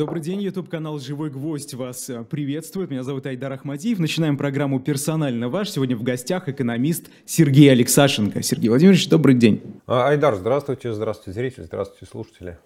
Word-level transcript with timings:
Добрый 0.00 0.22
день, 0.22 0.40
YouTube-канал 0.40 0.98
«Живой 0.98 1.28
гвоздь» 1.28 1.74
вас 1.74 2.08
э, 2.08 2.24
приветствует. 2.24 2.88
Меня 2.88 3.02
зовут 3.02 3.26
Айдар 3.26 3.52
Ахмадиев. 3.52 3.98
Начинаем 3.98 4.38
программу 4.38 4.80
«Персонально 4.80 5.50
ваш». 5.50 5.68
Сегодня 5.68 5.94
в 5.94 6.02
гостях 6.02 6.48
экономист 6.48 7.10
Сергей 7.26 7.70
Алексашенко. 7.70 8.42
Сергей 8.42 8.70
Владимирович, 8.70 9.10
добрый 9.10 9.34
день. 9.34 9.60
А, 9.86 10.08
Айдар, 10.08 10.36
здравствуйте, 10.36 10.94
здравствуйте, 10.94 11.38
зрители, 11.38 11.64
здравствуйте, 11.64 12.10
слушатели. 12.10 12.56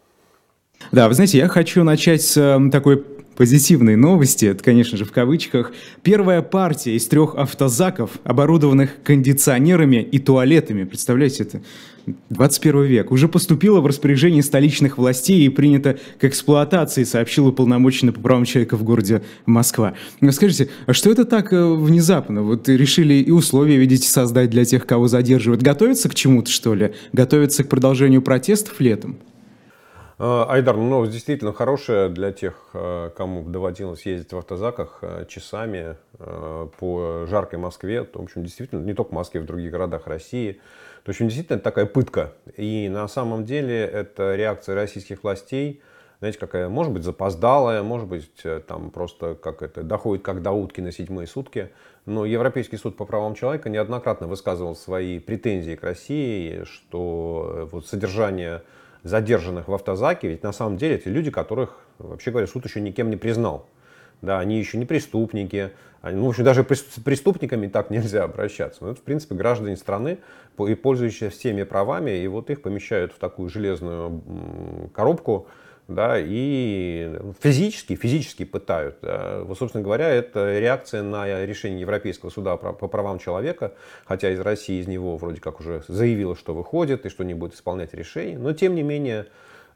Да, 0.93 1.09
вы 1.09 1.15
знаете, 1.15 1.39
я 1.39 1.49
хочу 1.49 1.83
начать 1.83 2.23
с 2.23 2.37
э, 2.37 2.71
такой 2.71 3.03
позитивной 3.37 3.97
новости, 3.97 4.47
это, 4.47 4.63
конечно 4.63 4.97
же, 4.97 5.05
в 5.05 5.13
кавычках. 5.13 5.73
Первая 6.03 6.43
партия 6.43 6.95
из 6.95 7.07
трех 7.07 7.35
автозаков, 7.35 8.13
оборудованных 8.25 9.03
кондиционерами 9.03 9.97
и 9.97 10.19
туалетами, 10.19 10.85
представляете, 10.85 11.43
это 11.43 11.63
21 12.31 12.83
век, 12.83 13.11
уже 13.13 13.29
поступила 13.29 13.81
в 13.81 13.87
распоряжение 13.87 14.43
столичных 14.43 14.99
властей 14.99 15.45
и 15.47 15.49
принята 15.49 15.99
к 16.19 16.25
эксплуатации, 16.25 17.05
сообщил 17.05 17.47
уполномоченный 17.47 18.13
по 18.13 18.21
правам 18.21 18.45
человека 18.45 18.77
в 18.77 18.83
городе 18.83 19.23
Москва. 19.47 19.95
Скажите, 20.31 20.69
а 20.87 20.93
что 20.93 21.11
это 21.11 21.25
так 21.25 21.53
э, 21.53 21.75
внезапно? 21.75 22.43
Вот 22.43 22.69
решили 22.69 23.15
и 23.15 23.31
условия, 23.31 23.77
видите, 23.77 24.09
создать 24.09 24.51
для 24.51 24.65
тех, 24.65 24.87
кого 24.87 25.09
задерживают. 25.09 25.63
Готовятся 25.63 26.09
к 26.09 26.15
чему-то, 26.15 26.51
что 26.51 26.75
ли? 26.75 26.93
Готовятся 27.13 27.65
к 27.65 27.69
продолжению 27.69 28.23
протестов 28.23 28.81
летом? 28.81 29.17
Э, 30.19 30.45
Айдар, 30.49 30.77
ну, 30.77 30.89
новость 30.89 31.13
действительно 31.13 31.53
хорошая 31.53 32.09
для 32.09 32.33
тех, 32.33 32.55
э, 32.75 33.11
кому 33.17 33.43
доводилось 33.49 34.07
ездить 34.07 34.33
в 34.33 34.39
автозаках 34.39 35.03
часами 35.29 35.97
по 36.79 37.27
жаркой 37.29 37.59
Москве. 37.59 38.05
В 38.05 38.21
общем, 38.21 38.45
действительно, 38.45 38.81
не 38.81 38.95
только 38.95 39.11
в 39.11 39.15
Москве, 39.15 39.41
в 39.41 39.47
других 39.47 39.71
городах 39.71 40.07
России– 40.07 40.61
в 41.05 41.09
общем, 41.11 41.27
действительно, 41.27 41.57
это 41.57 41.65
такая 41.65 41.85
пытка. 41.85 42.33
И 42.57 42.89
на 42.89 43.09
самом 43.09 43.45
деле 43.45 43.79
это 43.79 44.37
реакция 44.37 44.75
российских 44.75 45.23
властей, 45.23 45.83
знаете, 46.21 46.39
какая, 46.39 46.71
может 46.71 46.95
быть, 46.95 47.03
запоздалая, 47.03 47.83
может 47.83 48.09
быть, 48.09 48.31
э, 48.45 48.63
там 48.67 48.91
просто 48.91 49.35
как 49.35 49.61
это, 49.61 49.83
доходит 49.83 50.25
как 50.25 50.41
до 50.41 50.53
утки 50.53 50.81
на 50.81 50.93
седьмые 50.93 51.27
сутки. 51.27 51.71
Но 52.07 52.25
Европейский 52.25 52.79
суд 52.79 52.97
по 52.97 53.05
правам 53.05 53.35
человека 53.35 53.69
неоднократно 53.69 54.27
высказывал 54.27 54.75
свои 54.75 55.19
претензии 55.19 55.75
к 55.75 55.83
России, 55.83 56.65
что 56.65 57.53
э, 57.55 57.69
вот 57.71 57.87
содержание 57.87 58.63
задержанных 59.05 59.69
в 59.69 59.75
автозаке, 59.75 60.29
ведь 60.29 60.43
на 60.43 60.53
самом 60.53 60.77
деле 60.77 60.97
это 60.97 61.11
люди, 61.11 61.31
которых, 61.31 61.79
вообще 61.99 62.31
говоря, 62.31 62.47
суд 62.47 62.65
еще 62.65 62.81
никем 62.81 63.11
не 63.11 63.17
признал. 63.17 63.69
Да, 64.23 64.41
они 64.41 64.59
еще 64.59 64.79
не 64.79 64.87
преступники. 64.87 65.71
Они, 66.01 66.19
ну, 66.19 66.27
в 66.27 66.29
общем, 66.31 66.45
даже 66.45 66.67
с 66.69 67.01
преступниками 67.01 67.67
так 67.67 67.91
нельзя 67.91 68.25
обращаться. 68.25 68.79
Но 68.81 68.87
ну, 68.87 68.93
это, 68.93 69.03
в 69.03 69.05
принципе, 69.05 69.35
граждане 69.35 69.77
страны, 69.77 70.19
и 70.59 70.75
пользующиеся 70.75 71.31
всеми 71.31 71.63
правами, 71.63 72.23
и 72.23 72.27
вот 72.27 72.51
их 72.51 72.63
помещают 72.63 73.13
в 73.13 73.19
такую 73.19 73.51
железную 73.51 74.23
коробку, 74.95 75.47
да, 75.89 76.17
и 76.19 77.19
физически, 77.41 77.95
физически 77.95 78.45
пытают. 78.45 78.99
Вот, 79.03 79.59
собственно 79.59 79.85
говоря, 79.85 80.09
это 80.09 80.59
реакция 80.59 81.03
на 81.03 81.45
решение 81.45 81.81
Европейского 81.81 82.31
суда 82.31 82.57
по 82.57 82.89
правам 82.89 83.19
человека, 83.19 83.73
хотя 84.07 84.31
из 84.31 84.41
России 84.41 84.81
из 84.81 84.87
него 84.87 85.17
вроде 85.17 85.41
как 85.41 85.61
уже 85.61 85.83
заявило, 85.89 86.37
что 86.37 86.55
выходит 86.55 87.07
и 87.07 87.09
что 87.09 87.25
не 87.25 87.35
будет 87.35 87.55
исполнять 87.55 87.95
решение, 87.95 88.39
но 88.39 88.53
тем 88.53 88.75
не 88.75 88.83
менее 88.83 89.27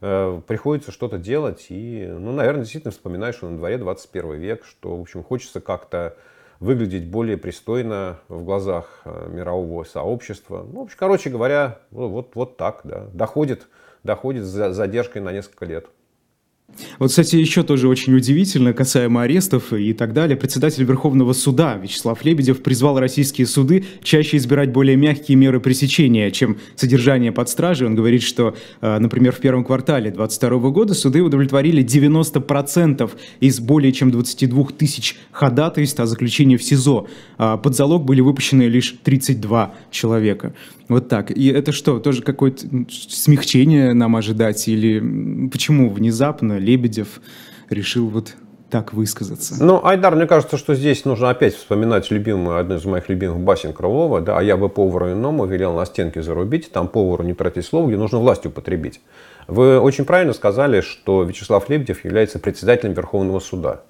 Э, 0.00 0.40
приходится 0.46 0.92
что-то 0.92 1.18
делать. 1.18 1.66
И, 1.70 2.06
ну, 2.08 2.32
наверное, 2.32 2.62
действительно 2.62 2.92
вспоминаешь, 2.92 3.36
что 3.36 3.48
на 3.48 3.56
дворе 3.56 3.78
21 3.78 4.34
век, 4.34 4.64
что, 4.64 4.96
в 4.96 5.00
общем, 5.00 5.24
хочется 5.24 5.60
как-то 5.60 6.16
выглядеть 6.60 7.08
более 7.08 7.36
пристойно 7.36 8.20
в 8.28 8.44
глазах 8.44 9.00
э, 9.04 9.28
мирового 9.30 9.84
сообщества. 9.84 10.66
Ну, 10.70 10.80
в 10.80 10.82
общем, 10.84 10.96
короче 10.98 11.30
говоря, 11.30 11.80
вот, 11.90 12.30
вот 12.34 12.56
так, 12.56 12.80
да. 12.84 13.06
Доходит, 13.12 13.66
доходит 14.04 14.44
с 14.44 14.72
задержкой 14.72 15.22
на 15.22 15.32
несколько 15.32 15.64
лет. 15.64 15.86
Вот, 16.98 17.10
кстати, 17.10 17.36
еще 17.36 17.62
тоже 17.62 17.88
очень 17.88 18.14
удивительно, 18.14 18.72
касаемо 18.72 19.22
арестов 19.22 19.72
и 19.72 19.92
так 19.92 20.12
далее. 20.12 20.36
Председатель 20.36 20.84
Верховного 20.84 21.32
суда 21.32 21.76
Вячеслав 21.76 22.24
Лебедев 22.24 22.62
призвал 22.62 22.98
российские 22.98 23.46
суды 23.46 23.84
чаще 24.02 24.36
избирать 24.36 24.72
более 24.72 24.96
мягкие 24.96 25.36
меры 25.36 25.60
пресечения, 25.60 26.30
чем 26.30 26.58
содержание 26.76 27.32
под 27.32 27.48
стражей. 27.48 27.86
Он 27.86 27.94
говорит, 27.94 28.22
что, 28.22 28.54
э, 28.80 28.98
например, 28.98 29.32
в 29.32 29.38
первом 29.38 29.64
квартале 29.64 30.10
2022 30.10 30.70
года 30.70 30.94
суды 30.94 31.22
удовлетворили 31.22 31.82
90% 31.82 33.10
из 33.40 33.60
более 33.60 33.92
чем 33.92 34.10
22 34.10 34.64
тысяч 34.76 35.16
ходатайств 35.32 35.98
о 36.00 36.06
заключении 36.06 36.56
в 36.56 36.62
СИЗО. 36.62 37.08
А 37.38 37.56
под 37.56 37.76
залог 37.76 38.04
были 38.04 38.20
выпущены 38.20 38.64
лишь 38.64 38.94
32 39.02 39.74
человека. 39.90 40.54
Вот 40.88 41.08
так. 41.08 41.30
И 41.30 41.48
это 41.48 41.70
что, 41.72 41.98
тоже 41.98 42.22
какое-то 42.22 42.66
смягчение 42.88 43.92
нам 43.92 44.16
ожидать? 44.16 44.66
Или 44.68 45.48
почему 45.48 45.90
внезапно 45.90 46.57
Лебедев 46.58 47.20
решил 47.70 48.08
вот 48.08 48.34
так 48.70 48.92
высказаться. 48.92 49.62
Ну, 49.62 49.84
Айдар, 49.84 50.14
мне 50.14 50.26
кажется, 50.26 50.58
что 50.58 50.74
здесь 50.74 51.04
нужно 51.04 51.30
опять 51.30 51.54
вспоминать 51.54 52.10
любимую, 52.10 52.58
одну 52.58 52.76
из 52.76 52.84
моих 52.84 53.08
любимых 53.08 53.40
басен 53.40 53.72
Крылова, 53.72 54.20
да, 54.20 54.38
а 54.38 54.42
я 54.42 54.56
бы 54.56 54.68
повару 54.68 55.10
иному 55.10 55.46
велел 55.46 55.74
на 55.74 55.86
стенке 55.86 56.22
зарубить, 56.22 56.70
там 56.70 56.88
повару 56.88 57.24
не 57.24 57.32
тратить 57.34 57.64
слово, 57.64 57.88
где 57.88 57.96
нужно 57.96 58.18
власть 58.18 58.44
употребить. 58.44 59.00
Вы 59.46 59.80
очень 59.80 60.04
правильно 60.04 60.34
сказали, 60.34 60.82
что 60.82 61.22
Вячеслав 61.22 61.68
Лебедев 61.70 62.04
является 62.04 62.38
председателем 62.38 62.92
Верховного 62.92 63.40
суда. 63.40 63.82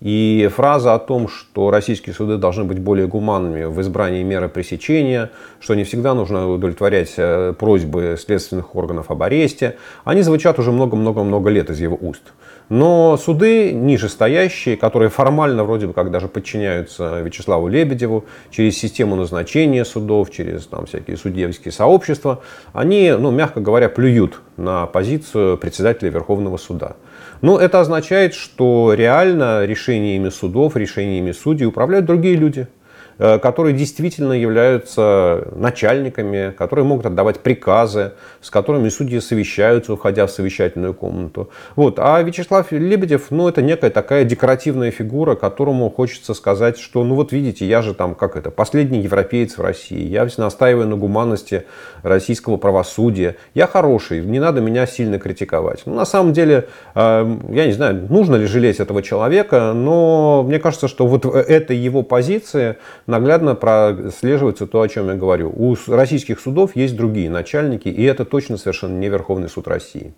И 0.00 0.50
фраза 0.54 0.94
о 0.94 0.98
том, 0.98 1.26
что 1.26 1.70
российские 1.70 2.14
суды 2.14 2.36
должны 2.36 2.64
быть 2.64 2.78
более 2.78 3.06
гуманными 3.06 3.64
в 3.64 3.80
избрании 3.80 4.22
меры 4.22 4.48
пресечения, 4.48 5.30
что 5.58 5.74
не 5.74 5.84
всегда 5.84 6.12
нужно 6.12 6.50
удовлетворять 6.50 7.14
э, 7.16 7.54
просьбы 7.58 8.16
следственных 8.18 8.76
органов 8.76 9.10
об 9.10 9.22
аресте, 9.22 9.76
они 10.04 10.20
звучат 10.20 10.58
уже 10.58 10.70
много-много-много 10.70 11.48
лет 11.48 11.70
из 11.70 11.80
его 11.80 11.96
уст. 11.98 12.22
Но 12.68 13.16
суды 13.16 13.72
нижестоящие, 13.72 14.76
которые 14.76 15.08
формально 15.08 15.64
вроде 15.64 15.86
бы 15.86 15.92
как 15.94 16.10
даже 16.10 16.28
подчиняются 16.28 17.20
Вячеславу 17.20 17.68
Лебедеву 17.68 18.26
через 18.50 18.76
систему 18.76 19.16
назначения 19.16 19.84
судов, 19.84 20.30
через 20.30 20.66
там, 20.66 20.86
всякие 20.86 21.16
судейские 21.16 21.72
сообщества, 21.72 22.42
они, 22.72 23.14
ну, 23.18 23.30
мягко 23.30 23.60
говоря, 23.60 23.88
плюют 23.88 24.40
на 24.56 24.86
позицию 24.86 25.56
председателя 25.58 26.10
Верховного 26.10 26.56
суда. 26.56 26.96
Но 27.42 27.58
это 27.58 27.80
означает, 27.80 28.34
что 28.34 28.94
реально 28.94 29.64
решениями 29.64 30.28
судов, 30.30 30.76
решениями 30.76 31.32
судей 31.32 31.66
управляют 31.66 32.06
другие 32.06 32.36
люди. 32.36 32.68
Э, 33.18 33.38
которые 33.38 33.74
действительно 33.74 34.34
являются 34.34 35.48
начальниками, 35.54 36.50
которые 36.50 36.84
могут 36.84 37.06
отдавать 37.06 37.40
приказы, 37.40 38.12
с 38.42 38.50
которыми 38.50 38.90
судьи 38.90 39.20
совещаются, 39.20 39.94
уходя 39.94 40.26
в 40.26 40.30
совещательную 40.30 40.92
комнату. 40.92 41.48
Вот. 41.76 41.98
А 41.98 42.20
Вячеслав 42.20 42.72
Лебедев, 42.72 43.30
ну, 43.30 43.48
это 43.48 43.62
некая 43.62 43.88
такая 43.88 44.24
декоративная 44.24 44.90
фигура, 44.90 45.34
которому 45.34 45.88
хочется 45.88 46.34
сказать, 46.34 46.78
что, 46.78 47.04
ну, 47.04 47.14
вот 47.14 47.32
видите, 47.32 47.66
я 47.66 47.80
же 47.80 47.94
там, 47.94 48.14
как 48.14 48.36
это, 48.36 48.50
последний 48.50 49.00
европеец 49.00 49.56
в 49.56 49.62
России, 49.62 50.06
я 50.06 50.28
настаиваю 50.36 50.86
на 50.86 50.96
гуманности 50.96 51.64
российского 52.02 52.58
правосудия, 52.58 53.36
я 53.54 53.66
хороший, 53.66 54.20
не 54.20 54.40
надо 54.40 54.60
меня 54.60 54.86
сильно 54.86 55.18
критиковать. 55.18 55.84
Ну, 55.86 55.94
на 55.94 56.04
самом 56.04 56.34
деле, 56.34 56.68
э, 56.94 57.36
я 57.48 57.66
не 57.66 57.72
знаю, 57.72 58.06
нужно 58.10 58.36
ли 58.36 58.44
жалеть 58.44 58.78
этого 58.78 59.02
человека, 59.02 59.72
но 59.74 60.42
мне 60.46 60.58
кажется, 60.58 60.86
что 60.86 61.06
вот 61.06 61.24
эта 61.24 61.72
его 61.72 62.02
позиция 62.02 62.76
наглядно 63.06 63.54
прослеживается 63.54 64.66
то, 64.66 64.80
о 64.80 64.88
чем 64.88 65.08
я 65.08 65.14
говорю. 65.14 65.52
У 65.54 65.76
российских 65.88 66.40
судов 66.40 66.76
есть 66.76 66.96
другие 66.96 67.30
начальники, 67.30 67.88
и 67.88 68.02
это 68.02 68.24
точно 68.24 68.56
совершенно 68.56 68.98
не 68.98 69.08
Верховный 69.08 69.48
суд 69.48 69.68
России. 69.68 70.14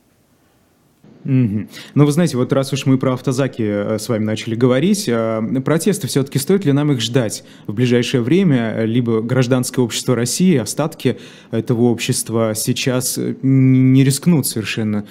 Угу. 1.25 1.69
Ну, 1.94 2.06
вы 2.06 2.12
знаете, 2.12 2.37
вот 2.37 2.53
раз 2.53 2.72
уж 2.72 2.87
мы 2.87 2.97
про 2.97 3.15
автозаки 3.15 3.62
э, 3.62 3.98
с 3.98 4.09
вами 4.09 4.25
начали 4.25 4.54
говорить, 4.54 5.09
э, 5.09 5.43
протесты 5.65 6.06
все-таки 6.06 6.38
стоит 6.38 6.65
ли 6.65 6.72
нам 6.72 6.93
их 6.93 7.00
ждать 7.00 7.44
в 7.66 7.75
ближайшее 7.75 8.22
время? 8.22 8.84
Либо 8.84 9.21
гражданское 9.21 9.82
общество 9.82 10.15
России, 10.15 10.56
остатки 10.56 11.19
этого 11.50 11.82
общества 11.82 12.53
сейчас 12.54 13.19
э, 13.19 13.34
не 13.42 14.04
рискнут 14.04 14.47
совершенно 14.47 15.04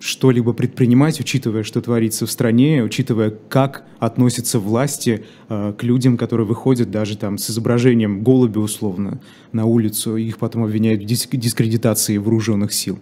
что-либо 0.00 0.52
предпринимать, 0.52 1.20
учитывая, 1.20 1.62
что 1.62 1.80
творится 1.80 2.26
в 2.26 2.30
стране, 2.30 2.82
учитывая, 2.82 3.30
как 3.30 3.84
относятся 3.98 4.58
власти 4.58 5.24
э, 5.48 5.72
к 5.76 5.82
людям, 5.82 6.16
которые 6.16 6.46
выходят 6.46 6.90
даже 6.90 7.16
там 7.16 7.38
с 7.38 7.50
изображением 7.50 8.22
голуби 8.22 8.58
условно 8.58 9.20
на 9.52 9.64
улицу, 9.64 10.16
и 10.16 10.24
их 10.24 10.38
потом 10.38 10.64
обвиняют 10.64 11.02
в 11.02 11.06
дискредитации 11.06 12.18
вооруженных 12.18 12.72
сил. 12.72 12.98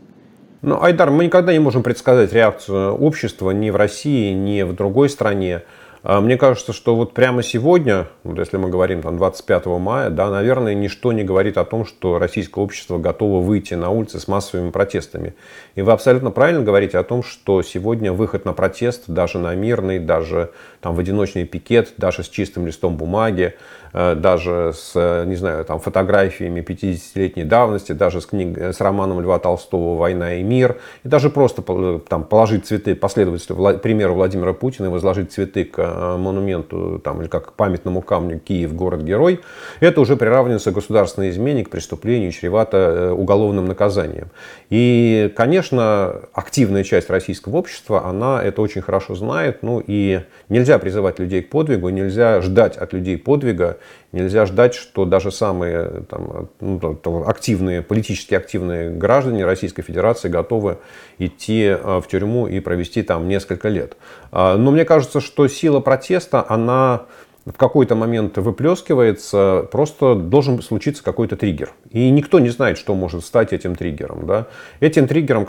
Ну, 0.63 0.83
Айдар, 0.83 1.11
мы 1.11 1.25
никогда 1.25 1.53
не 1.55 1.59
можем 1.59 1.83
предсказать 1.83 2.35
реакцию 2.35 2.93
общества 2.93 3.51
ни 3.51 3.71
в 3.71 3.77
России, 3.77 4.33
ни 4.33 4.63
в 4.63 4.75
другой 4.75 5.09
стране. 5.09 5.63
А, 6.03 6.21
мне 6.21 6.39
кажется, 6.39 6.73
что 6.73 6.97
вот 6.97 7.13
прямо 7.13 7.43
сегодня, 7.43 8.09
вот 8.25 8.39
если 8.39 8.57
мы 8.57 8.71
говорим 8.71 9.03
там 9.03 9.19
25 9.19 9.67
мая, 9.67 10.09
да, 10.09 10.31
наверное, 10.31 10.73
ничто 10.73 11.13
не 11.13 11.25
говорит 11.25 11.59
о 11.59 11.65
том, 11.67 11.85
что 11.85 12.19
российское 12.19 12.61
общество 12.63 12.97
готово 12.97 13.43
выйти 13.43 13.75
на 13.75 13.91
улицы 13.91 14.19
с 14.19 14.27
массовыми 14.27 14.71
протестами. 14.71 15.35
И 15.75 15.83
вы 15.83 15.93
абсолютно 15.93 16.31
правильно 16.31 16.63
говорите 16.63 16.97
о 16.97 17.03
том, 17.03 17.23
что 17.23 17.63
сегодня 17.63 18.13
выход 18.13 18.47
на 18.47 18.55
протест, 18.55 19.05
даже 19.09 19.39
на 19.39 19.55
мирный, 19.55 19.99
даже 19.99 20.53
там 20.81 20.95
в 20.95 20.99
одиночный 20.99 21.45
пикет, 21.45 21.93
даже 21.99 22.23
с 22.23 22.29
чистым 22.29 22.67
листом 22.67 22.97
бумаги, 22.97 23.55
даже 23.93 24.73
с, 24.75 24.93
э, 24.95 25.25
не 25.27 25.35
знаю, 25.35 25.65
там, 25.65 25.81
фотографиями 25.81 26.61
50-летней 26.61 27.45
давности, 27.45 27.93
даже 27.93 28.21
с, 28.21 28.27
книг, 28.27 28.57
с 28.57 28.81
романом 28.81 29.21
Льва 29.21 29.39
Толстого 29.39 29.99
«Война 29.99 30.35
и 30.35 30.43
мир», 30.43 30.77
и 31.03 31.09
даже 31.09 31.29
просто 31.31 31.63
там, 32.09 32.25
положить 32.25 32.67
цветы, 32.67 32.95
последовать 32.95 33.47
примеру 33.83 34.15
Владимира 34.15 34.53
Путина 34.53 34.87
и 34.87 34.89
возложить 34.91 35.33
цветы 35.33 35.65
к 35.65 35.79
э, 35.79 36.17
монументу 36.17 37.01
там, 37.03 37.21
или 37.21 37.29
как 37.29 37.49
к 37.49 37.53
памятному 37.55 38.01
камню 38.03 38.39
«Киев, 38.39 38.75
город-герой», 38.75 39.41
это 39.81 40.01
уже 40.01 40.17
приравнивается 40.17 40.71
государственной 40.71 41.31
измене, 41.31 41.65
к 41.65 41.71
преступлению, 41.71 42.31
чревато 42.31 43.13
уголовным 43.13 43.67
наказанием. 43.67 44.29
И, 44.69 45.33
конечно, 45.37 46.21
активная 46.33 46.85
часть 46.85 47.11
российского 47.11 47.57
общества, 47.57 48.07
она 48.07 48.41
это 48.43 48.63
очень 48.63 48.83
хорошо 48.83 49.17
знает, 49.17 49.63
ну 49.63 49.83
и 49.85 50.21
нельзя 50.49 50.79
призывать 50.79 51.19
людей 51.19 51.43
к 51.43 51.51
подвигу, 51.51 51.89
нельзя 51.89 52.41
ждать 52.41 52.77
от 52.77 52.93
людей 52.93 53.19
подвига, 53.19 53.79
Нельзя 54.13 54.45
ждать, 54.45 54.75
что 54.75 55.05
даже 55.05 55.31
самые 55.31 56.05
там, 56.09 56.49
ну, 56.61 57.25
активные, 57.27 57.81
политически 57.81 58.35
активные 58.35 58.91
граждане 58.91 59.45
Российской 59.45 59.83
Федерации 59.83 60.29
готовы 60.29 60.79
идти 61.19 61.69
а, 61.69 62.01
в 62.01 62.09
тюрьму 62.09 62.49
и 62.49 62.59
провести 62.59 63.03
там 63.03 63.29
несколько 63.29 63.69
лет. 63.69 63.97
А, 64.33 64.57
но 64.57 64.73
мне 64.73 64.85
кажется, 64.85 65.21
что 65.21 65.47
сила 65.47 65.79
протеста, 65.79 66.45
она 66.49 67.07
в 67.47 67.53
какой-то 67.53 67.95
момент 67.95 68.37
выплескивается, 68.37 69.69
просто 69.71 70.15
должен 70.15 70.61
случиться 70.61 71.05
какой-то 71.05 71.37
триггер. 71.37 71.71
И 71.91 72.11
никто 72.11 72.41
не 72.41 72.51
знает, 72.51 72.79
что 72.79 72.95
может 72.95 73.25
стать 73.25 73.53
этим 73.53 73.77
триггером. 73.77 74.27
Да? 74.27 74.47
Этим 74.81 75.07
триггером, 75.07 75.47
в 75.47 75.49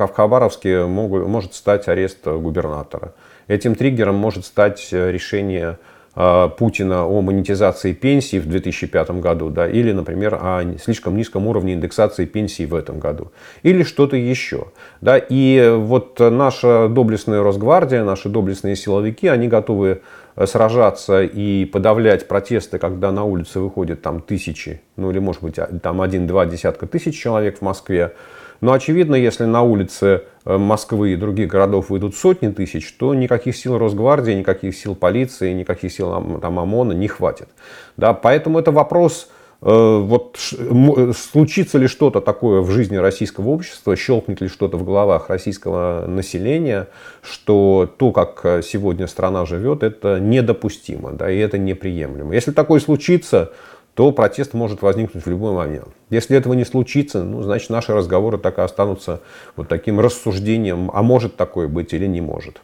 может 0.87 1.53
стать 1.55 1.87
арест 1.87 2.25
губернатора. 2.25 3.13
Этим 3.47 3.75
триггером 3.75 4.15
может 4.15 4.45
стать 4.45 4.87
решение 4.91 5.79
а, 5.79 6.00
Путина 6.13 7.05
о 7.05 7.21
монетизации 7.21 7.93
пенсий 7.93 8.39
в 8.39 8.47
2005 8.47 9.11
году, 9.21 9.49
да, 9.49 9.67
или, 9.67 9.93
например, 9.93 10.35
о 10.41 10.61
слишком 10.83 11.15
низком 11.15 11.47
уровне 11.47 11.73
индексации 11.73 12.25
пенсий 12.25 12.65
в 12.65 12.75
этом 12.75 12.99
году, 12.99 13.31
или 13.63 13.83
что-то 13.83 14.17
еще. 14.17 14.67
Да. 14.99 15.17
И 15.17 15.73
вот 15.73 16.19
наша 16.19 16.89
доблестная 16.89 17.41
Росгвардия, 17.41 18.03
наши 18.03 18.27
доблестные 18.27 18.75
силовики, 18.75 19.27
они 19.27 19.47
готовы 19.47 20.01
сражаться 20.45 21.23
и 21.23 21.65
подавлять 21.65 22.27
протесты, 22.27 22.77
когда 22.77 23.11
на 23.11 23.23
улице 23.23 23.59
выходят 23.59 24.01
там 24.01 24.21
тысячи, 24.21 24.81
ну 24.97 25.11
или 25.11 25.19
может 25.19 25.41
быть 25.41 25.59
там 25.81 26.01
один-два 26.01 26.45
десятка 26.45 26.87
тысяч 26.87 27.17
человек 27.17 27.59
в 27.59 27.61
Москве, 27.61 28.13
но 28.61 28.73
очевидно, 28.73 29.15
если 29.15 29.45
на 29.45 29.63
улице 29.63 30.23
э, 30.45 30.57
Москвы 30.57 31.13
и 31.13 31.15
других 31.15 31.49
городов 31.49 31.89
выйдут 31.89 32.15
сотни 32.15 32.49
тысяч, 32.49 32.93
то 32.93 33.15
никаких 33.15 33.55
сил 33.55 33.77
Росгвардии, 33.77 34.33
никаких 34.33 34.75
сил 34.75 34.95
полиции, 34.95 35.51
никаких 35.51 35.91
сил 35.91 36.39
там, 36.39 36.59
ОМОНа 36.59 36.93
не 36.93 37.07
хватит. 37.07 37.49
Да, 37.97 38.13
поэтому 38.13 38.59
это 38.59 38.71
вопрос, 38.71 39.29
э, 39.63 39.65
вот 39.65 40.37
э, 40.55 41.11
случится 41.17 41.79
ли 41.79 41.87
что-то 41.87 42.21
такое 42.21 42.61
в 42.61 42.69
жизни 42.69 42.97
российского 42.97 43.49
общества, 43.49 43.95
щелкнет 43.95 44.41
ли 44.41 44.47
что-то 44.47 44.77
в 44.77 44.85
головах 44.85 45.29
российского 45.31 46.05
населения, 46.05 46.87
что 47.23 47.91
то, 47.97 48.11
как 48.11 48.63
сегодня 48.63 49.07
страна 49.07 49.47
живет, 49.47 49.81
это 49.81 50.19
недопустимо, 50.19 51.13
да, 51.13 51.31
и 51.31 51.39
это 51.39 51.57
неприемлемо. 51.57 52.35
Если 52.35 52.51
такое 52.51 52.79
случится, 52.79 53.53
то 53.93 54.11
протест 54.11 54.53
может 54.53 54.81
возникнуть 54.81 55.25
в 55.25 55.29
любой 55.29 55.53
момент. 55.53 55.89
Если 56.09 56.37
этого 56.37 56.53
не 56.53 56.65
случится, 56.65 57.23
ну, 57.23 57.41
значит, 57.43 57.69
наши 57.69 57.93
разговоры 57.93 58.37
так 58.37 58.57
и 58.57 58.61
останутся 58.61 59.21
вот 59.55 59.67
таким 59.67 59.99
рассуждением, 59.99 60.89
а 60.93 61.03
может 61.03 61.35
такое 61.35 61.67
быть 61.67 61.93
или 61.93 62.07
не 62.07 62.21
может. 62.21 62.61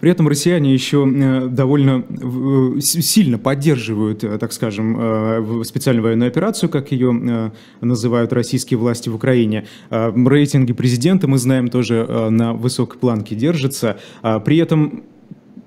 При 0.00 0.10
этом 0.10 0.28
россияне 0.28 0.72
еще 0.72 1.08
э, 1.08 1.46
довольно 1.46 2.04
э, 2.08 2.80
сильно 2.80 3.38
поддерживают, 3.38 4.24
э, 4.24 4.38
так 4.38 4.52
скажем, 4.52 5.64
специальную 5.64 6.04
военную 6.04 6.28
операцию, 6.28 6.68
как 6.70 6.92
ее 6.92 7.52
называют 7.80 8.32
российские 8.32 8.78
власти 8.78 9.08
в 9.08 9.14
Украине. 9.14 9.66
Рейтинги 9.90 10.72
президента, 10.72 11.28
мы 11.28 11.38
знаем, 11.38 11.68
тоже 11.68 12.06
на 12.30 12.52
высокой 12.52 12.98
планке 12.98 13.34
держатся. 13.34 13.98
При 14.44 14.58
этом 14.58 15.04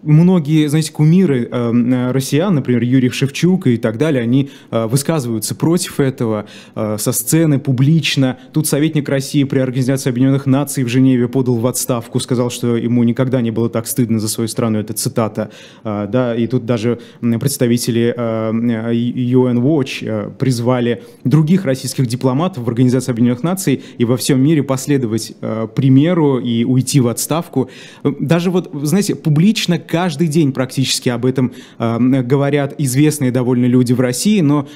многие, 0.05 0.67
знаете, 0.67 0.91
кумиры 0.91 1.49
э, 1.51 1.71
э, 1.73 2.11
россиян, 2.11 2.53
например, 2.53 2.83
Юрий 2.83 3.09
Шевчук 3.09 3.67
и 3.67 3.77
так 3.77 3.97
далее, 3.97 4.23
они 4.23 4.49
э, 4.71 4.85
высказываются 4.87 5.55
против 5.55 5.99
этого 5.99 6.45
э, 6.75 6.97
со 6.99 7.11
сцены 7.11 7.59
публично. 7.59 8.37
Тут 8.53 8.67
советник 8.67 9.09
России 9.09 9.43
при 9.43 9.59
Организации 9.59 10.09
Объединенных 10.09 10.45
Наций 10.45 10.83
в 10.83 10.87
Женеве 10.87 11.27
подал 11.27 11.55
в 11.55 11.67
отставку, 11.67 12.19
сказал, 12.19 12.49
что 12.49 12.77
ему 12.77 13.03
никогда 13.03 13.41
не 13.41 13.51
было 13.51 13.69
так 13.69 13.87
стыдно 13.87 14.19
за 14.19 14.29
свою 14.29 14.47
страну, 14.47 14.79
это 14.79 14.93
цитата. 14.93 15.51
Э, 15.83 16.07
да, 16.09 16.35
и 16.35 16.47
тут 16.47 16.65
даже 16.65 16.99
представители 17.39 18.13
э, 18.15 18.51
UN 18.51 19.61
Watch 19.61 19.99
э, 20.01 20.29
призвали 20.37 21.03
других 21.23 21.65
российских 21.65 22.07
дипломатов 22.07 22.63
в 22.63 22.69
Организации 22.69 23.11
Объединенных 23.11 23.43
Наций 23.43 23.83
и 23.97 24.05
во 24.05 24.17
всем 24.17 24.41
мире 24.41 24.63
последовать 24.63 25.33
э, 25.41 25.67
примеру 25.75 26.39
и 26.39 26.63
уйти 26.63 26.99
в 26.99 27.07
отставку. 27.07 27.69
Даже 28.03 28.51
вот, 28.51 28.69
знаете, 28.83 29.15
публично 29.15 29.79
каждый 29.95 30.27
день 30.27 30.51
практически 30.51 31.07
об 31.07 31.25
этом 31.25 31.53
э, 31.79 31.97
говорят 32.21 32.75
известные 32.77 33.31
довольно 33.31 33.63
люди 33.63 33.93
в 33.93 34.01
России, 34.01 34.41
но 34.41 34.67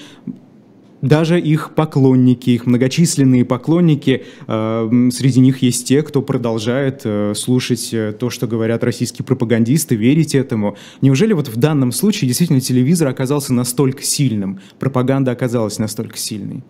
даже 1.02 1.38
их 1.42 1.72
поклонники, 1.76 2.52
их 2.52 2.66
многочисленные 2.66 3.44
поклонники, 3.44 4.24
э, 4.48 5.10
среди 5.12 5.42
них 5.42 5.62
есть 5.62 5.86
те, 5.86 6.04
кто 6.04 6.22
продолжает 6.22 7.02
э, 7.04 7.34
слушать 7.36 7.90
э, 7.94 8.14
то, 8.18 8.30
что 8.30 8.48
говорят 8.48 8.82
российские 8.86 9.26
пропагандисты, 9.26 9.98
верить 9.98 10.36
этому. 10.36 10.78
Неужели 11.02 11.34
вот 11.34 11.50
в 11.50 11.58
данном 11.58 11.92
случае 11.92 12.30
действительно 12.30 12.62
телевизор 12.62 13.10
оказался 13.10 13.54
настолько 13.54 14.04
сильным, 14.04 14.62
пропаганда 14.80 15.32
оказалась 15.32 15.80
настолько 15.80 16.16
сильной? 16.16 16.64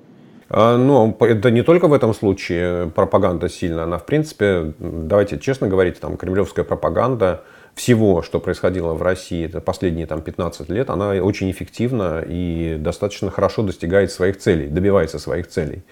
А, 0.49 0.75
ну, 0.75 1.15
это 1.19 1.51
не 1.51 1.61
только 1.61 1.87
в 1.87 1.93
этом 1.93 2.15
случае 2.15 2.89
пропаганда 2.95 3.47
сильная, 3.47 3.83
она, 3.83 3.99
в 3.99 4.07
принципе, 4.07 4.73
давайте 4.79 5.37
честно 5.37 5.67
говорить, 5.67 5.99
там, 5.99 6.17
кремлевская 6.17 6.65
пропаганда, 6.65 7.43
всего, 7.75 8.21
что 8.21 8.39
происходило 8.39 8.93
в 8.93 9.01
России 9.01 9.45
это 9.45 9.61
последние 9.61 10.07
там, 10.07 10.21
15 10.21 10.69
лет, 10.69 10.89
она 10.89 11.11
очень 11.11 11.49
эффективна 11.51 12.23
и 12.27 12.77
достаточно 12.79 13.31
хорошо 13.31 13.63
достигает 13.63 14.11
своих 14.11 14.37
целей, 14.37 14.67
добивается 14.67 15.19
своих 15.19 15.47
целей. 15.47 15.83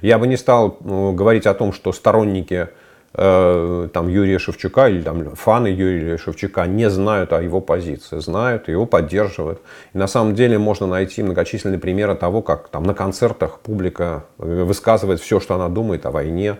Я 0.00 0.18
бы 0.18 0.26
не 0.26 0.36
стал 0.36 0.76
ну, 0.80 1.12
говорить 1.12 1.46
о 1.46 1.54
том, 1.54 1.72
что 1.72 1.92
сторонники 1.92 2.68
э, 3.14 3.88
там, 3.92 4.08
Юрия 4.08 4.38
Шевчука 4.38 4.88
или 4.88 5.02
там, 5.02 5.34
фаны 5.34 5.68
Юрия 5.68 6.16
Шевчука 6.18 6.66
не 6.66 6.88
знают 6.90 7.32
о 7.32 7.42
его 7.42 7.60
позиции, 7.60 8.18
знают, 8.18 8.68
его 8.68 8.86
поддерживают. 8.86 9.60
И 9.94 9.98
на 9.98 10.06
самом 10.06 10.34
деле 10.34 10.58
можно 10.58 10.86
найти 10.86 11.22
многочисленные 11.22 11.78
примеры 11.78 12.14
того, 12.14 12.42
как 12.42 12.68
там, 12.68 12.84
на 12.84 12.94
концертах 12.94 13.60
публика 13.60 14.24
высказывает 14.38 15.20
все, 15.20 15.40
что 15.40 15.54
она 15.54 15.68
думает 15.68 16.06
о 16.06 16.10
войне, 16.10 16.56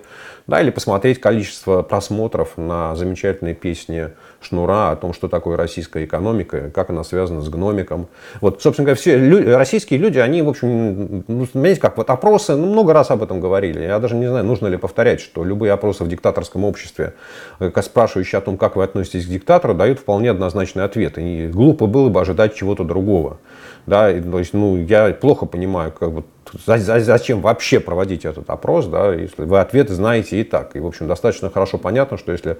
да, 0.46 0.60
или 0.60 0.70
посмотреть 0.70 1.20
количество 1.20 1.82
просмотров 1.82 2.56
на 2.56 2.94
замечательные 2.96 3.54
песни 3.54 4.10
Шнура 4.42 4.90
о 4.90 4.96
том, 4.96 5.12
что 5.12 5.28
такое 5.28 5.56
российская 5.56 6.04
экономика, 6.04 6.70
как 6.70 6.90
она 6.90 7.04
связана 7.04 7.40
с 7.40 7.48
гномиком. 7.48 8.08
Вот, 8.40 8.62
собственно 8.62 8.86
говоря, 8.86 9.00
все 9.00 9.16
люди, 9.16 9.48
российские 9.48 9.98
люди, 9.98 10.18
они, 10.18 10.42
в 10.42 10.48
общем, 10.48 11.24
ну, 11.26 11.46
знаете, 11.52 11.80
как 11.80 11.96
вот 11.96 12.10
опросы, 12.10 12.56
ну, 12.56 12.66
много 12.66 12.92
раз 12.92 13.10
об 13.10 13.22
этом 13.22 13.40
говорили. 13.40 13.80
Я 13.80 13.98
даже 13.98 14.16
не 14.16 14.26
знаю, 14.26 14.44
нужно 14.44 14.66
ли 14.66 14.76
повторять, 14.76 15.20
что 15.20 15.44
любые 15.44 15.72
опросы 15.72 16.04
в 16.04 16.08
диктаторском 16.08 16.64
обществе, 16.64 17.14
э, 17.60 17.70
спрашивающие 17.82 18.38
о 18.38 18.42
том, 18.42 18.58
как 18.58 18.76
вы 18.76 18.84
относитесь 18.84 19.26
к 19.26 19.28
диктатору, 19.28 19.74
дают 19.74 19.98
вполне 19.98 20.30
однозначный 20.30 20.84
ответ. 20.84 21.18
И 21.18 21.48
глупо 21.48 21.86
было 21.86 22.08
бы 22.08 22.20
ожидать 22.20 22.54
чего-то 22.54 22.84
другого. 22.84 23.38
Да, 23.86 24.12
то 24.12 24.38
есть, 24.38 24.52
ну, 24.54 24.76
я 24.76 25.12
плохо 25.12 25.46
понимаю, 25.46 25.92
как 25.92 26.10
вот 26.10 26.26
зачем 26.66 27.40
вообще 27.40 27.80
проводить 27.80 28.24
этот 28.24 28.48
опрос, 28.50 28.86
да, 28.86 29.14
если 29.14 29.44
вы 29.44 29.60
ответы 29.60 29.94
знаете 29.94 30.40
и 30.40 30.44
так. 30.44 30.76
И, 30.76 30.80
в 30.80 30.86
общем, 30.86 31.08
достаточно 31.08 31.50
хорошо 31.50 31.78
понятно, 31.78 32.18
что 32.18 32.32
если 32.32 32.58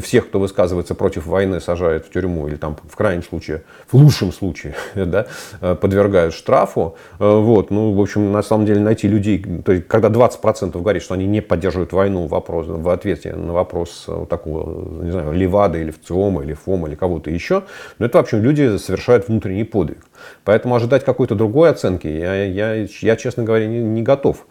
всех, 0.00 0.28
кто 0.28 0.38
высказывается 0.38 0.94
против 0.94 1.26
войны, 1.26 1.60
сажают 1.60 2.06
в 2.06 2.10
тюрьму 2.10 2.48
или 2.48 2.56
там 2.56 2.76
в 2.88 2.96
крайнем 2.96 3.22
случае, 3.22 3.62
в 3.90 3.94
лучшем 3.94 4.32
случае, 4.32 4.74
да, 4.94 5.26
подвергают 5.60 6.34
штрафу, 6.34 6.96
вот, 7.18 7.70
ну, 7.70 7.92
в 7.92 8.00
общем, 8.00 8.32
на 8.32 8.42
самом 8.42 8.66
деле 8.66 8.80
найти 8.80 9.08
людей, 9.08 9.44
то 9.64 9.72
есть, 9.72 9.88
когда 9.88 10.08
20% 10.08 10.80
говорит, 10.80 11.02
что 11.02 11.14
они 11.14 11.26
не 11.26 11.40
поддерживают 11.40 11.92
войну, 11.92 12.26
вопрос, 12.26 12.66
в 12.68 12.88
ответе 12.88 13.34
на 13.34 13.52
вопрос 13.52 14.04
вот 14.06 14.28
такого, 14.28 15.02
не 15.02 15.10
знаю, 15.10 15.32
Левада 15.32 15.78
или 15.78 15.90
ВЦИОМа, 15.90 16.42
или 16.42 16.52
ФОМа, 16.52 16.88
или 16.88 16.94
кого-то 16.94 17.30
еще, 17.30 17.62
ну, 17.98 18.06
это, 18.06 18.18
в 18.18 18.20
общем, 18.20 18.42
люди 18.42 18.76
совершают 18.78 19.28
внутренний 19.28 19.64
подвиг. 19.64 20.04
Поэтому 20.44 20.74
ожидать 20.74 21.04
какой-то 21.04 21.34
другой 21.34 21.70
оценки 21.70 22.06
я, 22.06 22.44
я, 22.44 22.86
я 23.00 23.16
честно 23.16 23.29
говоря, 23.38 23.66
не, 23.66 23.78
не 23.80 24.02
готов. 24.02 24.46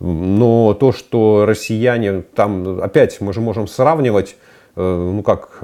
Но 0.00 0.74
то, 0.74 0.92
что 0.92 1.44
россияне 1.46 2.22
там, 2.34 2.80
опять 2.80 3.20
мы 3.20 3.32
же 3.32 3.40
можем 3.40 3.68
сравнивать 3.68 4.36
ну 4.74 5.22
как, 5.22 5.62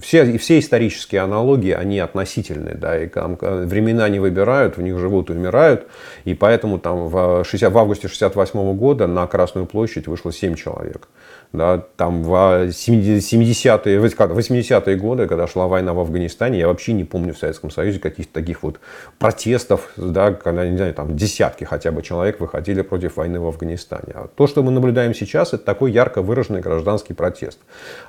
все, 0.00 0.38
все 0.38 0.60
исторические 0.60 1.22
аналогии, 1.22 1.72
они 1.72 1.98
относительные, 1.98 2.76
да, 2.76 2.96
и 2.96 3.08
там, 3.08 3.36
времена 3.40 4.08
не 4.08 4.20
выбирают, 4.20 4.76
в 4.76 4.82
них 4.82 4.98
живут 5.00 5.30
и 5.30 5.32
умирают, 5.32 5.88
и 6.24 6.34
поэтому 6.34 6.78
там 6.78 7.08
в, 7.08 7.44
60, 7.44 7.72
в 7.72 7.78
августе 7.78 8.06
68 8.06 8.76
года 8.76 9.08
на 9.08 9.26
Красную 9.26 9.66
площадь 9.66 10.06
вышло 10.06 10.32
7 10.32 10.54
человек 10.54 11.08
да, 11.56 11.82
там 11.96 12.22
в 12.22 12.30
70-е, 12.68 13.98
80-е 13.98 14.96
годы, 14.96 15.26
когда 15.26 15.46
шла 15.46 15.66
война 15.66 15.94
в 15.94 16.00
Афганистане, 16.00 16.58
я 16.58 16.68
вообще 16.68 16.92
не 16.92 17.04
помню 17.04 17.32
в 17.32 17.38
Советском 17.38 17.70
Союзе 17.70 17.98
каких-то 17.98 18.32
таких 18.32 18.62
вот 18.62 18.78
протестов, 19.18 19.90
да, 19.96 20.32
когда, 20.32 20.66
не 20.66 20.76
знаю, 20.76 20.94
там 20.94 21.16
десятки 21.16 21.64
хотя 21.64 21.92
бы 21.92 22.02
человек 22.02 22.40
выходили 22.40 22.82
против 22.82 23.16
войны 23.16 23.40
в 23.40 23.46
Афганистане. 23.46 24.12
А 24.14 24.28
то, 24.28 24.46
что 24.46 24.62
мы 24.62 24.70
наблюдаем 24.70 25.14
сейчас, 25.14 25.54
это 25.54 25.64
такой 25.64 25.92
ярко 25.92 26.22
выраженный 26.22 26.60
гражданский 26.60 27.14
протест. 27.14 27.58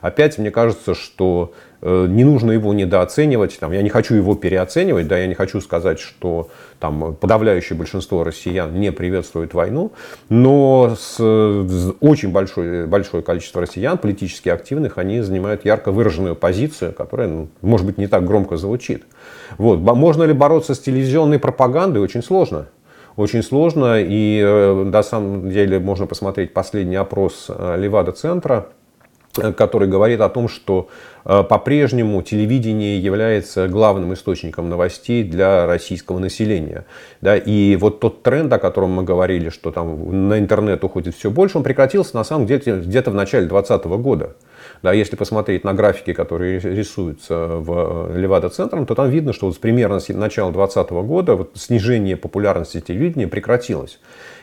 Опять 0.02 0.38
мне 0.38 0.52
кажется, 0.52 0.94
что 0.94 1.54
не 1.82 2.24
нужно 2.24 2.52
его 2.52 2.74
недооценивать. 2.74 3.58
Там, 3.60 3.72
я 3.72 3.82
не 3.82 3.90
хочу 3.90 4.16
его 4.16 4.36
переоценивать, 4.36 5.08
да, 5.08 5.18
я 5.18 5.28
не 5.28 5.36
хочу 5.36 5.62
сказать, 5.62 6.00
что 6.00 6.50
там, 6.80 7.16
подавляющее 7.16 7.78
большинство 7.78 8.24
россиян 8.24 8.74
не 8.80 8.92
приветствует 8.92 9.54
войну, 9.54 9.92
но 10.30 10.96
с, 10.98 11.18
с 11.18 11.94
очень 12.00 12.32
большое, 12.32 12.86
большое 12.86 13.24
количество 13.24 13.62
россиян, 13.62 13.98
политически 13.98 14.50
активных, 14.50 14.98
они 14.98 15.22
занимают 15.22 15.66
ярко 15.66 15.92
выраженную 15.92 16.36
позицию, 16.36 16.94
которая, 16.94 17.28
ну, 17.28 17.50
может 17.62 17.86
быть, 17.86 17.98
не 17.98 18.08
так 18.08 18.26
громко 18.26 18.58
звучит. 18.58 19.04
Вот. 19.58 19.80
Можно 19.80 20.24
ли 20.24 20.34
бороться 20.34 20.76
с 20.76 20.80
телевизионной 20.80 21.40
пропагандой? 21.40 22.00
Очень 22.00 22.24
сложно 22.24 22.68
очень 23.18 23.44
сложно. 23.44 24.00
И 24.00 24.40
э, 24.40 24.84
на 24.86 25.04
самом 25.04 25.50
деле 25.50 25.80
можно 25.80 26.06
посмотреть 26.06 26.54
последний 26.54 26.96
опрос 26.96 27.48
э, 27.50 27.76
Левада-центра, 27.78 28.68
который 29.56 29.88
говорит 29.88 30.22
о 30.22 30.30
том, 30.30 30.48
что 30.48 30.90
э, 31.26 31.44
по-прежнему 31.44 32.22
телевидение 32.22 33.00
является 33.00 33.68
главным 33.68 34.14
источником 34.14 34.70
новостей 34.70 35.24
для 35.24 35.66
российского 35.66 36.20
населения. 36.20 36.86
Да, 37.22 37.38
и 37.38 37.76
вот 37.76 38.00
тот 38.00 38.24
тренд, 38.24 38.52
о 38.54 38.60
котором 38.60 38.92
мы 38.92 39.04
говорили, 39.04 39.50
что 39.50 39.72
там 39.72 40.30
на 40.30 40.40
интернет 40.40 40.84
уходит 40.84 41.16
все 41.16 41.32
больше, 41.32 41.58
он 41.58 41.64
прекратился 41.64 42.16
на 42.16 42.24
самом 42.24 42.48
деле 42.48 42.82
где-то 42.82 43.12
в 43.12 43.16
начале 43.16 43.48
2020 43.48 43.86
года. 44.02 44.36
Да, 44.84 44.94
если 44.94 45.16
посмотреть 45.16 45.64
на 45.64 45.74
графики, 45.74 46.14
которые 46.14 46.60
рисуются 46.60 47.36
в 47.36 48.16
Левада-центром, 48.16 48.86
то 48.86 48.96
там 48.96 49.10
видно, 49.10 49.34
что 49.34 49.48
вот 49.48 49.58
примерно 49.60 50.00
с 50.00 50.08
начала 50.10 50.52
2020 50.52 50.92
года 51.08 51.36
вот 51.36 51.52
снижение 51.56 52.16
популярности 52.16 52.82
телевидения 52.82 53.28
прекратилось. 53.28 54.00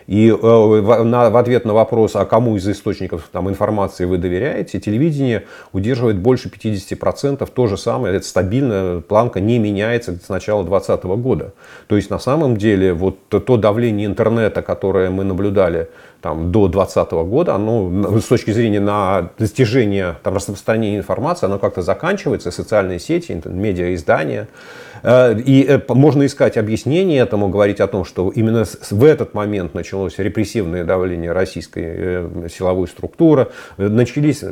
И 0.06 0.28
э, 0.28 0.34
в 0.34 1.38
ответ 1.38 1.64
на 1.64 1.74
вопрос, 1.74 2.16
а 2.16 2.24
кому 2.24 2.56
из 2.56 2.68
источников 2.68 3.28
там, 3.32 3.48
информации 3.48 4.04
вы 4.04 4.18
доверяете, 4.18 4.80
телевидение 4.80 5.44
удерживает 5.72 6.18
больше 6.18 6.48
50%. 6.48 7.48
То 7.52 7.66
же 7.66 7.76
самое, 7.76 8.16
это 8.16 8.26
стабильная 8.26 9.00
планка 9.00 9.40
не 9.40 9.58
меняется 9.58 10.18
с 10.22 10.28
начала 10.28 10.64
2020 10.64 11.04
года. 11.22 11.54
То 11.86 11.96
есть 11.96 12.10
на 12.10 12.18
самом 12.18 12.56
деле 12.56 12.92
вот 12.92 13.18
то 13.28 13.56
давление 13.56 14.06
интернета, 14.06 14.62
которое 14.62 15.10
мы 15.10 15.24
наблюдали 15.24 15.88
там, 16.24 16.50
до 16.50 16.68
2020 16.68 17.12
года, 17.28 17.54
оно 17.54 18.18
с 18.18 18.24
точки 18.24 18.50
зрения 18.50 18.80
на 18.80 19.28
достижение 19.38 20.16
там, 20.22 20.34
распространения 20.34 20.96
информации, 20.96 21.44
оно 21.44 21.58
как-то 21.58 21.82
заканчивается, 21.82 22.50
социальные 22.50 22.98
сети, 22.98 23.38
медиаиздания. 23.44 24.48
Э, 25.02 25.38
и 25.38 25.66
э, 25.68 25.80
можно 25.88 26.24
искать 26.24 26.56
объяснение 26.56 27.20
этому, 27.20 27.50
говорить 27.50 27.78
о 27.80 27.88
том, 27.88 28.06
что 28.06 28.30
именно 28.30 28.64
в 28.90 29.04
этот 29.04 29.34
момент 29.34 29.74
началось 29.74 30.14
репрессивное 30.16 30.84
давление 30.84 31.32
российской 31.32 31.84
э, 31.84 32.48
силовой 32.50 32.88
структуры, 32.88 33.48
начались 33.76 34.42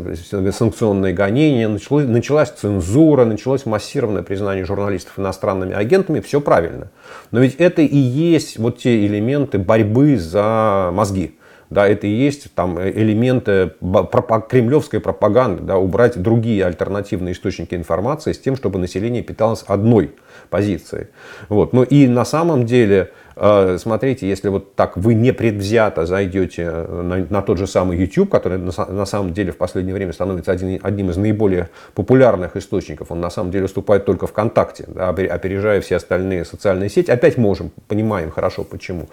санкционные 0.55 1.15
гонения, 1.15 1.69
началось, 1.69 2.05
началась 2.05 2.51
цензура, 2.51 3.25
началось 3.25 3.65
массированное 3.65 4.23
признание 4.23 4.67
журналистов 4.67 5.19
иностранными 5.19 5.75
агентами. 5.75 6.21
Все 6.21 6.43
правильно. 6.43 6.91
Но 7.31 7.41
ведь 7.41 7.55
это 7.55 7.81
и 7.81 7.97
есть 7.97 8.59
вот 8.59 8.77
те 8.77 9.07
элементы 9.07 9.57
борьбы 9.57 10.19
за 10.19 10.91
мозги. 10.93 11.35
Да, 11.73 11.89
это 11.89 12.07
и 12.07 12.11
есть 12.11 12.55
там, 12.55 12.79
элементы 12.79 13.73
кремлевской 14.49 15.01
пропаганды, 15.01 15.63
да, 15.63 15.79
убрать 15.79 16.21
другие 16.21 16.67
альтернативные 16.67 17.33
источники 17.33 17.75
информации 17.75 18.33
с 18.33 18.39
тем, 18.39 18.57
чтобы 18.57 18.79
население 18.79 19.23
питалось 19.23 19.65
одной 19.67 20.15
позицией. 20.51 21.07
Вот. 21.49 21.73
Ну 21.73 21.83
и 21.83 22.07
на 22.07 22.27
самом 22.27 22.67
деле 22.67 23.11
а, 23.37 23.77
смотрите, 23.79 24.29
если 24.29 24.49
вот 24.49 24.75
так 24.75 24.97
вы 24.97 25.15
не 25.15 25.33
предвзято 25.33 26.07
зайдете 26.07 26.71
на, 26.71 27.27
на 27.29 27.43
тот 27.43 27.59
же 27.59 27.67
самый 27.67 27.97
YouTube, 27.99 28.31
который 28.31 28.59
на, 28.59 28.73
на 28.87 29.07
самом 29.07 29.33
деле 29.33 29.53
в 29.53 29.57
последнее 29.57 29.95
время 29.95 30.13
становится 30.13 30.53
один, 30.53 30.79
одним 30.83 31.11
из 31.11 31.17
наиболее 31.17 31.69
популярных 31.95 32.57
источников, 32.57 33.11
он 33.11 33.21
на 33.21 33.31
самом 33.31 33.51
деле 33.51 33.63
выступает 33.63 34.05
только 34.05 34.27
ВКонтакте, 34.27 34.85
да, 34.89 35.09
опережая 35.09 35.81
все 35.81 35.97
остальные 35.97 36.45
социальные 36.45 36.91
сети, 36.91 37.11
опять 37.11 37.37
можем, 37.37 37.71
понимаем 37.89 38.31
хорошо 38.31 38.65
почему, 38.65 39.09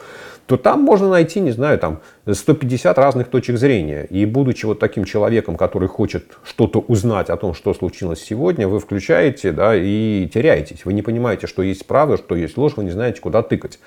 то 0.49 0.57
там 0.57 0.81
можно 0.81 1.07
найти, 1.07 1.41
не 1.41 1.51
знаю, 1.51 1.77
там 1.77 1.99
150 2.25 2.97
разных 2.97 3.27
точек 3.27 3.59
зрения. 3.59 4.07
И 4.09 4.25
будучи 4.25 4.65
вот 4.65 4.79
таким 4.79 5.05
человеком, 5.05 5.55
который 5.55 5.87
хочет 5.87 6.25
что-то 6.43 6.79
узнать 6.79 7.29
о 7.29 7.37
том, 7.37 7.53
что 7.53 7.71
случилось 7.75 8.19
сегодня, 8.19 8.67
вы 8.67 8.79
включаете 8.79 9.51
да, 9.51 9.75
и 9.75 10.27
теряетесь. 10.33 10.85
Вы 10.85 10.93
не 10.93 11.03
понимаете, 11.03 11.45
что 11.45 11.61
есть 11.61 11.85
правда, 11.85 12.17
что 12.17 12.35
есть 12.35 12.57
ложь, 12.57 12.73
вы 12.77 12.83
не 12.83 12.89
знаете, 12.89 13.21
куда 13.21 13.43
тыкать. 13.43 13.77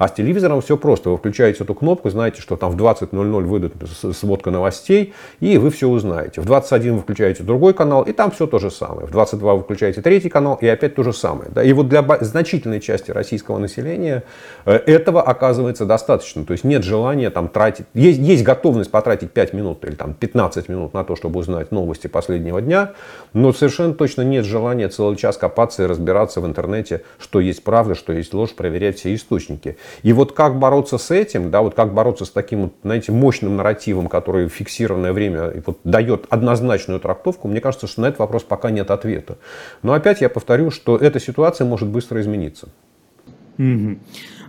А 0.00 0.08
с 0.08 0.12
телевизором 0.12 0.62
все 0.62 0.78
просто. 0.78 1.10
Вы 1.10 1.18
включаете 1.18 1.62
эту 1.62 1.74
кнопку, 1.74 2.08
знаете, 2.08 2.40
что 2.40 2.56
там 2.56 2.70
в 2.70 2.76
20.00 2.76 3.42
выйдет 3.42 3.74
сводка 4.16 4.50
новостей, 4.50 5.12
и 5.40 5.58
вы 5.58 5.70
все 5.70 5.88
узнаете. 5.88 6.40
В 6.40 6.46
21 6.46 6.94
вы 6.94 7.00
включаете 7.02 7.42
другой 7.42 7.74
канал, 7.74 8.04
и 8.04 8.14
там 8.14 8.30
все 8.30 8.46
то 8.46 8.58
же 8.58 8.70
самое. 8.70 9.06
В 9.06 9.10
22 9.10 9.56
вы 9.56 9.62
включаете 9.62 10.00
третий 10.00 10.30
канал, 10.30 10.56
и 10.58 10.66
опять 10.66 10.94
то 10.94 11.02
же 11.02 11.12
самое. 11.12 11.50
И 11.62 11.72
вот 11.74 11.90
для 11.90 12.02
значительной 12.22 12.80
части 12.80 13.10
российского 13.10 13.58
населения 13.58 14.22
э, 14.64 14.72
этого 14.72 15.20
оказывается 15.20 15.84
достаточно. 15.84 16.46
То 16.46 16.52
есть 16.52 16.64
нет 16.64 16.82
желания 16.82 17.28
там 17.28 17.48
тратить, 17.48 17.84
есть, 17.92 18.20
есть 18.20 18.42
готовность 18.42 18.90
потратить 18.90 19.32
5 19.32 19.52
минут 19.52 19.84
или 19.84 19.96
там 19.96 20.14
15 20.14 20.70
минут 20.70 20.94
на 20.94 21.04
то, 21.04 21.14
чтобы 21.14 21.40
узнать 21.40 21.72
новости 21.72 22.06
последнего 22.06 22.62
дня, 22.62 22.92
но 23.34 23.52
совершенно 23.52 23.92
точно 23.92 24.22
нет 24.22 24.46
желания 24.46 24.88
целый 24.88 25.16
час 25.16 25.36
копаться 25.36 25.82
и 25.82 25.86
разбираться 25.86 26.40
в 26.40 26.46
интернете, 26.46 27.02
что 27.18 27.38
есть 27.38 27.62
правда, 27.62 27.94
что 27.94 28.14
есть 28.14 28.32
ложь, 28.32 28.54
проверять 28.54 28.98
все 28.98 29.14
источники. 29.14 29.76
И 30.02 30.12
вот 30.12 30.32
как 30.32 30.58
бороться 30.58 30.98
с 30.98 31.10
этим, 31.10 31.50
да, 31.50 31.62
вот 31.62 31.74
как 31.74 31.94
бороться 31.94 32.24
с 32.24 32.30
таким, 32.30 32.72
знаете, 32.82 33.12
мощным 33.12 33.56
нарративом, 33.56 34.08
который 34.08 34.46
в 34.46 34.52
фиксированное 34.52 35.12
время 35.12 35.52
вот, 35.66 35.78
дает 35.84 36.26
однозначную 36.30 37.00
трактовку, 37.00 37.48
мне 37.48 37.60
кажется, 37.60 37.86
что 37.86 38.02
на 38.02 38.06
этот 38.06 38.20
вопрос 38.20 38.42
пока 38.42 38.70
нет 38.70 38.90
ответа. 38.90 39.38
Но 39.82 39.92
опять 39.92 40.20
я 40.20 40.28
повторю, 40.28 40.70
что 40.70 40.96
эта 40.96 41.20
ситуация 41.20 41.66
может 41.66 41.88
быстро 41.88 42.20
измениться. 42.20 42.68
Угу. 43.58 43.98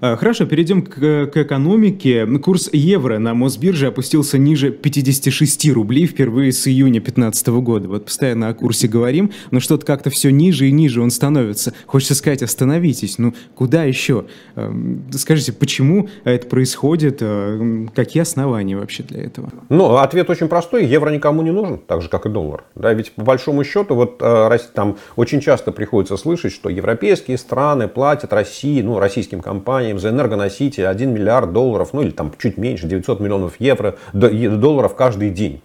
Хорошо, 0.02 0.48
перейдем 0.48 0.82
к, 0.82 1.28
к 1.28 1.38
экономике. 1.38 2.26
Курс 2.40 2.70
евро 2.74 3.20
на 3.20 3.36
Мосбирже 3.36 3.86
опустился 3.86 4.40
ниже 4.40 4.72
56 4.72 5.70
рублей 5.74 6.08
впервые 6.08 6.52
с 6.52 6.68
июня 6.68 7.00
2015 7.00 7.48
года. 7.50 7.88
Вот 7.88 8.06
постоянно 8.06 8.50
о 8.50 8.56
курсе 8.56 8.88
говорим, 8.88 9.32
но 9.52 9.60
что-то 9.60 9.86
как-то 9.86 10.10
все 10.10 10.32
ниже 10.32 10.68
и 10.68 10.72
ниже 10.72 11.04
он 11.04 11.12
становится. 11.12 11.76
Хочется 11.86 12.16
сказать, 12.16 12.42
остановитесь. 12.42 13.20
Ну, 13.20 13.36
куда 13.54 13.84
еще? 13.84 14.26
Эм, 14.56 15.04
скажите, 15.14 15.54
почему 15.54 16.10
это 16.24 16.48
происходит? 16.48 17.18
Э, 17.22 17.86
какие 17.94 18.22
основания 18.22 18.78
вообще 18.78 19.04
для 19.04 19.24
этого? 19.24 19.52
Ну, 19.70 19.98
ответ 19.98 20.32
очень 20.32 20.48
простой. 20.48 20.88
Евро 20.88 21.12
никому 21.12 21.44
не 21.44 21.52
нужен, 21.52 21.78
так 21.78 22.02
же, 22.02 22.10
как 22.10 22.26
и 22.26 22.30
доллар. 22.30 22.64
Да, 22.74 22.92
ведь 22.92 23.12
по 23.12 23.24
большому 23.24 23.64
счету, 23.64 23.94
вот 23.94 24.18
э, 24.20 24.58
там 24.74 24.98
очень 25.16 25.42
часто 25.42 25.72
приходится 25.72 26.18
слышать, 26.18 26.54
что 26.54 26.70
европейские 26.70 27.38
страны 27.38 27.88
платят 27.88 28.34
России, 28.34 28.82
ну, 28.82 28.98
российским 28.98 29.42
компаниям, 29.42 29.91
компаниям 29.92 30.00
за 30.00 30.10
энергоносители 30.10 30.86
1 30.86 31.14
миллиард 31.14 31.52
долларов, 31.52 31.90
ну 31.94 32.02
или 32.02 32.12
там 32.12 32.32
чуть 32.38 32.58
меньше, 32.58 32.88
900 32.88 33.20
миллионов 33.20 33.54
евро, 33.60 33.96
долларов 34.14 34.96
каждый 34.96 35.30
день. 35.30 35.62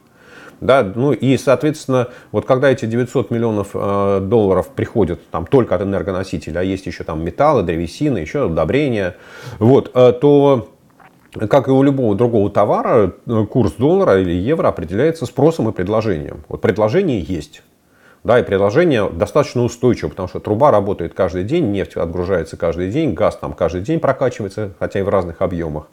Да, 0.61 0.83
ну 0.83 1.13
и, 1.13 1.37
соответственно, 1.37 2.09
вот 2.33 2.47
когда 2.47 2.71
эти 2.71 2.87
900 2.87 3.31
миллионов 3.31 3.69
э, 3.75 4.21
долларов 4.23 4.69
приходят 4.69 5.21
там 5.31 5.45
только 5.47 5.75
от 5.75 5.83
энергоносителя, 5.83 6.61
а 6.61 6.63
есть 6.63 6.87
еще 6.87 7.05
там 7.05 7.23
металлы, 7.23 7.63
древесина, 7.63 8.17
еще 8.17 8.47
удобрения, 8.47 9.17
вот, 9.59 9.91
э, 9.95 10.13
то 10.13 10.69
как 11.51 11.69
и 11.69 11.71
у 11.71 11.83
любого 11.83 12.15
другого 12.15 12.49
товара, 12.49 13.13
э, 13.27 13.47
курс 13.51 13.73
доллара 13.73 14.19
или 14.19 14.33
евро 14.33 14.69
определяется 14.69 15.27
спросом 15.27 15.69
и 15.69 15.73
предложением. 15.73 16.45
Вот 16.49 16.63
предложение 16.63 17.21
есть. 17.21 17.63
Да, 18.27 18.41
и 18.41 18.43
предложение 18.43 19.09
достаточно 19.09 19.63
устойчиво, 19.63 20.09
потому 20.09 20.27
что 20.27 20.41
труба 20.41 20.73
работает 20.73 21.15
каждый 21.15 21.45
день, 21.45 21.71
нефть 21.71 21.95
отгружается 21.95 22.57
каждый 22.57 22.91
день, 22.91 23.15
газ 23.15 23.37
там 23.37 23.53
каждый 23.53 23.83
день 23.83 24.01
прокачивается, 24.01 24.73
хотя 24.81 24.99
и 24.99 25.03
в 25.03 25.09
разных 25.09 25.43
объемах. 25.43 25.87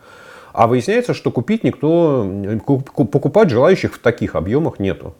А 0.51 0.65
выясняется, 0.65 1.13
что 1.13 1.29
купить 1.29 1.63
никто, 1.63 2.27
покупать 2.65 3.51
желающих 3.51 3.93
в 3.93 3.99
таких 3.99 4.33
объемах 4.33 4.79
нету. 4.79 5.13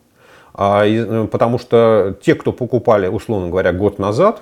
А, 0.56 0.88
э, 0.88 1.28
потому 1.28 1.60
что 1.60 2.18
те, 2.20 2.34
кто 2.34 2.52
покупали, 2.52 3.06
условно 3.06 3.50
говоря, 3.50 3.74
год 3.74 4.00
назад, 4.00 4.42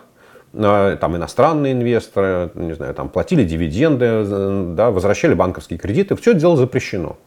э, 0.54 0.98
там 0.98 1.18
иностранные 1.18 1.74
инвесторы, 1.74 2.52
не 2.56 2.72
знаю, 2.72 2.94
там 2.94 3.10
платили 3.10 3.44
дивиденды, 3.44 4.06
э, 4.06 4.74
да, 4.78 4.92
возвращали 4.92 5.34
банковские 5.34 5.78
кредиты, 5.78 6.16
все 6.16 6.32
это 6.32 6.40
дело 6.40 6.56
запрещено. 6.56 7.18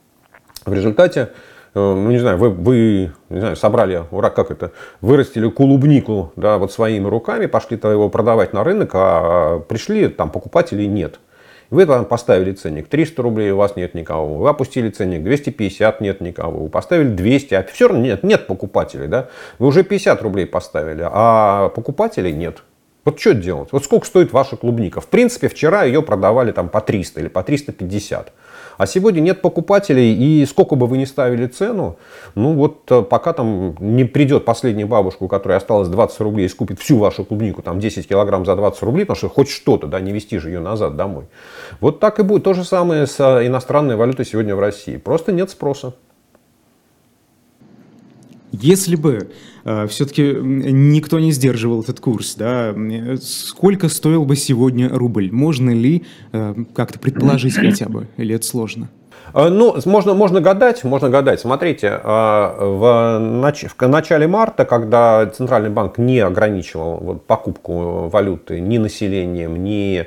В 0.64 0.72
результате 0.72 1.32
ну 1.74 2.10
не 2.10 2.18
знаю, 2.18 2.38
вы, 2.38 2.50
вы 2.50 3.12
не 3.30 3.40
знаю, 3.40 3.56
собрали, 3.56 4.04
ура, 4.10 4.30
как 4.30 4.50
это, 4.50 4.72
вырастили 5.00 5.48
клубнику, 5.48 6.32
да, 6.36 6.58
вот 6.58 6.72
своими 6.72 7.08
руками, 7.08 7.46
пошли-то 7.46 7.90
его 7.90 8.08
продавать 8.08 8.52
на 8.52 8.64
рынок, 8.64 8.90
а 8.94 9.60
пришли 9.60 10.08
там 10.08 10.30
покупателей 10.30 10.86
нет. 10.86 11.20
Вы 11.70 11.86
там 11.86 12.04
поставили 12.04 12.52
ценник 12.52 12.88
300 12.88 13.22
рублей, 13.22 13.50
у 13.50 13.56
вас 13.56 13.74
нет 13.74 13.94
никого. 13.94 14.36
Вы 14.36 14.48
опустили 14.48 14.90
ценник 14.90 15.24
250, 15.24 16.00
нет 16.00 16.20
никого. 16.20 16.64
Вы 16.64 16.68
поставили 16.68 17.08
200, 17.08 17.54
а 17.54 17.64
все 17.64 17.88
равно 17.88 18.04
нет, 18.04 18.22
нет 18.22 18.46
покупателей. 18.46 19.08
Да? 19.08 19.28
Вы 19.58 19.68
уже 19.68 19.82
50 19.82 20.22
рублей 20.22 20.46
поставили, 20.46 21.04
а 21.04 21.70
покупателей 21.70 22.32
нет. 22.32 22.62
Вот 23.04 23.18
что 23.18 23.34
делать? 23.34 23.68
Вот 23.72 23.84
сколько 23.84 24.06
стоит 24.06 24.32
ваша 24.32 24.56
клубника? 24.56 25.00
В 25.00 25.08
принципе, 25.08 25.48
вчера 25.48 25.82
ее 25.84 26.00
продавали 26.00 26.52
там 26.52 26.68
по 26.68 26.80
300 26.80 27.20
или 27.20 27.28
по 27.28 27.42
350. 27.42 28.32
А 28.76 28.86
сегодня 28.86 29.20
нет 29.20 29.42
покупателей, 29.42 30.14
и 30.14 30.46
сколько 30.46 30.74
бы 30.74 30.86
вы 30.86 30.98
ни 30.98 31.04
ставили 31.04 31.46
цену, 31.46 31.96
ну 32.34 32.54
вот 32.54 32.90
э, 32.90 33.02
пока 33.02 33.32
там 33.32 33.76
не 33.78 34.04
придет 34.04 34.44
последняя 34.44 34.86
бабушка, 34.86 35.24
у 35.24 35.28
которой 35.28 35.56
осталось 35.56 35.88
20 35.88 36.20
рублей, 36.20 36.46
и 36.46 36.48
скупит 36.48 36.80
всю 36.80 36.98
вашу 36.98 37.24
клубнику, 37.24 37.62
там 37.62 37.80
10 37.80 38.08
килограмм 38.08 38.44
за 38.44 38.56
20 38.56 38.82
рублей, 38.82 39.04
потому 39.04 39.16
что 39.16 39.28
хоть 39.28 39.48
что-то, 39.48 39.86
да, 39.86 40.00
не 40.00 40.12
вести 40.12 40.38
же 40.38 40.50
ее 40.50 40.60
назад 40.60 40.96
домой. 40.96 41.24
Вот 41.80 42.00
так 42.00 42.18
и 42.18 42.22
будет. 42.22 42.44
То 42.44 42.54
же 42.54 42.64
самое 42.64 43.06
с 43.06 43.18
э, 43.20 43.46
иностранной 43.46 43.96
валютой 43.96 44.26
сегодня 44.26 44.54
в 44.54 44.60
России. 44.60 44.96
Просто 44.96 45.32
нет 45.32 45.50
спроса. 45.50 45.94
Если 48.60 48.96
бы 48.96 49.30
э, 49.64 49.86
все-таки 49.88 50.22
никто 50.22 51.18
не 51.18 51.32
сдерживал 51.32 51.82
этот 51.82 52.00
курс, 52.00 52.34
да, 52.36 52.74
сколько 53.20 53.88
стоил 53.88 54.24
бы 54.24 54.36
сегодня 54.36 54.88
рубль? 54.88 55.30
Можно 55.32 55.70
ли 55.70 56.04
э, 56.32 56.54
как-то 56.74 56.98
предположить 56.98 57.56
хотя 57.56 57.88
бы, 57.88 58.06
или 58.16 58.34
это 58.34 58.46
сложно? 58.46 58.90
Э, 59.32 59.48
ну, 59.48 59.76
можно, 59.86 60.14
можно 60.14 60.40
гадать, 60.40 60.84
можно 60.84 61.10
гадать. 61.10 61.40
Смотрите, 61.40 61.88
э, 61.88 61.98
в, 62.04 63.18
нач... 63.18 63.64
в 63.76 63.88
начале 63.88 64.28
марта, 64.28 64.64
когда 64.64 65.26
Центральный 65.26 65.70
банк 65.70 65.98
не 65.98 66.20
ограничивал 66.20 67.20
покупку 67.26 68.08
валюты 68.08 68.60
ни 68.60 68.78
населением, 68.78 69.64
ни 69.64 70.06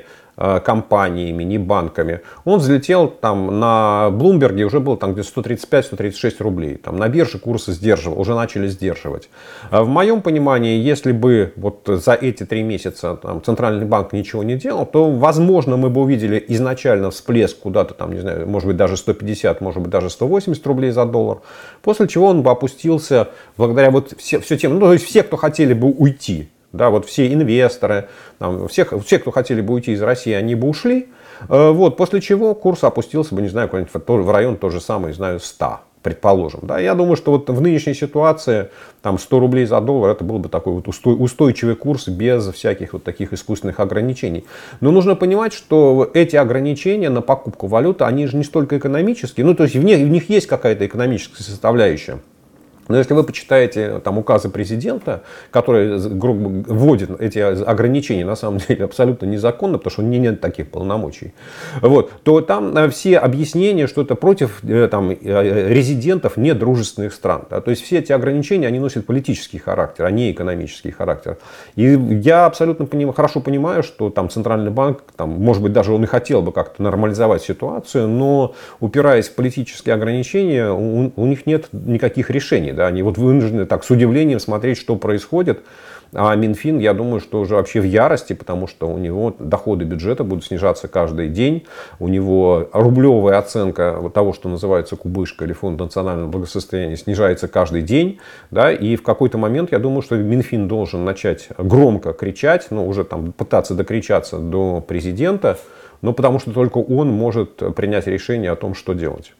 компаниями, 0.64 1.42
не 1.42 1.58
банками. 1.58 2.20
Он 2.44 2.58
взлетел 2.58 3.08
там 3.08 3.58
на 3.58 4.10
Блумберге, 4.10 4.64
уже 4.64 4.80
был 4.80 4.96
там 4.96 5.14
где-то 5.14 5.40
135-136 5.40 6.34
рублей. 6.40 6.76
Там 6.76 6.96
на 6.96 7.08
бирже 7.08 7.38
курсы 7.38 7.72
сдерживал, 7.72 8.20
уже 8.20 8.34
начали 8.34 8.68
сдерживать. 8.68 9.28
А 9.70 9.82
в 9.82 9.88
моем 9.88 10.22
понимании, 10.22 10.78
если 10.78 11.12
бы 11.12 11.52
вот 11.56 11.82
за 11.86 12.14
эти 12.14 12.44
три 12.44 12.62
месяца 12.62 13.16
там, 13.16 13.42
Центральный 13.42 13.86
банк 13.86 14.12
ничего 14.12 14.42
не 14.44 14.56
делал, 14.56 14.86
то, 14.86 15.10
возможно, 15.10 15.76
мы 15.76 15.90
бы 15.90 16.02
увидели 16.02 16.44
изначально 16.48 17.10
всплеск 17.10 17.58
куда-то 17.58 17.94
там, 17.94 18.12
не 18.12 18.20
знаю, 18.20 18.48
может 18.48 18.68
быть, 18.68 18.76
даже 18.76 18.96
150, 18.96 19.60
может 19.60 19.82
быть, 19.82 19.90
даже 19.90 20.10
180 20.10 20.66
рублей 20.66 20.90
за 20.90 21.04
доллар. 21.04 21.38
После 21.82 22.06
чего 22.06 22.26
он 22.26 22.42
бы 22.42 22.50
опустился 22.50 23.28
благодаря 23.56 23.90
вот 23.90 24.14
все, 24.18 24.40
все 24.40 24.56
тем, 24.56 24.74
ну, 24.74 24.80
то 24.80 24.92
есть 24.92 25.04
все, 25.04 25.22
кто 25.22 25.36
хотели 25.36 25.74
бы 25.74 25.88
уйти 25.88 26.48
да, 26.72 26.90
вот 26.90 27.06
все 27.06 27.32
инвесторы, 27.32 28.08
там, 28.38 28.68
всех, 28.68 28.92
все, 29.04 29.18
кто 29.18 29.30
хотели 29.30 29.60
бы 29.60 29.74
уйти 29.74 29.92
из 29.92 30.02
России, 30.02 30.32
они 30.32 30.54
бы 30.54 30.68
ушли. 30.68 31.08
Э, 31.48 31.70
вот, 31.70 31.96
после 31.96 32.20
чего 32.20 32.54
курс 32.54 32.84
опустился 32.84 33.34
бы, 33.34 33.42
не 33.42 33.48
знаю, 33.48 33.70
в 33.70 34.30
район 34.30 34.56
то 34.56 34.70
же 34.70 34.78
не 34.78 35.12
знаю, 35.12 35.40
100 35.40 35.80
предположим. 36.02 36.60
Да, 36.62 36.78
я 36.78 36.94
думаю, 36.94 37.16
что 37.16 37.32
вот 37.32 37.50
в 37.50 37.60
нынешней 37.60 37.94
ситуации 37.94 38.70
там 39.02 39.18
100 39.18 39.40
рублей 39.40 39.66
за 39.66 39.80
доллар 39.80 40.12
это 40.12 40.24
был 40.24 40.38
бы 40.38 40.48
такой 40.48 40.74
вот 40.74 40.88
устойчивый 40.88 41.74
курс 41.74 42.08
без 42.08 42.48
всяких 42.48 42.92
вот 42.92 43.04
таких 43.04 43.32
искусственных 43.32 43.80
ограничений. 43.80 44.44
Но 44.80 44.90
нужно 44.90 45.16
понимать, 45.16 45.52
что 45.52 46.10
эти 46.14 46.36
ограничения 46.36 47.10
на 47.10 47.20
покупку 47.20 47.66
валюты, 47.66 48.04
они 48.04 48.26
же 48.26 48.36
не 48.36 48.44
столько 48.44 48.78
экономические, 48.78 49.44
ну 49.44 49.54
то 49.54 49.64
есть 49.64 49.74
в 49.74 49.82
них, 49.82 49.98
в 49.98 50.08
них 50.08 50.30
есть 50.30 50.46
какая-то 50.46 50.86
экономическая 50.86 51.42
составляющая. 51.42 52.20
Но 52.88 52.96
если 52.96 53.14
вы 53.14 53.22
почитаете 53.22 54.00
там, 54.00 54.18
указы 54.18 54.48
президента, 54.48 55.22
который 55.50 55.98
вводит 55.98 57.10
эти 57.20 57.38
ограничения, 57.38 58.24
на 58.24 58.36
самом 58.36 58.58
деле 58.68 58.84
абсолютно 58.84 59.26
незаконно, 59.26 59.78
потому 59.78 59.92
что 59.92 60.02
у 60.02 60.04
него 60.06 60.22
нет 60.22 60.40
таких 60.40 60.70
полномочий, 60.70 61.34
вот, 61.80 62.10
то 62.22 62.40
там 62.40 62.76
э, 62.76 62.88
все 62.88 63.18
объяснения, 63.18 63.86
что 63.86 64.02
это 64.02 64.14
против 64.14 64.64
э, 64.64 64.88
там, 64.90 65.10
э, 65.10 65.68
резидентов 65.68 66.36
недружественных 66.36 67.12
стран. 67.12 67.44
Да, 67.50 67.60
то 67.60 67.70
есть 67.70 67.82
все 67.82 67.98
эти 67.98 68.12
ограничения, 68.12 68.66
они 68.66 68.78
носят 68.78 69.06
политический 69.06 69.58
характер, 69.58 70.06
а 70.06 70.10
не 70.10 70.32
экономический 70.32 70.90
характер. 70.90 71.38
И 71.76 71.82
я 71.82 72.46
абсолютно 72.46 72.86
поним, 72.86 73.12
хорошо 73.12 73.40
понимаю, 73.40 73.82
что 73.82 74.10
там 74.10 74.30
Центральный 74.30 74.70
банк, 74.70 75.02
там, 75.16 75.30
может 75.30 75.62
быть, 75.62 75.72
даже 75.72 75.92
он 75.92 76.04
и 76.04 76.06
хотел 76.06 76.42
бы 76.42 76.52
как-то 76.52 76.82
нормализовать 76.82 77.42
ситуацию, 77.42 78.08
но 78.08 78.54
упираясь 78.80 79.28
в 79.28 79.34
политические 79.34 79.94
ограничения, 79.94 80.70
у, 80.70 81.12
у 81.14 81.26
них 81.26 81.46
нет 81.46 81.68
никаких 81.72 82.30
решений 82.30 82.72
да, 82.78 82.86
они 82.86 83.02
вот 83.02 83.18
вынуждены 83.18 83.66
так 83.66 83.82
с 83.84 83.90
удивлением 83.90 84.38
смотреть, 84.38 84.78
что 84.78 84.94
происходит. 84.94 85.64
А 86.14 86.34
Минфин, 86.36 86.78
я 86.78 86.94
думаю, 86.94 87.20
что 87.20 87.40
уже 87.40 87.56
вообще 87.56 87.80
в 87.80 87.84
ярости, 87.84 88.32
потому 88.32 88.66
что 88.66 88.88
у 88.88 88.96
него 88.98 89.34
доходы 89.38 89.84
бюджета 89.84 90.24
будут 90.24 90.44
снижаться 90.44 90.86
каждый 90.88 91.28
день. 91.28 91.66
У 91.98 92.08
него 92.08 92.68
рублевая 92.72 93.36
оценка 93.36 94.10
того, 94.14 94.32
что 94.32 94.48
называется 94.48 94.96
кубышка 94.96 95.44
или 95.44 95.52
фонд 95.52 95.80
национального 95.80 96.28
благосостояния, 96.28 96.96
снижается 96.96 97.48
каждый 97.48 97.82
день. 97.82 98.20
Да, 98.50 98.72
и 98.72 98.96
в 98.96 99.02
какой-то 99.02 99.38
момент, 99.38 99.72
я 99.72 99.80
думаю, 99.80 100.00
что 100.00 100.16
Минфин 100.16 100.68
должен 100.68 101.04
начать 101.04 101.48
громко 101.58 102.12
кричать, 102.12 102.68
ну, 102.70 102.86
уже 102.86 103.04
там 103.04 103.32
пытаться 103.32 103.74
докричаться 103.74 104.38
до 104.38 104.80
президента, 104.80 105.58
но 106.00 106.12
потому 106.12 106.38
что 106.38 106.52
только 106.52 106.78
он 106.78 107.08
может 107.08 107.56
принять 107.74 108.06
решение 108.06 108.52
о 108.52 108.56
том, 108.56 108.74
что 108.74 108.94
делать. 108.94 109.32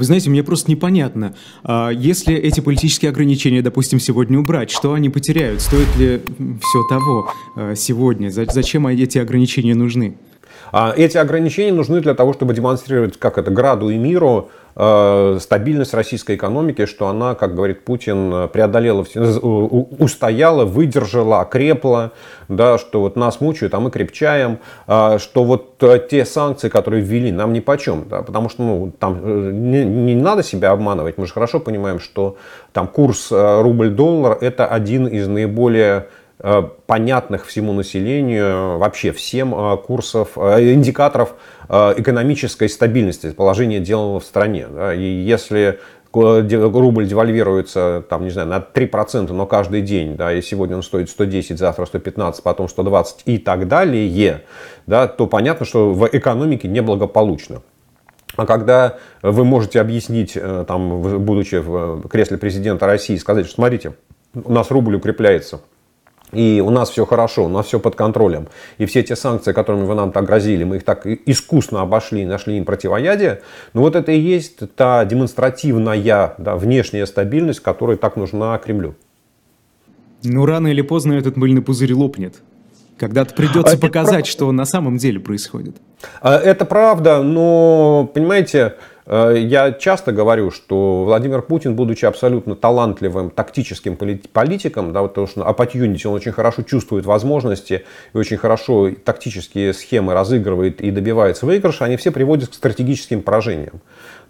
Вы 0.00 0.06
знаете, 0.06 0.30
мне 0.30 0.42
просто 0.42 0.70
непонятно, 0.70 1.34
а 1.62 1.90
если 1.90 2.34
эти 2.34 2.60
политические 2.60 3.10
ограничения, 3.10 3.60
допустим, 3.60 4.00
сегодня 4.00 4.38
убрать, 4.38 4.70
что 4.70 4.94
они 4.94 5.10
потеряют? 5.10 5.60
Стоит 5.60 5.94
ли 5.98 6.22
все 6.38 6.84
того 6.88 7.30
а, 7.54 7.74
сегодня? 7.74 8.30
Зачем 8.30 8.86
эти 8.86 9.18
ограничения 9.18 9.74
нужны? 9.74 10.16
А 10.72 10.94
эти 10.96 11.18
ограничения 11.18 11.74
нужны 11.74 12.00
для 12.00 12.14
того, 12.14 12.32
чтобы 12.32 12.54
демонстрировать, 12.54 13.18
как 13.18 13.36
это, 13.36 13.50
граду 13.50 13.90
и 13.90 13.98
миру 13.98 14.50
стабильность 15.40 15.92
российской 15.92 16.36
экономики, 16.36 16.86
что 16.86 17.08
она, 17.08 17.34
как 17.34 17.54
говорит 17.54 17.84
Путин, 17.84 18.48
преодолела, 18.48 19.04
устояла, 19.98 20.64
выдержала, 20.64 21.40
окрепла, 21.40 22.12
да, 22.48 22.78
что 22.78 23.00
вот 23.00 23.16
нас 23.16 23.40
мучают, 23.40 23.74
а 23.74 23.80
мы 23.80 23.90
крепчаем, 23.90 24.58
а, 24.86 25.18
что 25.18 25.44
вот 25.44 25.82
э, 25.82 26.00
те 26.10 26.24
санкции, 26.24 26.68
которые 26.68 27.02
ввели, 27.02 27.30
нам 27.30 27.52
ни 27.52 27.60
почем, 27.60 28.06
да, 28.08 28.22
потому 28.22 28.48
что 28.48 28.62
ну, 28.62 28.92
там 28.98 29.20
э, 29.22 29.50
не, 29.52 29.84
не 29.84 30.14
надо 30.14 30.42
себя 30.42 30.70
обманывать, 30.70 31.18
мы 31.18 31.26
же 31.26 31.32
хорошо 31.32 31.60
понимаем, 31.60 32.00
что 32.00 32.36
там 32.72 32.88
курс 32.88 33.28
рубль-доллар 33.30 34.38
это 34.40 34.66
один 34.66 35.06
из 35.06 35.28
наиболее 35.28 36.06
Э, 36.42 36.62
понятных 36.86 37.44
всему 37.44 37.74
населению, 37.74 38.78
вообще 38.78 39.12
всем 39.12 39.54
э, 39.54 39.76
курсов, 39.76 40.30
э, 40.36 40.72
индикаторов 40.72 41.34
экономической 41.70 42.68
стабильности, 42.68 43.30
положения 43.30 43.78
дел 43.80 44.18
в 44.18 44.24
стране. 44.24 44.66
И 44.96 45.02
если 45.02 45.78
рубль 46.12 47.06
девальвируется, 47.06 48.04
там, 48.10 48.24
не 48.24 48.30
знаю, 48.30 48.48
на 48.48 48.58
3%, 48.58 49.32
но 49.32 49.46
каждый 49.46 49.80
день, 49.80 50.16
да, 50.16 50.32
и 50.32 50.42
сегодня 50.42 50.74
он 50.74 50.82
стоит 50.82 51.08
110, 51.08 51.56
завтра 51.56 51.86
115, 51.86 52.42
потом 52.42 52.68
120 52.68 53.22
и 53.26 53.38
так 53.38 53.68
далее, 53.68 54.42
да, 54.88 55.06
то 55.06 55.28
понятно, 55.28 55.64
что 55.64 55.94
в 55.94 56.08
экономике 56.10 56.66
неблагополучно. 56.66 57.62
А 58.34 58.46
когда 58.46 58.96
вы 59.22 59.44
можете 59.44 59.80
объяснить, 59.80 60.36
там, 60.66 61.00
будучи 61.24 61.56
в 61.56 62.08
кресле 62.08 62.38
президента 62.38 62.86
России, 62.86 63.16
сказать, 63.16 63.46
что 63.46 63.54
смотрите, 63.54 63.94
у 64.34 64.52
нас 64.52 64.72
рубль 64.72 64.96
укрепляется, 64.96 65.60
и 66.32 66.62
у 66.64 66.70
нас 66.70 66.90
все 66.90 67.04
хорошо, 67.06 67.46
у 67.46 67.48
нас 67.48 67.66
все 67.66 67.80
под 67.80 67.96
контролем. 67.96 68.48
И 68.78 68.86
все 68.86 69.02
те 69.02 69.16
санкции, 69.16 69.52
которыми 69.52 69.84
вы 69.84 69.94
нам 69.94 70.12
так 70.12 70.24
грозили, 70.24 70.64
мы 70.64 70.76
их 70.76 70.84
так 70.84 71.06
искусно 71.06 71.82
обошли, 71.82 72.24
нашли 72.24 72.56
им 72.56 72.64
противоядие. 72.64 73.42
Но 73.72 73.82
вот 73.82 73.96
это 73.96 74.12
и 74.12 74.18
есть 74.18 74.58
та 74.74 75.04
демонстративная 75.04 76.34
да, 76.38 76.56
внешняя 76.56 77.06
стабильность, 77.06 77.60
которая 77.60 77.96
так 77.96 78.16
нужна 78.16 78.56
Кремлю. 78.58 78.94
Ну, 80.22 80.44
рано 80.44 80.68
или 80.68 80.82
поздно 80.82 81.14
этот 81.14 81.36
мыльный 81.36 81.62
пузырь 81.62 81.94
лопнет. 81.94 82.36
Когда-то 82.98 83.34
придется 83.34 83.76
а 83.76 83.78
показать, 83.78 84.26
что 84.26 84.52
на 84.52 84.66
самом 84.66 84.98
деле 84.98 85.20
происходит. 85.20 85.76
А, 86.20 86.36
это 86.36 86.66
правда, 86.66 87.22
но, 87.22 88.10
понимаете, 88.12 88.74
я 89.10 89.72
часто 89.72 90.12
говорю, 90.12 90.52
что 90.52 91.04
Владимир 91.04 91.42
Путин, 91.42 91.74
будучи 91.74 92.04
абсолютно 92.04 92.54
талантливым 92.54 93.30
тактическим 93.30 93.96
политиком, 93.96 94.92
да, 94.92 95.02
потому 95.02 95.26
что 95.26 95.40
opportunity, 95.40 96.06
он 96.06 96.14
очень 96.14 96.30
хорошо 96.30 96.62
чувствует 96.62 97.06
возможности 97.06 97.84
и 98.14 98.16
очень 98.16 98.36
хорошо 98.36 98.90
тактические 98.92 99.74
схемы 99.74 100.14
разыгрывает 100.14 100.80
и 100.80 100.92
добивается 100.92 101.44
выигрыша, 101.44 101.86
они 101.86 101.96
все 101.96 102.12
приводят 102.12 102.50
к 102.50 102.54
стратегическим 102.54 103.22
поражениям. 103.22 103.80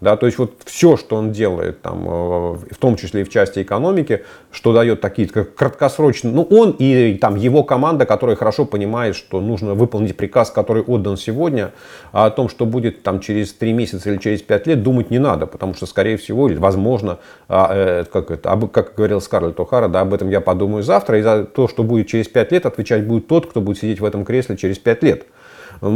Да, 0.01 0.17
то 0.17 0.25
есть 0.25 0.39
вот 0.39 0.53
все, 0.65 0.97
что 0.97 1.15
он 1.15 1.31
делает, 1.31 1.83
там, 1.83 2.07
э, 2.07 2.53
в 2.71 2.77
том 2.79 2.95
числе 2.95 3.21
и 3.21 3.23
в 3.23 3.29
части 3.29 3.61
экономики, 3.61 4.23
что 4.51 4.73
дает 4.73 4.99
такие 4.99 5.27
краткосрочные, 5.27 6.33
ну 6.33 6.41
он 6.41 6.75
и 6.79 7.19
там 7.21 7.35
его 7.35 7.63
команда, 7.63 8.07
которая 8.07 8.35
хорошо 8.35 8.65
понимает, 8.65 9.15
что 9.15 9.39
нужно 9.39 9.75
выполнить 9.75 10.17
приказ, 10.17 10.49
который 10.49 10.81
отдан 10.81 11.17
сегодня, 11.17 11.71
а 12.13 12.25
о 12.25 12.31
том, 12.31 12.49
что 12.49 12.65
будет 12.65 13.03
там 13.03 13.19
через 13.19 13.53
три 13.53 13.73
месяца 13.73 14.09
или 14.09 14.17
через 14.17 14.41
пять 14.41 14.65
лет, 14.65 14.81
думать 14.81 15.11
не 15.11 15.19
надо, 15.19 15.45
потому 15.45 15.75
что, 15.75 15.85
скорее 15.85 16.17
всего, 16.17 16.49
или 16.49 16.57
возможно, 16.57 17.19
а, 17.47 17.69
э, 17.71 18.05
как, 18.05 18.31
это, 18.31 18.59
как 18.73 18.95
говорил 18.95 19.21
Скарлетт 19.21 19.59
О'Хара, 19.59 19.87
да, 19.87 20.01
об 20.01 20.15
этом 20.15 20.31
я 20.31 20.41
подумаю 20.41 20.81
завтра, 20.81 21.19
и 21.19 21.21
за 21.21 21.43
то, 21.43 21.67
что 21.67 21.83
будет 21.83 22.07
через 22.07 22.27
пять 22.27 22.51
лет, 22.51 22.65
отвечать 22.65 23.05
будет 23.05 23.27
тот, 23.27 23.45
кто 23.45 23.61
будет 23.61 23.77
сидеть 23.77 23.99
в 23.99 24.05
этом 24.05 24.25
кресле 24.25 24.57
через 24.57 24.79
пять 24.79 25.03
лет. 25.03 25.27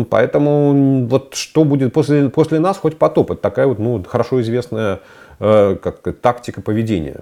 Поэтому 0.09 1.05
вот 1.07 1.35
что 1.35 1.63
будет 1.63 1.93
после, 1.93 2.29
после 2.29 2.59
нас, 2.59 2.77
хоть 2.77 2.97
потоп. 2.97 3.31
Это 3.31 3.41
такая 3.41 3.67
вот 3.67 3.79
ну, 3.79 4.03
хорошо 4.03 4.41
известная 4.41 4.99
э, 5.39 5.77
как, 5.81 6.01
тактика 6.21 6.61
поведения. 6.61 7.21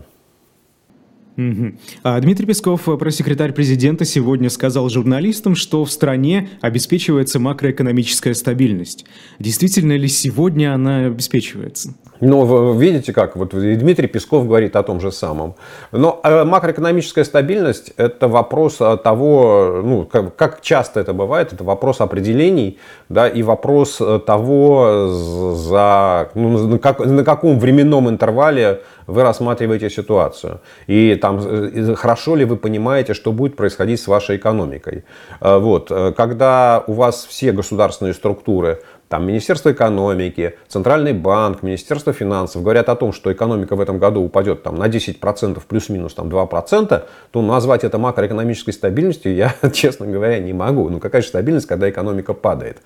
А 2.04 2.20
Дмитрий 2.20 2.46
Песков, 2.46 2.88
пресс-секретарь 3.00 3.54
президента, 3.54 4.06
сегодня 4.06 4.50
сказал 4.50 4.90
журналистам, 4.90 5.56
что 5.56 5.84
в 5.84 5.92
стране 5.92 6.50
обеспечивается 6.62 7.40
макроэкономическая 7.40 8.34
стабильность. 8.34 9.06
Действительно 9.40 9.98
ли 9.98 10.08
сегодня 10.08 10.74
она 10.76 11.06
обеспечивается? 11.06 11.96
Ну, 12.22 12.74
видите 12.74 13.12
как, 13.12 13.36
вот 13.36 13.50
Дмитрий 13.50 14.08
Песков 14.08 14.48
говорит 14.48 14.76
о 14.76 14.84
том 14.84 15.02
же 15.02 15.12
самом. 15.12 15.56
Но 15.92 16.22
э, 16.24 16.46
макроэкономическая 16.46 17.26
стабильность– 17.26 17.92
это 17.98 18.28
вопрос 18.28 18.78
того, 18.78 19.82
ну, 19.84 20.06
как, 20.06 20.36
как 20.36 20.62
часто 20.62 21.02
это 21.02 21.14
бывает, 21.14 21.52
это 21.52 21.64
вопрос 21.64 22.00
определений, 22.00 22.78
да, 23.10 23.28
и 23.28 23.44
вопрос 23.44 24.00
того, 24.26 25.10
за, 25.56 26.30
ну, 26.36 26.68
на, 26.68 26.80
как, 26.80 27.00
на 27.00 27.24
каком 27.26 27.60
временном 27.60 28.08
интервале 28.08 28.82
вы 29.08 29.24
рассматриваете 29.24 29.90
ситуацию. 29.90 30.60
И 30.88 31.16
там, 31.16 31.40
э, 31.40 31.96
хорошо 31.96 32.36
ли 32.36 32.46
вы 32.46 32.58
понимаете, 32.58 33.14
что 33.14 33.32
будет 33.32 33.56
происходить 33.56 34.00
с 34.00 34.08
вашей 34.08 34.38
экономикой. 34.38 35.04
Э, 35.42 35.58
вот. 35.58 35.92
Когда 36.18 36.84
у 36.88 36.94
вас 36.94 37.26
все 37.26 37.52
государственные 37.52 38.14
структуры 38.14 38.80
там 39.14 39.28
Министерство 39.28 39.72
экономики, 39.72 40.56
Центральный 40.68 41.14
банк, 41.14 41.62
Министерство 41.62 42.14
финансов 42.14 42.64
говорят 42.64 42.90
о 42.90 42.96
том, 42.96 43.14
что 43.14 43.32
экономика 43.32 43.76
в 43.76 43.80
этом 43.80 44.00
году 44.00 44.24
упадет 44.24 44.64
там, 44.64 44.76
на 44.76 44.88
10% 44.88 45.62
плюс-минус 45.68 46.16
там, 46.16 46.30
2%, 46.30 47.04
то 47.30 47.42
назвать 47.44 47.84
это 47.84 48.00
макроэкономической 48.00 48.74
стабильностью 48.74 49.36
я, 49.36 49.54
честно 49.72 50.08
говоря, 50.08 50.40
не 50.40 50.52
могу. 50.52 50.90
Ну 50.90 51.00
какая 51.00 51.22
же 51.22 51.28
стабильность, 51.28 51.68
когда 51.68 51.92
экономика 51.92 52.34
падает? 52.34 52.80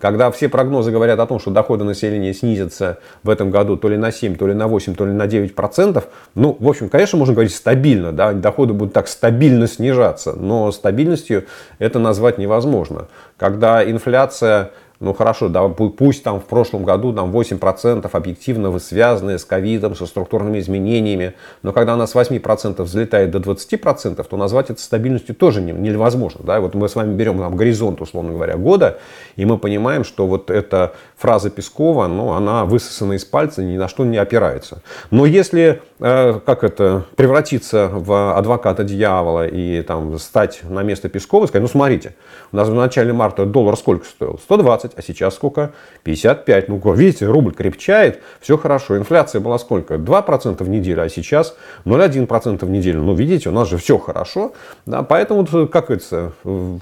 Когда 0.00 0.32
все 0.32 0.48
прогнозы 0.48 0.90
говорят 0.90 1.20
о 1.20 1.26
том, 1.26 1.38
что 1.38 1.52
доходы 1.52 1.84
населения 1.84 2.34
снизятся 2.34 2.98
в 3.22 3.30
этом 3.30 3.52
году 3.52 3.76
то 3.76 3.88
ли 3.88 3.96
на 3.96 4.10
7, 4.10 4.34
то 4.34 4.48
ли 4.48 4.54
на 4.54 4.66
8, 4.66 4.96
то 4.96 5.06
ли 5.06 5.12
на 5.12 5.26
9%, 5.26 6.04
ну, 6.34 6.56
в 6.58 6.68
общем, 6.68 6.88
конечно, 6.88 7.18
можно 7.18 7.34
говорить 7.34 7.54
стабильно, 7.54 8.10
да, 8.10 8.32
доходы 8.32 8.72
будут 8.72 8.94
так 8.94 9.06
стабильно 9.06 9.68
снижаться, 9.68 10.32
но 10.32 10.72
стабильностью 10.72 11.44
это 11.78 12.00
назвать 12.00 12.36
невозможно. 12.36 13.06
Когда 13.36 13.88
инфляция 13.88 14.72
ну 15.00 15.14
хорошо, 15.14 15.48
да, 15.48 15.68
пусть 15.68 16.24
там 16.24 16.40
в 16.40 16.44
прошлом 16.44 16.84
году 16.84 17.12
там 17.12 17.30
8% 17.30 18.08
объективно 18.10 18.70
вы 18.70 18.80
связаны 18.80 19.38
с 19.38 19.44
ковидом, 19.44 19.94
со 19.94 20.06
структурными 20.06 20.58
изменениями, 20.58 21.34
но 21.62 21.72
когда 21.72 21.94
она 21.94 22.06
с 22.06 22.16
8% 22.16 22.82
взлетает 22.82 23.30
до 23.30 23.38
20%, 23.38 24.26
то 24.28 24.36
назвать 24.36 24.70
это 24.70 24.80
стабильностью 24.80 25.36
тоже 25.36 25.60
невозможно. 25.60 26.40
Да? 26.44 26.60
Вот 26.60 26.74
мы 26.74 26.88
с 26.88 26.96
вами 26.96 27.14
берем 27.14 27.38
там, 27.38 27.56
горизонт, 27.56 28.00
условно 28.00 28.32
говоря, 28.32 28.56
года, 28.56 28.98
и 29.36 29.44
мы 29.44 29.58
понимаем, 29.58 30.02
что 30.02 30.26
вот 30.26 30.50
эта 30.50 30.94
фраза 31.16 31.50
Пескова, 31.50 32.08
ну, 32.08 32.32
она 32.32 32.64
высосана 32.64 33.12
из 33.12 33.24
пальца, 33.24 33.62
ни 33.62 33.76
на 33.76 33.86
что 33.86 34.04
не 34.04 34.18
опирается. 34.18 34.82
Но 35.10 35.26
если, 35.26 35.80
э, 36.00 36.40
как 36.44 36.64
это, 36.64 37.04
превратиться 37.14 37.88
в 37.92 38.36
адвоката 38.36 38.82
дьявола 38.82 39.46
и 39.46 39.82
там 39.82 40.18
стать 40.18 40.60
на 40.64 40.82
место 40.82 41.08
Пескова, 41.08 41.46
сказать, 41.46 41.62
ну 41.62 41.68
смотрите, 41.68 42.14
у 42.52 42.56
нас 42.56 42.68
в 42.68 42.74
начале 42.74 43.12
марта 43.12 43.46
доллар 43.46 43.76
сколько 43.76 44.04
стоил? 44.04 44.38
120 44.42 44.87
20, 44.88 44.98
а 44.98 45.02
сейчас 45.02 45.34
сколько? 45.34 45.72
55. 46.04 46.68
Ну, 46.68 46.92
видите, 46.92 47.26
рубль 47.26 47.52
крепчает, 47.52 48.20
все 48.40 48.56
хорошо. 48.56 48.96
Инфляция 48.96 49.40
была 49.40 49.58
сколько? 49.58 49.94
2% 49.94 50.62
в 50.62 50.68
неделю, 50.68 51.02
а 51.02 51.08
сейчас 51.08 51.56
0,1% 51.84 52.64
в 52.64 52.70
неделю. 52.70 53.02
Ну, 53.02 53.14
видите, 53.14 53.48
у 53.48 53.52
нас 53.52 53.68
же 53.68 53.76
все 53.76 53.98
хорошо. 53.98 54.52
Да, 54.86 55.02
поэтому, 55.02 55.46
как 55.66 55.90
это, 55.90 56.32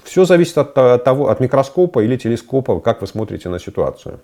все 0.03 0.25
зависит 0.25 0.57
от 0.57 0.73
того, 0.73 1.29
от 1.29 1.39
микроскопа 1.39 2.03
или 2.03 2.17
телескопа, 2.17 2.79
как 2.79 3.01
вы 3.01 3.07
смотрите 3.07 3.49
на 3.49 3.59
ситуацию. 3.59 4.19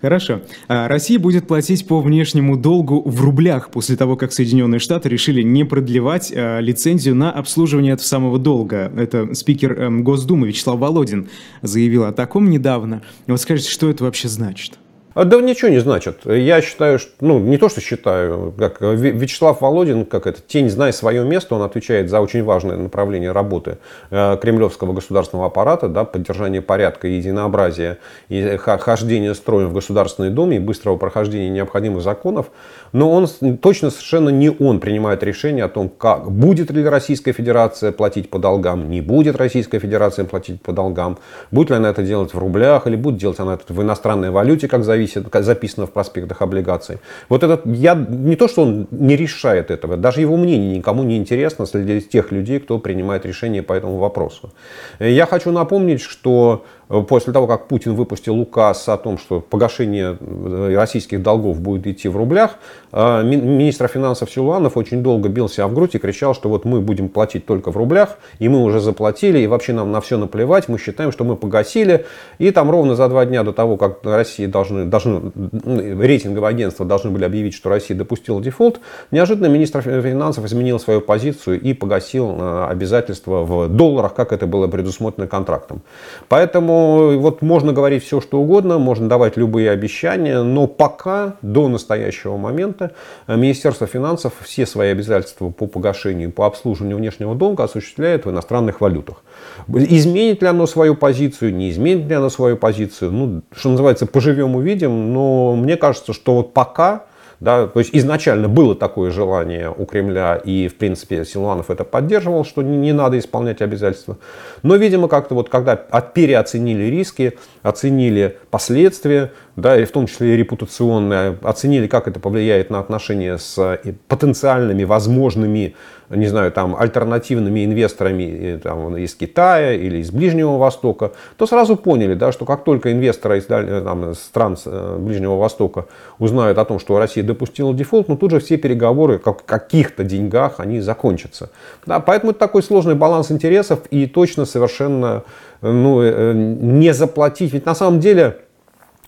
Хорошо. 0.00 0.42
А 0.68 0.86
Россия 0.88 1.18
будет 1.18 1.46
платить 1.46 1.86
по 1.86 2.00
внешнему 2.00 2.56
долгу 2.56 3.02
в 3.04 3.20
рублях 3.22 3.70
после 3.70 3.96
того, 3.96 4.16
как 4.16 4.32
Соединенные 4.32 4.78
Штаты 4.78 5.08
решили 5.08 5.42
не 5.42 5.64
продлевать 5.64 6.32
а, 6.34 6.60
лицензию 6.60 7.14
на 7.14 7.32
обслуживание 7.32 7.94
этого 7.94 8.06
самого 8.06 8.38
долга. 8.38 8.92
Это 8.96 9.34
спикер 9.34 9.80
эм, 9.80 10.04
Госдумы 10.04 10.48
Вячеслав 10.48 10.78
Володин 10.78 11.28
заявил 11.62 12.04
о 12.04 12.12
таком 12.12 12.50
недавно. 12.50 13.02
Вот 13.26 13.40
скажите, 13.40 13.70
что 13.70 13.88
это 13.88 14.04
вообще 14.04 14.28
значит? 14.28 14.78
А, 15.18 15.24
да 15.24 15.40
ничего 15.40 15.68
не 15.68 15.80
значит. 15.80 16.20
Я 16.26 16.62
считаю, 16.62 17.00
что, 17.00 17.10
ну, 17.20 17.40
не 17.40 17.58
то, 17.58 17.68
что 17.68 17.80
считаю, 17.80 18.54
как 18.56 18.80
Вячеслав 18.80 19.60
Володин, 19.60 20.04
как 20.04 20.28
это, 20.28 20.40
тень, 20.40 20.70
зная 20.70 20.92
свое 20.92 21.24
место, 21.24 21.56
он 21.56 21.62
отвечает 21.62 22.08
за 22.08 22.20
очень 22.20 22.44
важное 22.44 22.76
направление 22.76 23.32
работы 23.32 23.78
э, 24.10 24.36
кремлевского 24.40 24.92
государственного 24.92 25.48
аппарата, 25.48 25.88
да, 25.88 26.04
поддержание 26.04 26.62
порядка 26.62 27.08
и 27.08 27.14
единообразия, 27.14 27.98
и 28.28 28.56
хождение 28.58 29.34
строем 29.34 29.70
в 29.70 29.72
Государственной 29.72 30.30
Думе, 30.30 30.58
и 30.58 30.60
быстрого 30.60 30.96
прохождения 30.96 31.48
необходимых 31.48 32.00
законов. 32.00 32.46
Но 32.92 33.10
он 33.10 33.26
точно 33.60 33.90
совершенно 33.90 34.28
не 34.28 34.50
он 34.50 34.80
принимает 34.80 35.22
решение 35.22 35.64
о 35.64 35.68
том, 35.68 35.88
как 35.88 36.30
будет 36.30 36.70
ли 36.70 36.84
Российская 36.84 37.32
Федерация 37.32 37.92
платить 37.92 38.30
по 38.30 38.38
долгам, 38.38 38.90
не 38.90 39.00
будет 39.00 39.36
Российская 39.36 39.78
Федерация 39.78 40.24
платить 40.24 40.62
по 40.62 40.72
долгам, 40.72 41.18
будет 41.50 41.70
ли 41.70 41.76
она 41.76 41.90
это 41.90 42.02
делать 42.02 42.34
в 42.34 42.38
рублях, 42.38 42.86
или 42.86 42.96
будет 42.96 43.16
делать 43.16 43.40
она 43.40 43.54
это 43.54 43.72
в 43.72 43.82
иностранной 43.82 44.30
валюте, 44.30 44.68
как 44.68 44.84
зависит 44.84 44.98
зависит, 44.98 45.44
записано 45.44 45.86
в 45.86 45.92
проспектах 45.92 46.42
облигаций. 46.42 46.98
Вот 47.28 47.42
этот, 47.42 47.66
я, 47.66 47.94
не 47.94 48.36
то, 48.36 48.48
что 48.48 48.62
он 48.62 48.88
не 48.90 49.16
решает 49.16 49.70
этого, 49.70 49.96
даже 49.96 50.20
его 50.20 50.36
мнение 50.36 50.76
никому 50.76 51.02
не 51.02 51.16
интересно 51.16 51.66
среди 51.66 52.00
тех 52.00 52.32
людей, 52.32 52.60
кто 52.60 52.78
принимает 52.78 53.26
решение 53.26 53.62
по 53.62 53.72
этому 53.72 53.98
вопросу. 53.98 54.52
Я 54.98 55.26
хочу 55.26 55.52
напомнить, 55.52 56.00
что 56.00 56.64
после 56.88 57.32
того, 57.32 57.46
как 57.46 57.68
Путин 57.68 57.94
выпустил 57.94 58.38
указ 58.40 58.88
о 58.88 58.96
том, 58.96 59.18
что 59.18 59.40
погашение 59.40 60.16
э, 60.18 60.74
российских 60.74 61.22
долгов 61.22 61.60
будет 61.60 61.86
идти 61.86 62.08
в 62.08 62.16
рублях, 62.16 62.52
э, 62.92 63.22
министр 63.22 63.88
финансов 63.88 64.30
Силуанов 64.30 64.76
очень 64.76 65.02
долго 65.02 65.28
бился 65.28 65.66
в 65.66 65.74
грудь 65.74 65.94
и 65.94 65.98
кричал, 65.98 66.34
что 66.34 66.48
вот 66.48 66.64
мы 66.64 66.80
будем 66.80 67.10
платить 67.10 67.44
только 67.44 67.70
в 67.70 67.76
рублях, 67.76 68.18
и 68.38 68.48
мы 68.48 68.62
уже 68.62 68.80
заплатили, 68.80 69.38
и 69.38 69.46
вообще 69.46 69.74
нам 69.74 69.92
на 69.92 70.00
все 70.00 70.16
наплевать, 70.16 70.68
мы 70.68 70.78
считаем, 70.78 71.12
что 71.12 71.24
мы 71.24 71.36
погасили. 71.36 72.06
И 72.38 72.50
там 72.50 72.70
ровно 72.70 72.94
за 72.94 73.08
два 73.08 73.26
дня 73.26 73.42
до 73.42 73.52
того, 73.52 73.76
как 73.76 73.98
России 74.04 74.46
должны, 74.46 74.86
должны 74.86 75.30
рейтинговые 75.64 76.48
агентства 76.48 76.86
должны 76.86 77.10
были 77.10 77.24
объявить, 77.24 77.54
что 77.54 77.68
Россия 77.68 77.96
допустила 77.96 78.40
дефолт, 78.40 78.80
неожиданно 79.10 79.46
министр 79.46 79.82
финансов 79.82 80.46
изменил 80.46 80.80
свою 80.80 81.02
позицию 81.02 81.60
и 81.60 81.74
погасил 81.74 82.34
э, 82.38 82.66
обязательства 82.70 83.44
в 83.44 83.68
долларах, 83.68 84.14
как 84.14 84.32
это 84.32 84.46
было 84.46 84.68
предусмотрено 84.68 85.26
контрактом. 85.26 85.82
Поэтому 86.28 86.77
вот 87.16 87.42
можно 87.42 87.72
говорить 87.72 88.04
все, 88.04 88.20
что 88.20 88.40
угодно, 88.40 88.78
можно 88.78 89.08
давать 89.08 89.36
любые 89.36 89.70
обещания, 89.70 90.42
но 90.42 90.66
пока, 90.66 91.34
до 91.42 91.68
настоящего 91.68 92.36
момента, 92.36 92.92
Министерство 93.26 93.86
финансов 93.86 94.32
все 94.40 94.66
свои 94.66 94.90
обязательства 94.90 95.50
по 95.50 95.66
погашению, 95.66 96.30
по 96.30 96.46
обслуживанию 96.46 96.96
внешнего 96.96 97.34
долга 97.34 97.64
осуществляет 97.64 98.26
в 98.26 98.30
иностранных 98.30 98.80
валютах. 98.80 99.22
Изменит 99.68 100.42
ли 100.42 100.48
оно 100.48 100.66
свою 100.66 100.94
позицию, 100.94 101.54
не 101.54 101.70
изменит 101.70 102.08
ли 102.08 102.14
оно 102.14 102.30
свою 102.30 102.56
позицию, 102.56 103.12
ну, 103.12 103.42
что 103.52 103.70
называется, 103.70 104.06
поживем 104.06 104.56
увидим, 104.56 105.12
но 105.12 105.56
мне 105.56 105.76
кажется, 105.76 106.12
что 106.12 106.34
вот 106.34 106.54
пока 106.54 107.04
да, 107.40 107.68
то 107.68 107.78
есть 107.78 107.90
изначально 107.92 108.48
было 108.48 108.74
такое 108.74 109.12
желание 109.12 109.70
у 109.70 109.84
Кремля, 109.84 110.36
и 110.36 110.66
в 110.66 110.76
принципе 110.76 111.24
Силуанов 111.24 111.70
это 111.70 111.84
поддерживал, 111.84 112.44
что 112.44 112.62
не, 112.62 112.76
не 112.76 112.92
надо 112.92 113.18
исполнять 113.18 113.62
обязательства. 113.62 114.18
Но, 114.64 114.74
видимо, 114.74 115.06
как-то 115.06 115.36
вот 115.36 115.48
когда 115.48 115.76
переоценили 115.76 116.84
риски, 116.84 117.38
оценили 117.62 118.38
последствия, 118.50 119.32
да, 119.60 119.78
и 119.78 119.84
в 119.84 119.90
том 119.90 120.06
числе 120.06 120.34
и 120.34 120.36
репутационные, 120.36 121.36
оценили, 121.42 121.86
как 121.86 122.08
это 122.08 122.20
повлияет 122.20 122.70
на 122.70 122.78
отношения 122.78 123.38
с 123.38 123.80
потенциальными, 124.08 124.84
возможными 124.84 125.74
не 126.10 126.26
знаю, 126.26 126.52
там, 126.52 126.74
альтернативными 126.78 127.64
инвесторами 127.64 128.58
там, 128.62 128.96
из 128.96 129.14
Китая 129.14 129.74
или 129.74 129.98
из 129.98 130.10
Ближнего 130.10 130.56
Востока, 130.56 131.12
то 131.36 131.46
сразу 131.46 131.76
поняли, 131.76 132.14
да, 132.14 132.32
что 132.32 132.44
как 132.44 132.64
только 132.64 132.92
инвесторы 132.92 133.38
из 133.38 133.44
там, 133.44 134.14
стран 134.14 134.56
э, 134.64 134.96
Ближнего 134.98 135.36
Востока 135.36 135.86
узнают 136.18 136.58
о 136.58 136.64
том, 136.64 136.78
что 136.78 136.98
Россия 136.98 137.22
допустила 137.22 137.74
дефолт, 137.74 138.08
ну 138.08 138.16
тут 138.16 138.30
же 138.30 138.40
все 138.40 138.56
переговоры 138.56 139.20
о 139.22 139.32
каких-то 139.34 140.04
деньгах, 140.04 140.60
они 140.60 140.80
закончатся. 140.80 141.50
Да, 141.84 142.00
поэтому 142.00 142.30
это 142.30 142.40
такой 142.40 142.62
сложный 142.62 142.94
баланс 142.94 143.30
интересов 143.30 143.80
и 143.90 144.06
точно 144.06 144.46
совершенно 144.46 145.24
ну, 145.60 146.00
э, 146.02 146.32
не 146.32 146.94
заплатить. 146.94 147.52
Ведь 147.52 147.66
на 147.66 147.74
самом 147.74 148.00
деле 148.00 148.38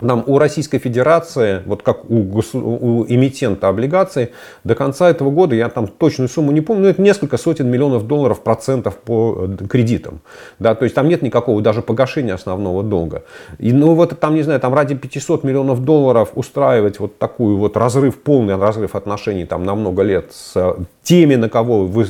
нам 0.00 0.24
у 0.26 0.38
Российской 0.38 0.78
Федерации, 0.78 1.62
вот 1.66 1.82
как 1.82 2.10
у, 2.10 2.42
у 2.52 3.06
эмитента 3.08 3.68
облигаций, 3.68 4.30
до 4.64 4.74
конца 4.74 5.10
этого 5.10 5.30
года, 5.30 5.54
я 5.54 5.68
там 5.68 5.86
точную 5.86 6.28
сумму 6.28 6.52
не 6.52 6.60
помню, 6.60 6.82
но 6.84 6.88
это 6.88 7.02
несколько 7.02 7.36
сотен 7.36 7.68
миллионов 7.68 8.06
долларов 8.06 8.40
процентов 8.40 8.96
по 8.96 9.48
э, 9.60 9.66
кредитам. 9.66 10.20
Да, 10.58 10.74
то 10.74 10.84
есть 10.84 10.94
там 10.94 11.08
нет 11.08 11.22
никакого 11.22 11.60
даже 11.62 11.82
погашения 11.82 12.34
основного 12.34 12.82
долга. 12.82 13.24
И 13.58 13.72
ну 13.72 13.94
вот 13.94 14.18
там, 14.18 14.34
не 14.34 14.42
знаю, 14.42 14.60
там 14.60 14.74
ради 14.74 14.94
500 14.94 15.44
миллионов 15.44 15.84
долларов 15.84 16.30
устраивать 16.34 17.00
вот 17.00 17.18
такую 17.18 17.56
вот 17.56 17.76
разрыв, 17.76 18.18
полный 18.18 18.56
разрыв 18.56 18.94
отношений 18.94 19.44
там 19.44 19.64
на 19.64 19.74
много 19.74 20.02
лет 20.02 20.32
с 20.32 20.76
теми, 21.10 21.34
на 21.34 21.48
кого 21.48 21.86
вы, 21.86 22.06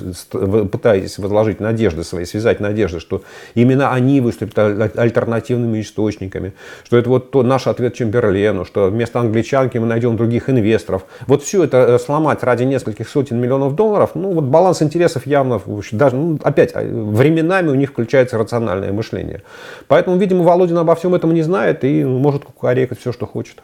пытаетесь 0.67 1.19
возложить 1.19 1.59
надежды 1.59 2.05
свои, 2.05 2.27
связать 2.27 2.61
надежды, 2.61 3.01
что 3.01 3.23
именно 3.55 3.95
они 3.95 4.21
выступят 4.21 4.59
альтернативными 4.99 5.81
источниками, 5.81 6.53
что 6.85 6.99
это 6.99 7.09
вот 7.09 7.31
то, 7.31 7.43
наш 7.43 7.67
ответ 7.67 7.95
Чемберлену, 7.95 8.67
что 8.67 8.91
вместо 8.91 9.19
англичанки 9.19 9.79
мы 9.79 9.87
найдем 9.87 10.19
других 10.19 10.51
инвесторов. 10.51 11.07
Вот 11.27 11.43
все 11.43 11.65
это 11.65 11.79
э, 11.79 11.99
сломать 11.99 12.43
ради 12.43 12.65
нескольких 12.65 13.09
сотен 13.09 13.41
миллионов 13.41 13.75
долларов, 13.75 14.11
ну 14.13 14.33
вот 14.33 14.45
баланс 14.45 14.83
интересов 14.83 15.27
явно, 15.27 15.63
даже, 15.93 16.17
ну, 16.17 16.39
опять, 16.43 16.73
а, 16.75 16.83
временами 16.83 17.69
у 17.71 17.75
них 17.77 17.93
включается 17.93 18.37
рациональное 18.37 18.93
мышление. 18.93 19.41
Поэтому, 19.89 20.19
видимо, 20.19 20.43
Володин 20.43 20.77
обо 20.77 20.95
всем 20.95 21.15
этом 21.15 21.33
не 21.33 21.43
знает 21.43 21.85
и 21.85 22.05
может 22.05 22.45
кукарекать 22.45 23.01
все, 23.01 23.13
что 23.13 23.25
хочет. 23.25 23.63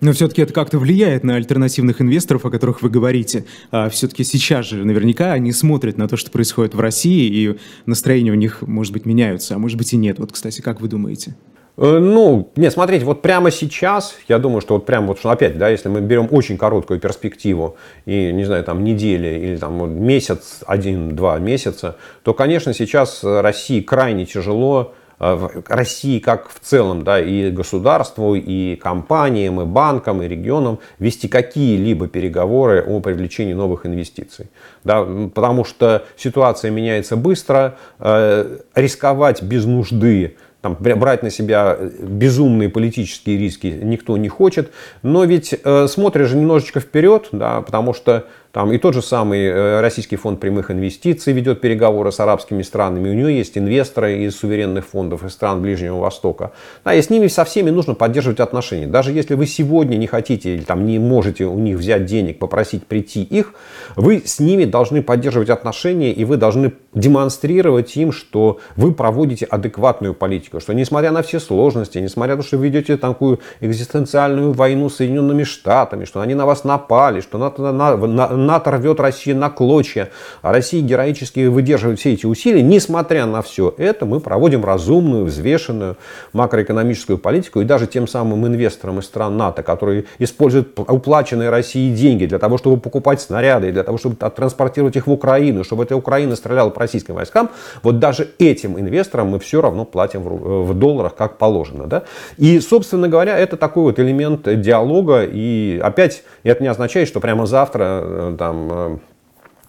Но 0.00 0.12
все-таки 0.12 0.42
это 0.42 0.52
как-то 0.52 0.78
влияет 0.78 1.24
на 1.24 1.36
альтернативных 1.36 2.00
инвесторов, 2.00 2.46
о 2.46 2.50
которых 2.50 2.82
вы 2.82 2.88
говорите. 2.88 3.44
А 3.70 3.88
все-таки 3.90 4.24
сейчас 4.24 4.66
же 4.66 4.84
наверняка 4.84 5.32
они 5.32 5.52
смотрят 5.52 5.98
на 5.98 6.08
то, 6.08 6.16
что 6.16 6.30
происходит 6.30 6.74
в 6.74 6.80
России, 6.80 7.26
и 7.28 7.58
настроения 7.86 8.32
у 8.32 8.36
них, 8.36 8.62
может 8.62 8.92
быть, 8.92 9.04
меняются, 9.04 9.54
а 9.54 9.58
может 9.58 9.76
быть 9.76 9.92
и 9.92 9.96
нет. 9.96 10.18
Вот, 10.18 10.32
кстати, 10.32 10.60
как 10.60 10.80
вы 10.80 10.88
думаете? 10.88 11.36
Э, 11.76 11.98
ну, 11.98 12.50
не, 12.56 12.70
смотрите, 12.70 13.04
вот 13.04 13.22
прямо 13.22 13.50
сейчас, 13.50 14.14
я 14.28 14.38
думаю, 14.38 14.60
что 14.60 14.74
вот 14.74 14.86
прямо 14.86 15.08
вот, 15.08 15.18
что 15.18 15.30
опять, 15.30 15.56
да, 15.56 15.68
если 15.68 15.88
мы 15.88 16.00
берем 16.00 16.28
очень 16.30 16.58
короткую 16.58 17.00
перспективу 17.00 17.76
и, 18.06 18.32
не 18.32 18.44
знаю, 18.44 18.64
там 18.64 18.84
недели 18.84 19.28
или 19.28 19.56
там 19.56 20.02
месяц, 20.02 20.60
один-два 20.66 21.38
месяца, 21.38 21.96
то, 22.22 22.34
конечно, 22.34 22.74
сейчас 22.74 23.20
России 23.22 23.80
крайне 23.80 24.26
тяжело 24.26 24.94
России 25.20 26.18
как 26.18 26.48
в 26.48 26.60
целом, 26.60 27.04
да, 27.04 27.20
и 27.20 27.50
государству, 27.50 28.34
и 28.34 28.76
компаниям, 28.76 29.60
и 29.60 29.64
банкам, 29.66 30.22
и 30.22 30.28
регионам 30.28 30.78
вести 30.98 31.28
какие-либо 31.28 32.08
переговоры 32.08 32.82
о 32.82 33.00
привлечении 33.00 33.52
новых 33.52 33.84
инвестиций. 33.84 34.46
Да, 34.82 35.06
потому 35.34 35.64
что 35.64 36.06
ситуация 36.16 36.70
меняется 36.70 37.16
быстро, 37.16 37.76
э, 37.98 38.58
рисковать 38.74 39.42
без 39.42 39.66
нужды 39.66 40.36
там, 40.62 40.76
брать 40.78 41.22
на 41.22 41.30
себя 41.30 41.78
безумные 42.00 42.68
политические 42.68 43.38
риски 43.38 43.66
никто 43.66 44.16
не 44.16 44.28
хочет. 44.28 44.70
Но 45.02 45.24
ведь 45.24 45.54
э, 45.62 45.86
смотришь 45.88 46.28
же 46.28 46.36
немножечко 46.36 46.80
вперед, 46.80 47.28
да, 47.32 47.62
потому 47.62 47.94
что 47.94 48.26
там 48.52 48.72
и 48.72 48.78
тот 48.78 48.94
же 48.94 49.02
самый 49.02 49.44
э, 49.44 49.80
Российский 49.80 50.16
фонд 50.16 50.40
прямых 50.40 50.72
инвестиций 50.72 51.32
ведет 51.32 51.60
переговоры 51.60 52.10
с 52.10 52.18
арабскими 52.18 52.62
странами. 52.62 53.08
У 53.08 53.14
него 53.14 53.28
есть 53.28 53.56
инвесторы 53.56 54.24
из 54.24 54.36
суверенных 54.36 54.86
фондов 54.86 55.24
из 55.24 55.32
стран 55.32 55.62
Ближнего 55.62 56.00
Востока. 56.00 56.50
Да, 56.84 56.92
и 56.92 57.00
с 57.00 57.10
ними 57.10 57.28
со 57.28 57.44
всеми 57.44 57.70
нужно 57.70 57.94
поддерживать 57.94 58.40
отношения. 58.40 58.88
Даже 58.88 59.12
если 59.12 59.34
вы 59.34 59.46
сегодня 59.46 59.96
не 59.96 60.08
хотите 60.08 60.54
или 60.54 60.62
там, 60.62 60.84
не 60.84 60.98
можете 60.98 61.44
у 61.44 61.58
них 61.58 61.78
взять 61.78 62.06
денег, 62.06 62.40
попросить 62.40 62.86
прийти 62.86 63.22
их, 63.22 63.54
вы 63.94 64.20
с 64.24 64.40
ними 64.40 64.64
должны 64.64 65.02
поддерживать 65.02 65.50
отношения 65.50 66.12
и 66.12 66.24
вы 66.24 66.36
должны 66.36 66.72
демонстрировать 66.92 67.96
им, 67.96 68.10
что 68.10 68.58
вы 68.74 68.92
проводите 68.92 69.44
адекватную 69.44 70.12
политику. 70.12 70.58
Что 70.58 70.72
несмотря 70.72 71.12
на 71.12 71.22
все 71.22 71.38
сложности, 71.38 71.98
несмотря 71.98 72.34
на 72.34 72.42
то, 72.42 72.48
что 72.48 72.58
вы 72.58 72.64
ведете 72.64 72.96
такую 72.96 73.38
экзистенциальную 73.60 74.52
войну 74.52 74.88
с 74.88 74.96
Соединенными 74.96 75.44
Штатами, 75.44 76.04
что 76.04 76.20
они 76.20 76.34
на 76.34 76.46
вас 76.46 76.64
напали, 76.64 77.20
что 77.20 77.38
НАТО, 77.38 77.70
на, 77.70 77.96
на, 77.96 78.39
НАТО 78.46 78.72
рвет 78.72 79.00
Россию 79.00 79.36
на 79.36 79.50
клочья, 79.50 80.10
Россия 80.42 80.82
героически 80.82 81.46
выдерживает 81.46 81.98
все 81.98 82.12
эти 82.12 82.26
усилия. 82.26 82.62
Несмотря 82.62 83.26
на 83.26 83.42
все 83.42 83.74
это, 83.76 84.06
мы 84.06 84.20
проводим 84.20 84.64
разумную, 84.64 85.24
взвешенную 85.24 85.96
макроэкономическую 86.32 87.18
политику. 87.18 87.60
И 87.60 87.64
даже 87.64 87.86
тем 87.86 88.06
самым 88.06 88.46
инвесторам 88.46 88.98
из 88.98 89.04
стран 89.04 89.36
НАТО, 89.36 89.62
которые 89.62 90.04
используют 90.18 90.78
уплаченные 90.78 91.50
России 91.50 91.92
деньги 91.92 92.26
для 92.26 92.38
того, 92.38 92.58
чтобы 92.58 92.80
покупать 92.80 93.20
снаряды, 93.20 93.72
для 93.72 93.82
того, 93.82 93.98
чтобы 93.98 94.16
транспортировать 94.16 94.96
их 94.96 95.06
в 95.06 95.12
Украину, 95.12 95.64
чтобы 95.64 95.84
эта 95.84 95.96
Украина 95.96 96.36
стреляла 96.36 96.70
по 96.70 96.80
российским 96.80 97.14
войскам, 97.14 97.50
вот 97.82 97.98
даже 97.98 98.30
этим 98.38 98.78
инвесторам 98.78 99.28
мы 99.28 99.38
все 99.38 99.60
равно 99.60 99.84
платим 99.84 100.22
в 100.22 100.74
долларах, 100.74 101.14
как 101.14 101.38
положено. 101.38 101.86
Да? 101.86 102.04
И, 102.36 102.60
собственно 102.60 103.08
говоря, 103.08 103.38
это 103.38 103.56
такой 103.56 103.84
вот 103.84 103.98
элемент 103.98 104.60
диалога. 104.60 105.24
И 105.24 105.80
опять 105.82 106.22
это 106.42 106.62
не 106.62 106.68
означает, 106.68 107.08
что 107.08 107.20
прямо 107.20 107.46
завтра 107.46 108.00
э, 108.02 108.29
там 108.36 109.00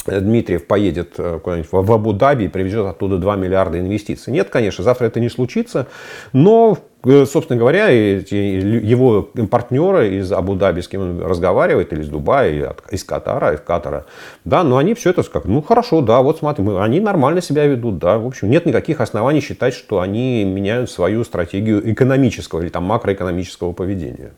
э, 0.06 0.20
Дмитриев 0.20 0.66
поедет 0.66 1.14
э, 1.18 1.40
куда-нибудь 1.44 1.72
в 1.72 1.92
Абу-Даби 1.92 2.46
и 2.46 2.48
привезет 2.48 2.88
оттуда 2.88 3.18
2 3.18 3.36
миллиарда 3.36 3.80
инвестиций. 3.80 4.34
Нет, 4.34 4.50
конечно, 4.50 4.84
завтра 4.84 5.06
это 5.06 5.20
не 5.20 5.30
случится, 5.30 5.88
но, 6.34 6.78
э, 7.04 7.26
собственно 7.26 7.60
говоря, 7.60 7.90
его 7.90 9.24
партнеры 9.50 10.16
из 10.16 10.32
Абу-Даби, 10.32 10.82
с 10.82 10.88
кем 10.88 11.02
он 11.02 11.22
разговаривает, 11.22 11.94
или 11.94 12.02
из 12.02 12.10
Дубая, 12.10 12.76
из 12.90 13.04
Катара, 13.04 13.54
из 13.54 13.60
Катара, 13.60 14.06
да, 14.44 14.64
но 14.64 14.78
они 14.78 14.96
все 14.96 15.12
это 15.12 15.24
как, 15.24 15.46
ну 15.46 15.62
хорошо, 15.62 16.02
да, 16.02 16.22
вот 16.22 16.40
смотри, 16.40 16.66
они 16.78 17.00
нормально 17.00 17.42
себя 17.42 17.66
ведут, 17.66 18.00
да, 18.00 18.18
в 18.18 18.26
общем, 18.26 18.50
нет 18.50 18.66
никаких 18.66 19.02
оснований 19.02 19.42
считать, 19.42 19.74
что 19.74 20.00
они 20.00 20.44
меняют 20.46 20.90
свою 20.90 21.24
стратегию 21.24 21.92
экономического 21.92 22.62
или 22.62 22.70
там 22.70 22.86
макроэкономического 22.86 23.74
поведения. 23.74 24.32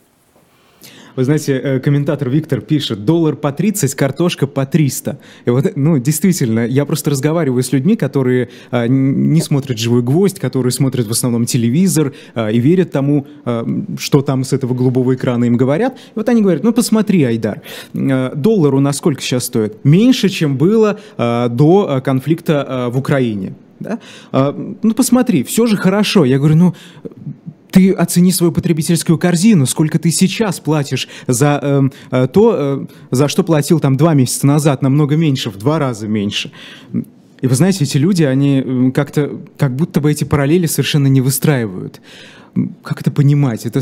Вы 1.16 1.26
знаете, 1.26 1.54
э, 1.54 1.80
комментатор 1.80 2.30
Виктор 2.30 2.62
пишет, 2.62 3.06
доллар 3.06 3.36
по 3.36 3.52
30, 3.52 3.94
картошка 3.96 4.48
по 4.48 4.66
300. 4.66 5.20
И 5.46 5.50
вот, 5.50 5.74
ну, 5.76 6.00
действительно, 6.00 6.66
я 6.66 6.86
просто 6.86 7.12
разговариваю 7.12 7.62
с 7.62 7.72
людьми, 7.72 7.96
которые 7.96 8.50
а, 8.72 8.88
не 8.88 9.42
смотрят 9.42 9.78
«Живой 9.78 10.02
гвоздь», 10.02 10.40
которые 10.40 10.72
смотрят 10.72 11.08
в 11.08 11.12
основном 11.12 11.46
телевизор 11.46 12.14
а, 12.34 12.50
и 12.50 12.60
верят 12.60 12.92
тому, 12.92 13.28
а, 13.46 13.66
что 14.00 14.22
там 14.22 14.44
с 14.44 14.54
этого 14.54 14.74
голубого 14.74 15.14
экрана 15.14 15.46
им 15.46 15.56
говорят. 15.56 15.94
И 15.94 16.12
вот 16.16 16.30
они 16.30 16.42
говорят, 16.42 16.64
ну, 16.64 16.74
посмотри, 16.74 17.24
Айдар, 17.24 17.62
а, 17.94 18.34
доллар 18.36 18.74
у 18.74 18.80
нас 18.80 18.98
сколько 18.98 19.22
сейчас 19.22 19.46
стоит? 19.46 19.84
Меньше, 19.84 20.30
чем 20.30 20.58
было 20.58 21.00
до 21.18 22.02
конфликта 22.04 22.90
в 22.92 22.98
Украине. 22.98 23.54
Да? 23.80 24.00
Ну, 24.32 24.94
посмотри, 24.96 25.44
все 25.44 25.66
же 25.66 25.78
хорошо. 25.78 26.26
Я 26.26 26.38
говорю, 26.38 26.56
ну, 26.56 26.74
ты 27.74 27.92
оцени 27.92 28.32
свою 28.32 28.52
потребительскую 28.52 29.18
корзину, 29.18 29.66
сколько 29.66 29.98
ты 29.98 30.12
сейчас 30.12 30.60
платишь 30.60 31.10
за 31.26 31.60
э, 31.60 31.82
э, 32.12 32.28
то, 32.28 32.56
э, 32.56 32.86
за 33.10 33.28
что 33.28 33.44
платил 33.44 33.80
там 33.80 33.98
два 33.98 34.14
месяца 34.14 34.46
назад, 34.46 34.84
намного 34.84 35.18
меньше, 35.18 35.50
в 35.50 35.58
два 35.58 35.80
раза 35.80 36.08
меньше. 36.08 36.52
И 37.42 37.48
вы 37.48 37.56
знаете, 37.56 37.84
эти 37.84 37.98
люди, 37.98 38.22
они 38.24 38.92
как-то, 38.92 39.42
как 39.58 39.76
будто 39.76 40.02
бы 40.02 40.12
эти 40.12 40.24
параллели 40.24 40.68
совершенно 40.68 41.08
не 41.08 41.22
выстраивают. 41.22 42.00
Как 42.84 43.02
это 43.02 43.10
понимать? 43.10 43.66
Это 43.66 43.82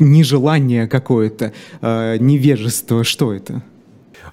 нежелание 0.00 0.88
какое-то, 0.88 1.52
э, 1.80 2.16
невежество, 2.18 3.04
что 3.04 3.32
это? 3.32 3.62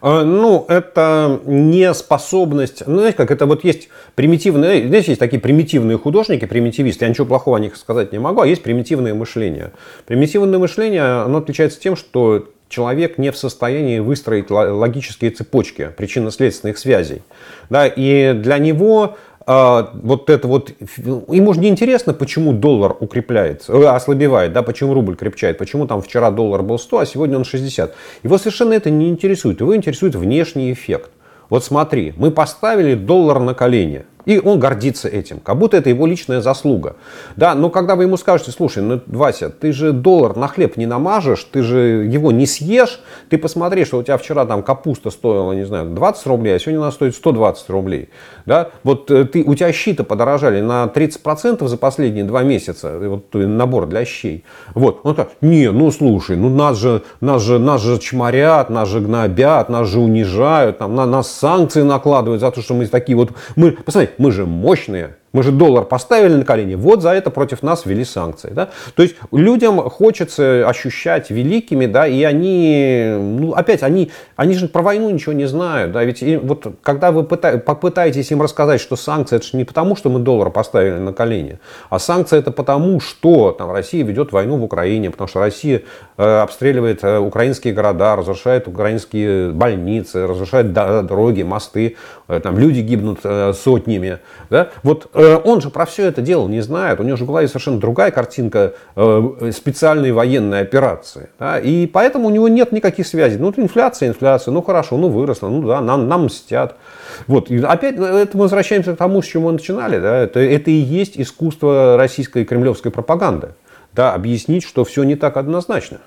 А, 0.02 0.24
ну, 0.24 0.66
это 0.68 1.40
не 1.46 1.94
способность, 1.94 2.84
ну, 2.88 3.00
знаете, 3.00 3.18
как 3.18 3.32
это 3.32 3.46
вот 3.46 3.64
есть 3.64 3.90
примитивные, 4.16 4.88
здесь 4.88 5.08
есть 5.08 5.20
такие 5.20 5.40
примитивные 5.40 5.98
художники, 5.98 6.46
примитивисты, 6.46 7.06
я 7.06 7.10
ничего 7.10 7.26
плохого 7.26 7.58
о 7.58 7.60
них 7.60 7.76
сказать 7.76 8.12
не 8.12 8.20
могу, 8.20 8.42
а 8.42 8.48
есть 8.48 8.64
примитивное 8.64 9.14
мышление. 9.14 9.72
Примитивное 10.06 10.60
мышление, 10.60 11.24
оно 11.24 11.40
отличается 11.40 11.80
тем, 11.80 11.96
что 11.96 12.50
человек 12.70 13.18
не 13.18 13.32
в 13.32 13.38
состоянии 13.38 14.00
выстроить 14.00 14.50
логические 14.50 15.32
цепочки 15.32 15.92
причинно-следственных 15.96 16.78
связей. 16.78 17.22
Да, 17.70 17.88
и 17.88 18.34
для 18.34 18.58
него 18.58 19.18
а, 19.48 19.92
вот 19.94 20.30
это 20.30 20.48
вот, 20.48 20.72
ему 21.30 21.54
же 21.54 21.60
не 21.60 21.70
интересно, 21.70 22.14
почему 22.14 22.54
доллар 22.54 22.96
укрепляется, 23.00 23.74
э, 23.74 23.86
ослабевает, 23.86 24.54
да, 24.54 24.64
почему 24.64 24.94
рубль 24.94 25.16
крепчает, 25.16 25.58
почему 25.58 25.86
там 25.86 26.02
вчера 26.02 26.32
доллар 26.32 26.64
был 26.64 26.80
100, 26.80 26.98
а 26.98 27.06
сегодня 27.06 27.38
он 27.38 27.46
60. 27.46 27.94
Его 28.24 28.38
совершенно 28.38 28.74
это 28.74 28.90
не 28.90 29.10
интересует, 29.10 29.60
его 29.62 29.76
интересует 29.76 30.16
внешний 30.16 30.74
эффект. 30.74 31.12
Вот 31.50 31.64
смотри, 31.64 32.14
мы 32.18 32.32
поставили 32.32 32.96
доллар 32.96 33.40
на 33.40 33.54
колени– 33.54 34.06
и 34.26 34.40
он 34.40 34.60
гордится 34.60 35.08
этим, 35.08 35.40
как 35.40 35.58
будто 35.58 35.78
это 35.78 35.90
его 35.90 36.06
личная 36.06 36.42
заслуга. 36.42 36.96
Да, 37.36 37.56
но 37.56 37.70
когда 37.70 37.96
вы 37.96 38.04
ему 38.04 38.18
скажете, 38.18 38.52
слушай, 38.52 38.82
ну, 38.84 39.02
Вася, 39.08 39.50
ты 39.50 39.72
же 39.72 39.94
доллар 39.94 40.36
на 40.36 40.48
хлеб 40.48 40.78
не 40.78 40.86
намажешь, 40.86 41.44
ты 41.44 41.62
же 41.62 42.06
его 42.06 42.32
не 42.32 42.46
съешь, 42.46 43.00
ты 43.30 43.38
посмотри, 43.38 43.86
что 43.86 44.00
у 44.00 44.04
тебя 44.04 44.18
вчера 44.18 44.46
там 44.46 44.64
капуста 44.64 45.10
стоила, 45.10 45.54
не 45.54 45.66
знаю, 45.66 45.90
20 45.90 46.26
рублей, 46.28 46.56
а 46.56 46.60
сегодня 46.60 46.80
она 46.80 46.92
стоит 46.92 47.16
120 47.16 47.70
рублей. 47.70 48.10
Да? 48.46 48.70
Вот 48.84 49.10
э, 49.12 49.26
ты, 49.26 49.44
у 49.44 49.56
тебя 49.56 49.72
щи-то 49.72 50.04
подорожали 50.04 50.62
на 50.62 50.86
30% 50.86 51.68
за 51.68 51.78
последние 51.78 52.24
два 52.24 52.44
месяца, 52.44 52.98
вот 53.00 53.34
набор 53.34 53.88
для 53.88 54.06
щей. 54.06 54.44
Вот, 54.74 55.02
он 55.04 55.16
так, 55.16 55.32
не, 55.42 55.72
ну 55.72 55.92
слушай, 55.92 56.36
ну 56.36 56.50
нас 56.50 56.78
же, 56.78 57.04
нас 57.22 57.42
же, 57.42 57.60
нас 57.60 57.82
же 57.82 57.98
чморят, 58.00 58.70
нас 58.70 58.90
же 58.90 59.00
гнобят, 59.00 59.70
нас 59.70 59.88
же 59.88 60.00
унижают, 60.00 60.80
там, 60.80 60.96
на 60.96 61.06
нас 61.06 61.32
санкции 61.32 61.82
накладывают 61.82 62.42
за 62.42 62.52
то, 62.52 62.62
что 62.62 62.74
мы 62.74 62.88
такие 62.88 63.16
вот, 63.16 63.32
мы, 63.56 63.72
посмотри, 63.72 64.10
мы 64.18 64.32
же 64.32 64.46
мощные, 64.46 65.18
Мы 65.36 65.44
же 65.44 65.52
доллар 65.52 65.84
поставили 65.84 66.34
на 66.34 66.46
колени, 66.46 66.76
вот 66.76 67.02
за 67.02 67.10
это 67.10 67.30
против 67.30 67.62
нас 67.62 67.86
ввели 67.86 68.06
санкции. 68.06 68.52
Да? 68.54 68.70
То 68.96 69.04
есть 69.04 69.18
людям 69.34 69.82
хочется 69.90 70.66
ощущать 70.66 71.30
великими, 71.30 71.88
да, 71.88 72.08
и 72.08 72.24
они, 72.24 73.18
ну, 73.20 73.52
опять, 73.52 73.84
они, 73.84 74.12
они 74.38 74.54
же 74.54 74.70
про 74.70 74.82
войну 74.82 75.10
ничего 75.10 75.34
не 75.34 75.44
знают. 75.44 75.92
Да? 75.92 76.06
Ведь 76.06 76.24
и, 76.24 76.38
вот, 76.38 76.76
когда 76.82 77.12
вы 77.12 77.24
пыта, 77.26 77.58
попытаетесь 77.58 78.32
им 78.32 78.42
рассказать, 78.42 78.80
что 78.80 78.96
санкции 78.96 79.36
это 79.36 79.46
же 79.46 79.58
не 79.58 79.66
потому, 79.66 79.98
что 79.98 80.10
мы 80.10 80.20
доллар 80.20 80.52
поставили 80.52 81.00
на 81.00 81.12
колени, 81.12 81.60
а 81.90 82.00
санкции 82.00 82.40
это 82.40 82.52
потому, 82.52 83.02
что 83.02 83.52
там, 83.52 83.74
Россия 83.74 84.06
ведет 84.06 84.32
войну 84.32 84.56
в 84.56 84.64
Украине, 84.64 85.10
потому 85.12 85.28
что 85.28 85.42
Россия 85.42 85.82
э, 86.16 86.24
обстреливает 86.24 87.04
э, 87.04 87.18
украинские 87.20 87.74
города, 87.74 88.16
разрушает 88.16 88.70
украинские 88.70 89.50
больницы, 89.50 90.28
разрушает 90.28 90.72
дороги, 90.72 91.44
мосты, 91.44 91.98
э, 92.30 92.40
там 92.40 92.58
люди 92.58 92.80
гибнут 92.80 93.20
э, 93.26 93.52
сотнями. 93.52 94.20
Да? 94.50 94.70
Вот 94.84 95.10
Э, 95.25 95.25
он 95.28 95.62
же 95.62 95.70
про 95.70 95.86
все 95.86 96.06
это 96.06 96.22
дело 96.22 96.48
не 96.48 96.62
знает. 96.62 97.00
У 97.00 97.04
него 97.04 97.18
же 97.18 97.26
голове 97.26 97.48
совершенно 97.48 97.80
другая 97.80 98.12
картинка 98.12 98.74
э, 98.96 99.52
специальной 99.54 100.12
военной 100.12 100.62
операции. 100.62 101.30
Да? 101.40 101.60
И 101.60 101.88
поэтому 101.88 102.28
у 102.28 102.30
него 102.30 102.48
нет 102.48 102.72
никаких 102.72 103.08
связей. 103.08 103.38
Ну, 103.38 103.54
инфляция, 103.56 104.10
инфляция, 104.10 104.52
ну 104.52 104.62
хорошо, 104.62 104.98
ну 104.98 105.10
выросла, 105.10 105.50
ну 105.50 105.68
да, 105.68 105.82
нам, 105.82 106.08
нам 106.08 106.26
мстят. 106.26 106.76
Вот. 107.28 107.50
И 107.50 107.62
опять 107.62 107.96
это 107.96 108.30
мы 108.34 108.44
возвращаемся 108.44 108.96
к 108.96 108.98
тому, 108.98 109.22
с 109.22 109.26
чего 109.26 109.48
мы 109.48 109.54
начинали. 109.54 110.00
Да? 110.00 110.18
Это, 110.18 110.40
это 110.40 110.72
и 110.72 110.74
есть 110.74 111.20
искусство 111.20 111.98
российской 111.98 112.46
кремлевской 112.46 112.92
пропаганды. 112.92 113.50
Да? 113.94 114.14
Объяснить, 114.14 114.64
что 114.64 114.84
все 114.86 115.04
не 115.04 115.16
так 115.16 115.38
однозначно. 115.38 116.00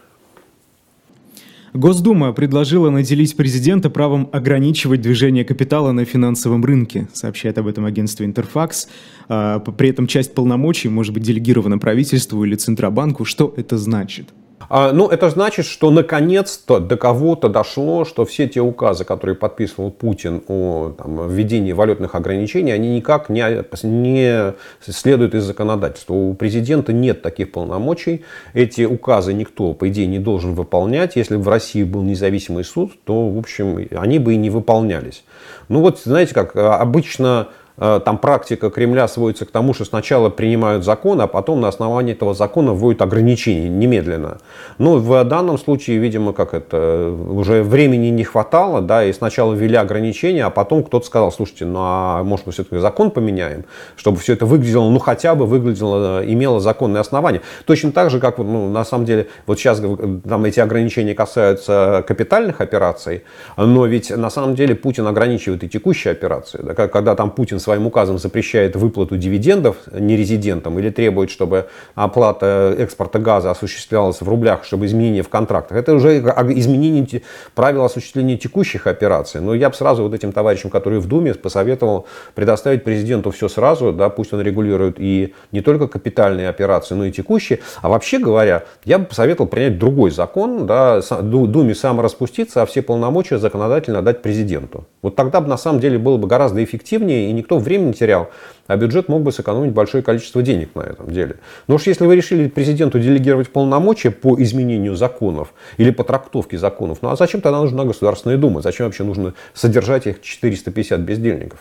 Госдума 1.74 2.32
предложила 2.32 2.90
наделить 2.90 3.36
президента 3.36 3.90
правом 3.90 4.28
ограничивать 4.32 5.00
движение 5.00 5.44
капитала 5.44 5.92
на 5.92 6.04
финансовом 6.04 6.64
рынке, 6.64 7.08
сообщает 7.12 7.58
об 7.58 7.66
этом 7.66 7.84
агентство 7.84 8.24
Интерфакс. 8.24 8.88
А, 9.28 9.60
при 9.60 9.90
этом 9.90 10.06
часть 10.06 10.34
полномочий 10.34 10.88
может 10.88 11.12
быть 11.12 11.22
делегирована 11.22 11.78
правительству 11.78 12.44
или 12.44 12.54
Центробанку. 12.54 13.24
Что 13.24 13.52
это 13.56 13.76
значит? 13.78 14.28
А, 14.68 14.92
ну, 14.92 15.08
это 15.08 15.30
значит, 15.30 15.64
что 15.64 15.90
наконец-то 15.90 16.78
до 16.78 16.96
кого-то 16.96 17.48
дошло, 17.48 18.04
что 18.04 18.24
все 18.24 18.48
те 18.48 18.60
указы, 18.60 19.04
которые 19.04 19.34
подписывал 19.34 19.90
Путин 19.90 20.42
о 20.46 20.94
там, 20.96 21.28
введении 21.28 21.72
валютных 21.72 22.14
ограничений, 22.14 22.72
они 22.72 22.96
никак 22.96 23.30
не, 23.30 23.64
не 23.82 24.54
следуют 24.80 25.34
из 25.34 25.44
законодательства. 25.44 26.14
У 26.14 26.34
президента 26.34 26.92
нет 26.92 27.22
таких 27.22 27.50
полномочий. 27.52 28.24
Эти 28.52 28.82
указы 28.82 29.32
никто, 29.32 29.72
по 29.72 29.88
идее, 29.88 30.06
не 30.06 30.18
должен 30.18 30.54
выполнять. 30.54 31.16
Если 31.16 31.36
бы 31.36 31.42
в 31.42 31.48
России 31.48 31.84
был 31.84 32.02
независимый 32.02 32.64
суд, 32.64 32.92
то, 33.04 33.28
в 33.28 33.38
общем, 33.38 33.88
они 33.96 34.18
бы 34.18 34.34
и 34.34 34.36
не 34.36 34.50
выполнялись. 34.50 35.24
Ну 35.68 35.80
вот, 35.80 36.00
знаете, 36.00 36.34
как 36.34 36.54
обычно 36.56 37.48
Э, 37.48 37.67
там 37.78 38.18
практика 38.18 38.70
Кремля 38.70 39.08
сводится 39.08 39.44
к 39.44 39.50
тому, 39.50 39.72
что 39.74 39.84
сначала 39.84 40.30
принимают 40.30 40.84
закон, 40.84 41.20
а 41.20 41.26
потом 41.26 41.60
на 41.60 41.68
основании 41.68 42.12
этого 42.12 42.34
закона 42.34 42.72
вводят 42.72 43.02
ограничения 43.02 43.68
немедленно. 43.68 44.38
Ну, 44.78 44.98
в 44.98 45.24
данном 45.24 45.58
случае, 45.58 45.98
видимо, 45.98 46.32
как 46.32 46.54
это, 46.54 47.10
уже 47.10 47.62
времени 47.62 48.08
не 48.08 48.24
хватало, 48.24 48.80
да, 48.80 49.04
и 49.04 49.12
сначала 49.12 49.54
ввели 49.54 49.76
ограничения, 49.76 50.44
а 50.44 50.50
потом 50.50 50.82
кто-то 50.82 51.06
сказал, 51.06 51.32
слушайте, 51.32 51.64
ну, 51.64 51.78
а 51.80 52.22
может 52.22 52.46
мы 52.46 52.52
все-таки 52.52 52.78
закон 52.78 53.10
поменяем, 53.10 53.64
чтобы 53.96 54.18
все 54.18 54.32
это 54.32 54.46
выглядело, 54.46 54.88
ну, 54.90 54.98
хотя 54.98 55.34
бы 55.34 55.46
выглядело, 55.46 56.22
имело 56.24 56.60
законное 56.60 57.00
основание. 57.00 57.42
Точно 57.64 57.92
так 57.92 58.10
же, 58.10 58.20
как, 58.20 58.38
ну, 58.38 58.68
на 58.68 58.84
самом 58.84 59.04
деле, 59.04 59.28
вот 59.46 59.58
сейчас 59.58 59.80
там 60.28 60.44
эти 60.44 60.60
ограничения 60.60 61.14
касаются 61.14 62.04
капитальных 62.06 62.60
операций, 62.60 63.24
но 63.56 63.86
ведь 63.86 64.10
на 64.10 64.30
самом 64.30 64.54
деле 64.54 64.74
Путин 64.74 65.06
ограничивает 65.06 65.64
и 65.64 65.68
текущие 65.68 66.12
операции. 66.12 66.60
Да, 66.62 66.74
когда 66.74 67.14
там 67.14 67.30
Путин 67.30 67.60
своим 67.68 67.86
указом 67.86 68.18
запрещает 68.18 68.76
выплату 68.76 69.18
дивидендов 69.18 69.76
нерезидентам 69.92 70.78
или 70.78 70.88
требует, 70.88 71.28
чтобы 71.28 71.66
оплата 71.94 72.74
экспорта 72.78 73.18
газа 73.18 73.50
осуществлялась 73.50 74.22
в 74.22 74.26
рублях, 74.26 74.64
чтобы 74.64 74.86
изменения 74.86 75.22
в 75.22 75.28
контрактах, 75.28 75.76
это 75.76 75.92
уже 75.92 76.18
изменение 76.18 77.20
правил 77.54 77.84
осуществления 77.84 78.38
текущих 78.38 78.86
операций. 78.86 79.42
Но 79.42 79.54
я 79.54 79.68
бы 79.68 79.76
сразу 79.76 80.02
вот 80.02 80.14
этим 80.14 80.32
товарищам, 80.32 80.70
которые 80.70 81.00
в 81.00 81.06
Думе, 81.06 81.34
посоветовал 81.34 82.06
предоставить 82.34 82.84
президенту 82.84 83.30
все 83.32 83.48
сразу, 83.48 83.92
да, 83.92 84.08
пусть 84.08 84.32
он 84.32 84.40
регулирует 84.40 84.96
и 84.98 85.34
не 85.52 85.60
только 85.60 85.88
капитальные 85.88 86.48
операции, 86.48 86.94
но 86.94 87.04
и 87.04 87.12
текущие. 87.12 87.58
А 87.82 87.90
вообще 87.90 88.18
говоря, 88.18 88.64
я 88.86 88.98
бы 88.98 89.04
посоветовал 89.04 89.46
принять 89.50 89.78
другой 89.78 90.10
закон, 90.10 90.66
да, 90.66 91.02
Думе 91.20 91.74
самораспуститься, 91.74 92.62
а 92.62 92.64
все 92.64 92.80
полномочия 92.80 93.36
законодательно 93.36 94.00
дать 94.00 94.22
президенту. 94.22 94.86
Вот 95.02 95.14
тогда 95.14 95.40
бы 95.40 95.48
на 95.48 95.56
самом 95.56 95.80
деле 95.80 95.98
было 95.98 96.16
бы 96.16 96.26
гораздо 96.26 96.62
эффективнее, 96.62 97.30
и 97.30 97.32
никто 97.32 97.58
времени 97.58 97.92
терял, 97.92 98.30
а 98.66 98.76
бюджет 98.76 99.08
мог 99.08 99.22
бы 99.22 99.30
сэкономить 99.30 99.72
большое 99.72 100.02
количество 100.02 100.42
денег 100.42 100.74
на 100.74 100.82
этом 100.82 101.10
деле. 101.10 101.36
Но 101.68 101.76
уж 101.76 101.86
если 101.86 102.04
вы 102.04 102.16
решили 102.16 102.48
президенту 102.48 102.98
делегировать 102.98 103.50
полномочия 103.50 104.10
по 104.10 104.40
изменению 104.42 104.96
законов 104.96 105.54
или 105.76 105.90
по 105.90 106.02
трактовке 106.02 106.58
законов, 106.58 106.98
ну 107.02 107.10
а 107.10 107.16
зачем 107.16 107.40
тогда 107.40 107.60
нужна 107.60 107.84
Государственная 107.84 108.38
Дума? 108.38 108.60
Зачем 108.60 108.86
вообще 108.86 109.04
нужно 109.04 109.34
содержать 109.54 110.06
их 110.06 110.20
450 110.20 111.00
бездельников? 111.00 111.60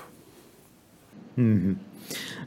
Mm-hmm. 1.35 1.75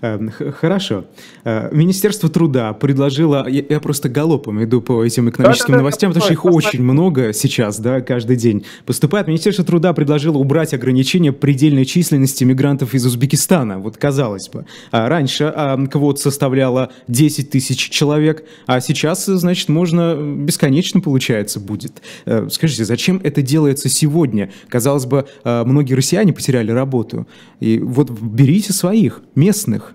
Эм, 0.02 0.30
хорошо. 0.30 1.04
Э, 1.44 1.68
Министерство 1.72 2.30
труда 2.30 2.72
предложило, 2.72 3.46
я 3.48 3.80
просто 3.80 4.08
галопом 4.08 4.62
иду 4.64 4.80
по 4.80 5.04
этим 5.04 5.28
экономическим 5.28 5.74
новостям, 5.74 6.10
потому 6.10 6.24
что 6.24 6.32
их 6.32 6.44
очень 6.46 6.82
много 6.82 7.34
сейчас, 7.34 7.78
да, 7.78 8.00
каждый 8.00 8.36
день 8.36 8.64
поступает. 8.86 9.28
Министерство 9.28 9.64
труда 9.64 9.92
предложило 9.92 10.38
убрать 10.38 10.72
ограничения 10.72 11.32
предельной 11.32 11.84
численности 11.84 12.44
мигрантов 12.44 12.94
из 12.94 13.04
Узбекистана. 13.04 13.78
Вот 13.78 13.98
казалось 13.98 14.48
бы. 14.48 14.64
А 14.90 15.08
раньше 15.08 15.52
а, 15.54 15.76
квот 15.86 16.18
составляла 16.18 16.90
10 17.08 17.50
тысяч 17.50 17.90
человек, 17.90 18.44
а 18.66 18.80
сейчас, 18.80 19.26
значит, 19.26 19.68
можно 19.68 20.14
бесконечно, 20.14 21.00
получается, 21.00 21.60
будет. 21.60 22.00
Э, 22.24 22.48
скажите, 22.50 22.86
зачем 22.86 23.20
это 23.22 23.42
делается 23.42 23.90
сегодня? 23.90 24.50
Казалось 24.68 25.04
бы, 25.04 25.26
э, 25.44 25.64
многие 25.64 25.92
россияне 25.92 26.32
потеряли 26.32 26.70
работу. 26.70 27.26
И 27.60 27.78
вот 27.78 28.10
берите 28.10 28.72
своих, 28.72 29.20
местных. 29.34 29.89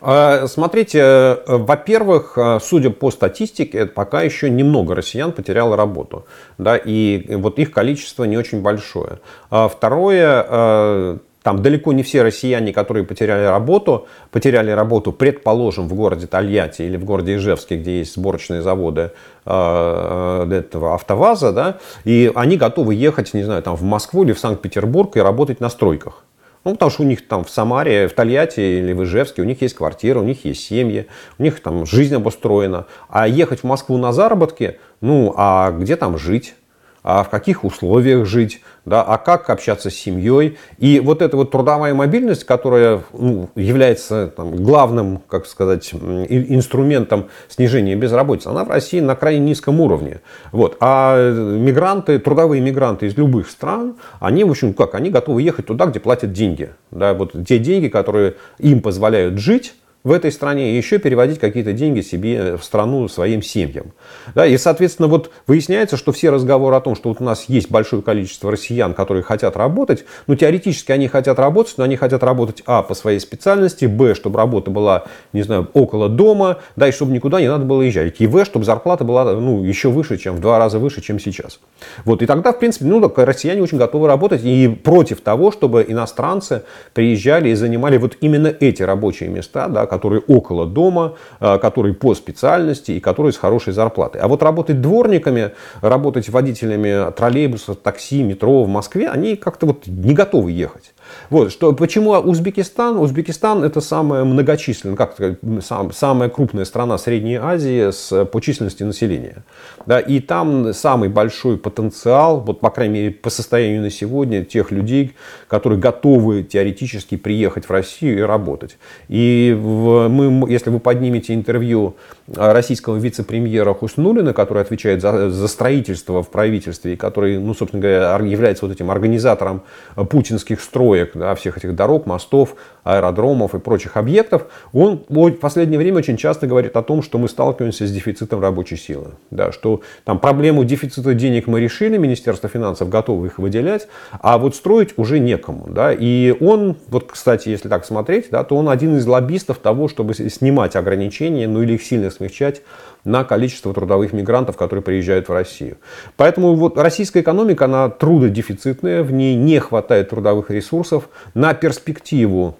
А, 0.00 0.46
смотрите, 0.46 0.98
э, 0.98 1.36
во-первых, 1.46 2.34
э, 2.36 2.58
судя 2.62 2.90
по 2.90 3.10
статистике, 3.10 3.86
пока 3.86 4.22
еще 4.22 4.48
немного 4.48 4.94
россиян 4.94 5.32
потеряло 5.32 5.76
работу. 5.76 6.26
Да, 6.58 6.76
и 6.76 7.34
вот 7.34 7.58
их 7.58 7.70
количество 7.70 8.24
не 8.24 8.38
очень 8.38 8.62
большое. 8.62 9.18
А 9.50 9.68
второе, 9.68 10.46
э, 10.48 11.18
там 11.42 11.62
далеко 11.62 11.92
не 11.92 12.02
все 12.02 12.22
россияне, 12.22 12.72
которые 12.72 13.04
потеряли 13.04 13.44
работу, 13.46 14.06
потеряли 14.30 14.70
работу, 14.70 15.12
предположим, 15.12 15.88
в 15.88 15.94
городе 15.94 16.26
Тольятти 16.26 16.82
или 16.82 16.96
в 16.96 17.04
городе 17.04 17.36
Ижевске, 17.36 17.76
где 17.76 17.98
есть 17.98 18.14
сборочные 18.14 18.62
заводы 18.62 19.12
этого 19.46 20.94
АвтоВАЗа, 20.94 21.52
да, 21.52 21.78
и 22.04 22.30
они 22.34 22.58
готовы 22.58 22.94
ехать, 22.94 23.32
не 23.32 23.42
знаю, 23.42 23.62
там 23.62 23.74
в 23.74 23.82
Москву 23.82 24.22
или 24.22 24.34
в 24.34 24.38
Санкт-Петербург 24.38 25.16
и 25.16 25.20
работать 25.20 25.60
на 25.60 25.70
стройках. 25.70 26.24
Ну, 26.64 26.72
потому 26.72 26.90
что 26.90 27.02
у 27.02 27.06
них 27.06 27.26
там 27.26 27.44
в 27.44 27.50
Самаре, 27.50 28.06
в 28.06 28.12
Тольятти 28.12 28.60
или 28.60 28.92
в 28.92 29.04
Ижевске 29.04 29.40
у 29.40 29.46
них 29.46 29.62
есть 29.62 29.74
квартира, 29.74 30.18
у 30.18 30.24
них 30.24 30.44
есть 30.44 30.62
семьи, 30.62 31.06
у 31.38 31.42
них 31.42 31.60
там 31.60 31.86
жизнь 31.86 32.14
обустроена. 32.14 32.86
А 33.08 33.26
ехать 33.26 33.60
в 33.60 33.64
Москву 33.64 33.96
на 33.96 34.12
заработки, 34.12 34.78
ну, 35.00 35.32
а 35.36 35.70
где 35.70 35.96
там 35.96 36.18
жить? 36.18 36.54
А 37.02 37.22
в 37.22 37.30
каких 37.30 37.64
условиях 37.64 38.26
жить, 38.26 38.60
да, 38.84 39.02
а 39.02 39.18
как 39.18 39.48
общаться 39.50 39.90
с 39.90 39.94
семьей. 39.94 40.58
И 40.78 41.00
вот 41.00 41.22
эта 41.22 41.36
вот 41.36 41.50
трудовая 41.50 41.94
мобильность, 41.94 42.44
которая 42.44 43.02
ну, 43.12 43.48
является 43.54 44.32
там, 44.36 44.56
главным, 44.56 45.20
как 45.28 45.46
сказать, 45.46 45.92
инструментом 45.92 47.28
снижения 47.48 47.96
безработицы, 47.96 48.48
она 48.48 48.64
в 48.64 48.70
России 48.70 49.00
на 49.00 49.16
крайне 49.16 49.40
низком 49.46 49.80
уровне. 49.80 50.20
Вот. 50.52 50.76
А 50.80 51.32
мигранты, 51.32 52.18
трудовые 52.18 52.60
мигранты 52.60 53.06
из 53.06 53.16
любых 53.16 53.48
стран, 53.48 53.96
они, 54.18 54.44
в 54.44 54.50
общем, 54.50 54.74
как, 54.74 54.94
они 54.94 55.10
готовы 55.10 55.42
ехать 55.42 55.66
туда, 55.66 55.86
где 55.86 56.00
платят 56.00 56.32
деньги. 56.32 56.70
Да, 56.90 57.14
вот 57.14 57.32
те 57.46 57.58
деньги, 57.58 57.88
которые 57.88 58.34
им 58.58 58.82
позволяют 58.82 59.38
жить, 59.38 59.74
в 60.02 60.12
этой 60.12 60.32
стране 60.32 60.72
и 60.72 60.76
еще 60.76 60.98
переводить 60.98 61.38
какие-то 61.38 61.72
деньги 61.72 62.00
себе 62.00 62.56
в 62.56 62.64
страну 62.64 63.06
своим 63.08 63.42
семьям. 63.42 63.92
Да, 64.34 64.46
и, 64.46 64.56
соответственно, 64.56 65.08
вот 65.08 65.30
выясняется, 65.46 65.98
что 65.98 66.12
все 66.12 66.30
разговоры 66.30 66.74
о 66.76 66.80
том, 66.80 66.96
что 66.96 67.10
вот 67.10 67.20
у 67.20 67.24
нас 67.24 67.44
есть 67.48 67.70
большое 67.70 68.02
количество 68.02 68.50
россиян, 68.50 68.94
которые 68.94 69.22
хотят 69.22 69.56
работать, 69.56 70.04
ну, 70.26 70.36
теоретически 70.36 70.92
они 70.92 71.06
хотят 71.06 71.38
работать, 71.38 71.74
но 71.76 71.84
они 71.84 71.96
хотят 71.96 72.22
работать, 72.22 72.62
а, 72.64 72.82
по 72.82 72.94
своей 72.94 73.20
специальности, 73.20 73.84
б, 73.84 74.14
чтобы 74.14 74.38
работа 74.38 74.70
была, 74.70 75.04
не 75.34 75.42
знаю, 75.42 75.68
около 75.74 76.08
дома, 76.08 76.58
да, 76.76 76.88
и 76.88 76.92
чтобы 76.92 77.12
никуда 77.12 77.40
не 77.40 77.48
надо 77.48 77.64
было 77.66 77.82
езжать, 77.82 78.20
и 78.20 78.26
в, 78.26 78.44
чтобы 78.46 78.64
зарплата 78.64 79.04
была, 79.04 79.24
ну, 79.34 79.62
еще 79.62 79.90
выше, 79.90 80.16
чем 80.16 80.36
в 80.36 80.40
два 80.40 80.58
раза 80.58 80.78
выше, 80.78 81.02
чем 81.02 81.20
сейчас. 81.20 81.60
Вот, 82.06 82.22
и 82.22 82.26
тогда, 82.26 82.52
в 82.52 82.58
принципе, 82.58 82.86
ну, 82.86 83.02
так, 83.02 83.18
россияне 83.18 83.62
очень 83.62 83.76
готовы 83.76 84.06
работать 84.06 84.42
и 84.44 84.68
против 84.68 85.20
того, 85.20 85.52
чтобы 85.52 85.84
иностранцы 85.86 86.62
приезжали 86.94 87.50
и 87.50 87.54
занимали 87.54 87.98
вот 87.98 88.16
именно 88.22 88.46
эти 88.46 88.82
рабочие 88.82 89.28
места, 89.28 89.68
да, 89.68 89.89
которые 89.90 90.22
около 90.28 90.66
дома, 90.66 91.14
которые 91.40 91.94
по 91.94 92.14
специальности 92.14 92.92
и 92.92 93.00
которые 93.00 93.32
с 93.32 93.36
хорошей 93.36 93.72
зарплатой. 93.72 94.20
А 94.20 94.28
вот 94.28 94.40
работать 94.42 94.80
дворниками, 94.80 95.50
работать 95.80 96.28
водителями 96.28 97.10
троллейбусов, 97.10 97.76
такси, 97.78 98.22
метро 98.22 98.62
в 98.62 98.68
Москве, 98.68 99.08
они 99.08 99.34
как-то 99.34 99.66
вот 99.66 99.88
не 99.88 100.14
готовы 100.14 100.52
ехать. 100.52 100.94
Вот, 101.28 101.52
что, 101.52 101.72
почему 101.72 102.10
Узбекистан? 102.12 102.96
Узбекистан 102.98 103.62
это 103.64 103.80
самая 103.80 104.24
многочисленная, 104.24 104.96
как 104.96 105.16
сам, 105.62 105.92
самая 105.92 106.28
крупная 106.28 106.64
страна 106.64 106.98
Средней 106.98 107.36
Азии 107.36 107.90
с, 107.90 108.24
по 108.24 108.40
численности 108.40 108.82
населения. 108.82 109.44
Да, 109.86 110.00
и 110.00 110.20
там 110.20 110.72
самый 110.74 111.08
большой 111.08 111.56
потенциал, 111.56 112.40
вот, 112.40 112.60
по 112.60 112.70
крайней 112.70 112.94
мере, 112.94 113.10
по 113.10 113.30
состоянию 113.30 113.82
на 113.82 113.90
сегодня, 113.90 114.44
тех 114.44 114.70
людей, 114.70 115.14
которые 115.48 115.78
готовы 115.78 116.42
теоретически 116.42 117.16
приехать 117.16 117.66
в 117.66 117.70
Россию 117.70 118.18
и 118.18 118.22
работать. 118.22 118.78
И 119.08 119.56
в, 119.58 120.08
мы, 120.08 120.50
если 120.50 120.70
вы 120.70 120.80
поднимете 120.80 121.34
интервью 121.34 121.96
российского 122.34 122.96
вице-премьера 122.96 123.74
Хуснулина, 123.74 124.32
который 124.32 124.62
отвечает 124.62 125.00
за, 125.00 125.30
за 125.30 125.48
строительство 125.48 126.22
в 126.22 126.30
правительстве, 126.30 126.94
и 126.94 126.96
который, 126.96 127.38
ну, 127.38 127.54
собственно 127.54 127.82
говоря, 127.82 128.18
является 128.24 128.66
вот 128.66 128.74
этим 128.74 128.90
организатором 128.90 129.62
путинских 129.94 130.60
строек, 130.60 131.12
да, 131.14 131.34
всех 131.34 131.58
этих 131.58 131.74
дорог, 131.74 132.06
мостов, 132.06 132.54
аэродромов 132.84 133.54
и 133.54 133.58
прочих 133.58 133.96
объектов, 133.96 134.46
он 134.72 135.04
в 135.08 135.30
последнее 135.32 135.78
время 135.78 135.98
очень 135.98 136.16
часто 136.16 136.46
говорит 136.46 136.76
о 136.76 136.82
том, 136.82 137.02
что 137.02 137.18
мы 137.18 137.28
сталкиваемся 137.28 137.86
с 137.86 137.92
дефицитом 137.92 138.40
рабочей 138.40 138.76
силы. 138.76 139.08
Да, 139.30 139.52
что 139.52 139.82
там 140.04 140.18
проблему 140.18 140.64
дефицита 140.64 141.14
денег 141.14 141.46
мы 141.46 141.60
решили, 141.60 141.96
Министерство 141.96 142.48
финансов 142.48 142.88
готово 142.88 143.26
их 143.26 143.38
выделять, 143.38 143.88
а 144.20 144.38
вот 144.38 144.54
строить 144.54 144.94
уже 144.96 145.18
некому. 145.18 145.66
Да, 145.68 145.92
и 145.92 146.34
он, 146.40 146.76
вот, 146.88 147.12
кстати, 147.12 147.48
если 147.48 147.68
так 147.68 147.84
смотреть, 147.84 148.28
да, 148.30 148.44
то 148.44 148.56
он 148.56 148.68
один 148.68 148.96
из 148.96 149.06
лоббистов 149.06 149.58
того, 149.58 149.88
чтобы 149.88 150.14
снимать 150.14 150.76
ограничения, 150.76 151.48
ну 151.48 151.62
или 151.62 151.74
их 151.74 151.82
сильно 151.82 152.10
смягчать 152.20 152.62
на 153.04 153.24
количество 153.24 153.72
трудовых 153.72 154.12
мигрантов, 154.12 154.56
которые 154.56 154.82
приезжают 154.82 155.28
в 155.28 155.32
Россию. 155.32 155.78
Поэтому 156.16 156.54
вот 156.54 156.76
российская 156.76 157.20
экономика, 157.20 157.64
она 157.64 157.88
трудодефицитная, 157.88 159.02
в 159.02 159.10
ней 159.10 159.34
не 159.34 159.58
хватает 159.58 160.10
трудовых 160.10 160.50
ресурсов. 160.50 161.08
На 161.34 161.54
перспективу 161.54 162.56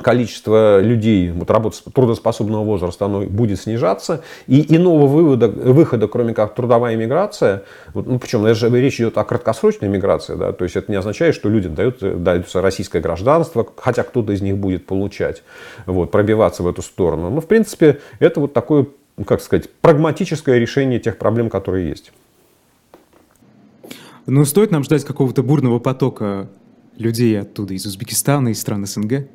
количество 0.00 0.80
людей 0.80 1.30
вот, 1.30 1.50
работ, 1.50 1.80
трудоспособного 1.94 2.64
возраста 2.64 3.04
оно 3.04 3.22
будет 3.22 3.60
снижаться, 3.60 4.22
и 4.46 4.74
иного 4.74 5.06
вывода, 5.06 5.48
выхода, 5.48 6.08
кроме 6.08 6.34
как 6.34 6.54
трудовая 6.54 6.96
миграция, 6.96 7.62
вот, 7.92 8.06
ну, 8.06 8.18
причем 8.18 8.42
даже 8.42 8.68
речь 8.68 8.96
идет 8.96 9.16
о 9.18 9.24
краткосрочной 9.24 9.88
миграции, 9.88 10.34
да, 10.34 10.52
то 10.52 10.64
есть 10.64 10.76
это 10.76 10.90
не 10.90 10.96
означает, 10.96 11.34
что 11.34 11.48
людям 11.48 11.74
дают, 11.74 11.98
дается 12.22 12.60
российское 12.60 13.00
гражданство, 13.00 13.66
хотя 13.76 14.02
кто-то 14.02 14.32
из 14.32 14.42
них 14.42 14.56
будет 14.56 14.86
получать, 14.86 15.42
вот, 15.86 16.10
пробиваться 16.10 16.62
в 16.62 16.68
эту 16.68 16.82
сторону. 16.82 17.30
Но, 17.30 17.40
в 17.40 17.46
принципе, 17.46 18.00
это 18.18 18.40
вот 18.40 18.52
такое, 18.52 18.86
как 19.26 19.40
сказать, 19.40 19.70
прагматическое 19.80 20.58
решение 20.58 20.98
тех 20.98 21.18
проблем, 21.18 21.50
которые 21.50 21.88
есть. 21.88 22.12
Ну, 24.26 24.44
стоит 24.44 24.70
нам 24.70 24.82
ждать 24.82 25.04
какого-то 25.04 25.42
бурного 25.42 25.78
потока 25.78 26.48
людей 26.96 27.38
оттуда, 27.38 27.74
из 27.74 27.84
Узбекистана, 27.86 28.48
из 28.48 28.60
стран 28.60 28.86
СНГ? 28.86 29.28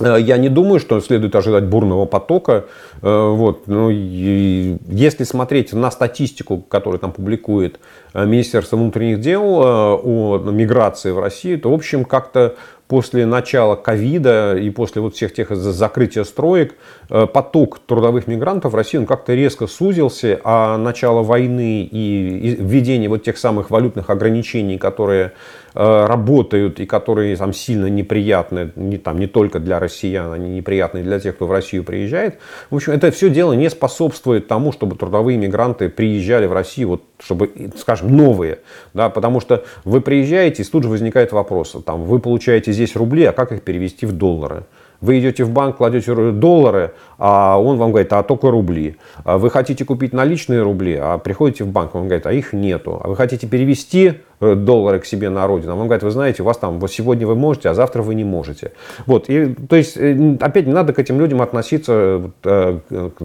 Э, 0.00 0.16
я 0.20 0.36
не 0.36 0.48
думаю, 0.48 0.80
что 0.80 1.00
следует 1.00 1.34
ожидать 1.34 1.64
бурного 1.64 2.04
потока. 2.06 2.66
Э, 3.02 3.28
вот. 3.30 3.66
Ну, 3.66 3.90
если 3.90 5.24
смотреть 5.24 5.72
на 5.72 5.90
статистику, 5.90 6.58
которую 6.58 6.98
там 6.98 7.12
публикует 7.12 7.80
э, 8.14 8.24
Министерство 8.24 8.76
внутренних 8.76 9.20
дел 9.20 9.42
о 9.44 10.38
миграции 10.50 11.10
в 11.10 11.18
Россию, 11.18 11.60
то, 11.60 11.70
в 11.70 11.74
общем, 11.74 12.04
как-то 12.04 12.56
после 12.88 13.26
начала 13.26 13.76
ковида 13.76 14.56
и 14.56 14.70
после 14.70 15.02
вот 15.02 15.14
всех 15.14 15.32
тех 15.34 15.50
закрытия 15.50 16.24
строек 16.24 16.74
поток 17.08 17.78
трудовых 17.80 18.26
мигрантов 18.26 18.72
в 18.72 18.74
Россию 18.74 19.06
как-то 19.06 19.34
резко 19.34 19.66
сузился, 19.66 20.40
а 20.42 20.76
начало 20.78 21.22
войны 21.22 21.82
и 21.90 22.56
введение 22.58 23.08
вот 23.08 23.22
тех 23.22 23.38
самых 23.38 23.70
валютных 23.70 24.10
ограничений, 24.10 24.78
которые 24.78 25.32
Э, 25.80 26.06
работают 26.06 26.80
и 26.80 26.86
которые 26.86 27.36
там 27.36 27.52
сильно 27.52 27.86
неприятны, 27.86 28.72
не, 28.74 28.98
там, 28.98 29.20
не 29.20 29.28
только 29.28 29.60
для 29.60 29.78
россиян, 29.78 30.32
они 30.32 30.48
неприятны 30.48 31.04
для 31.04 31.20
тех, 31.20 31.36
кто 31.36 31.46
в 31.46 31.52
Россию 31.52 31.84
приезжает. 31.84 32.38
В 32.70 32.74
общем, 32.74 32.94
это 32.94 33.12
все 33.12 33.30
дело 33.30 33.52
не 33.52 33.70
способствует 33.70 34.48
тому, 34.48 34.72
чтобы 34.72 34.96
трудовые 34.96 35.38
мигранты 35.38 35.88
приезжали 35.88 36.46
в 36.46 36.52
Россию, 36.52 36.88
вот, 36.88 37.02
чтобы, 37.20 37.52
скажем, 37.76 38.16
новые. 38.16 38.58
Да, 38.92 39.08
потому 39.08 39.38
что 39.38 39.64
вы 39.84 40.00
приезжаете, 40.00 40.64
и 40.64 40.66
тут 40.66 40.82
же 40.82 40.88
возникает 40.88 41.30
вопрос. 41.30 41.76
Там, 41.86 42.02
вы 42.02 42.18
получаете 42.18 42.72
здесь 42.78 42.96
рубли, 42.96 43.24
а 43.24 43.32
как 43.32 43.52
их 43.52 43.62
перевести 43.62 44.06
в 44.06 44.12
доллары? 44.12 44.64
Вы 45.00 45.20
идете 45.20 45.44
в 45.44 45.50
банк, 45.50 45.76
кладете 45.76 46.32
доллары, 46.32 46.94
а 47.18 47.60
он 47.60 47.76
вам 47.76 47.90
говорит, 47.90 48.12
а 48.12 48.22
только 48.22 48.50
рубли. 48.50 48.96
А 49.24 49.38
вы 49.38 49.50
хотите 49.50 49.84
купить 49.84 50.12
наличные 50.12 50.62
рубли, 50.62 50.96
а 51.00 51.18
приходите 51.18 51.64
в 51.64 51.68
банк, 51.68 51.94
он 51.94 52.04
говорит, 52.04 52.26
а 52.26 52.32
их 52.32 52.52
нету. 52.52 53.00
А 53.02 53.08
вы 53.08 53.16
хотите 53.16 53.46
перевести 53.46 54.14
Э, 54.40 54.54
доллары 54.54 55.00
к 55.00 55.04
себе 55.04 55.30
на 55.30 55.48
родину. 55.48 55.72
А 55.72 55.74
он 55.74 55.86
говорит, 55.86 56.04
вы 56.04 56.12
знаете, 56.12 56.42
у 56.42 56.46
вас 56.46 56.58
там 56.58 56.78
вот 56.78 56.92
сегодня 56.92 57.26
вы 57.26 57.34
можете, 57.34 57.70
а 57.70 57.74
завтра 57.74 58.02
вы 58.02 58.14
не 58.14 58.22
можете. 58.22 58.70
Вот. 59.04 59.28
И, 59.28 59.52
то 59.68 59.74
есть, 59.74 59.96
э, 59.96 60.36
опять 60.40 60.66
не 60.66 60.72
надо 60.72 60.92
к 60.92 61.00
этим 61.00 61.18
людям 61.18 61.42
относиться 61.42 62.30
э, 62.44 62.78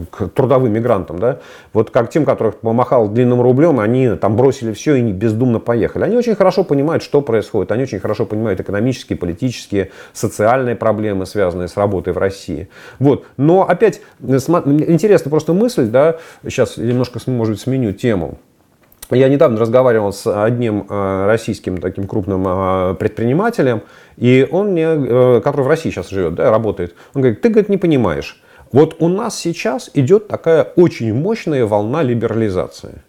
к 0.09 0.29
трудовым 0.29 0.73
мигрантам. 0.73 1.19
Да? 1.19 1.37
Вот 1.71 1.91
как 1.91 2.09
тем, 2.09 2.25
которых 2.25 2.55
помахал 2.55 3.09
длинным 3.09 3.41
рублем, 3.41 3.79
они 3.79 4.15
там 4.15 4.35
бросили 4.35 4.73
все 4.73 4.95
и 4.95 5.11
бездумно 5.11 5.59
поехали. 5.59 6.03
Они 6.05 6.17
очень 6.17 6.33
хорошо 6.33 6.63
понимают, 6.63 7.03
что 7.03 7.21
происходит. 7.21 7.71
Они 7.71 7.83
очень 7.83 7.99
хорошо 7.99 8.25
понимают 8.25 8.59
экономические, 8.59 9.15
политические, 9.15 9.91
социальные 10.13 10.75
проблемы, 10.75 11.27
связанные 11.27 11.67
с 11.67 11.77
работой 11.77 12.13
в 12.13 12.17
России. 12.17 12.69
Вот. 12.97 13.25
Но 13.37 13.69
опять, 13.69 13.82
интересная 13.85 15.29
просто 15.29 15.53
мысль, 15.53 15.87
да, 15.87 16.17
сейчас 16.43 16.77
немножко, 16.77 17.19
может 17.27 17.53
быть, 17.53 17.61
сменю 17.61 17.93
тему. 17.93 18.37
Я 19.11 19.29
недавно 19.29 19.59
разговаривал 19.59 20.13
с 20.13 20.25
одним 20.25 20.87
э, 20.89 21.25
российским 21.25 21.77
таким 21.77 22.07
крупным 22.07 22.45
э, 22.47 22.95
предпринимателем, 22.95 23.81
и 24.17 24.47
он 24.49 24.71
мне, 24.71 24.85
э, 24.87 25.41
который 25.43 25.61
в 25.61 25.67
России 25.67 25.91
сейчас 25.91 26.09
живет, 26.09 26.35
да, 26.35 26.49
работает, 26.49 26.95
он 27.13 27.21
говорит, 27.21 27.41
ты, 27.41 27.49
говорит, 27.49 27.69
не 27.69 27.77
понимаешь, 27.77 28.41
вот 28.71 28.95
у 28.99 29.07
нас 29.07 29.37
сейчас 29.37 29.91
идет 29.93 30.27
такая 30.27 30.63
очень 30.63 31.13
мощная 31.13 31.65
волна 31.65 32.01
либерализации. 32.01 33.03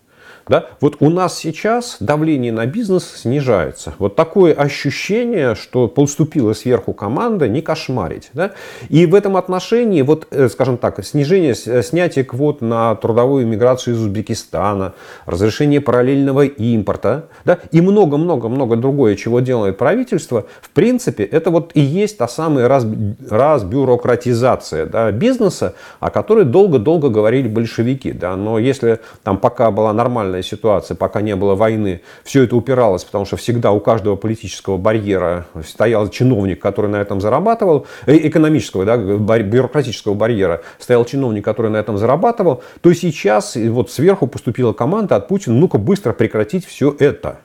Да? 0.49 0.67
Вот 0.81 0.97
у 1.01 1.11
нас 1.11 1.39
сейчас 1.39 1.97
давление 2.01 2.53
на 2.53 2.67
бизнес 2.67 3.05
снижается. 3.17 3.95
Вот 3.99 4.17
такое 4.17 4.53
ощущение, 4.53 5.55
что 5.55 5.89
поступила 5.89 6.53
сверху 6.53 6.93
команда, 6.93 7.49
не 7.49 7.63
кошмарить. 7.63 8.31
Да? 8.33 8.53
И 8.89 9.07
в 9.07 9.15
этом 9.15 9.37
отношении, 9.37 10.03
вот, 10.03 10.27
э, 10.31 10.49
скажем 10.49 10.77
так, 10.77 11.05
снижение, 11.05 11.55
э, 11.67 11.83
снятие 11.83 12.25
квот 12.25 12.61
на 12.61 12.95
трудовую 12.97 13.47
миграцию 13.47 13.95
из 13.95 14.01
Узбекистана, 14.01 14.95
разрешение 15.27 15.81
параллельного 15.81 16.47
импорта 16.47 17.29
да? 17.45 17.59
и 17.71 17.81
много-много-много 17.81 18.77
другое, 18.77 19.17
чего 19.17 19.41
делает 19.41 19.79
правительство, 19.79 20.47
в 20.61 20.71
принципе, 20.71 21.25
это 21.25 21.51
вот 21.51 21.71
и 21.75 21.81
есть 21.81 22.19
та 22.19 22.29
самая 22.29 22.69
раз, 22.69 22.87
разбюрократизация 23.31 24.87
да, 24.87 25.11
бизнеса, 25.11 25.75
о 26.01 26.11
которой 26.11 26.45
долго-долго 26.45 27.09
говорили 27.09 27.49
большевики. 27.49 28.13
Да? 28.13 28.37
Но 28.37 28.59
если 28.59 29.01
там 29.23 29.39
пока 29.39 29.71
была 29.71 29.93
нормальная 29.93 30.34
нормальная 30.35 30.43
ситуация, 30.43 30.97
пока 30.97 31.21
не 31.21 31.37
было 31.37 31.55
войны, 31.55 32.01
все 32.25 32.43
это 32.43 32.57
упиралось, 32.57 33.05
потому 33.05 33.25
что 33.25 33.37
всегда 33.37 33.71
у 33.71 33.81
каждого 33.81 34.17
политического 34.17 34.77
барьера 34.77 35.47
стоял 35.65 36.09
чиновник, 36.09 36.61
который 36.61 36.91
на 36.91 36.97
этом 36.97 37.21
зарабатывал, 37.21 37.87
э, 38.07 38.17
экономического, 38.29 38.85
да, 38.85 38.97
бюрократического 38.97 40.15
барьера, 40.15 40.61
стоял 40.79 41.05
чиновник, 41.05 41.45
который 41.45 41.71
на 41.71 41.77
этом 41.77 41.99
зарабатывал, 41.99 42.63
то 42.81 42.93
сейчас 42.95 43.57
вот 43.57 43.91
сверху 43.91 44.27
поступила 44.27 44.73
команда 44.73 45.17
от 45.17 45.29
Путина, 45.29 45.57
ну-ка 45.57 45.79
быстро 45.79 46.13
прекратить 46.13 46.67
все 46.67 46.95
это. 46.99 47.39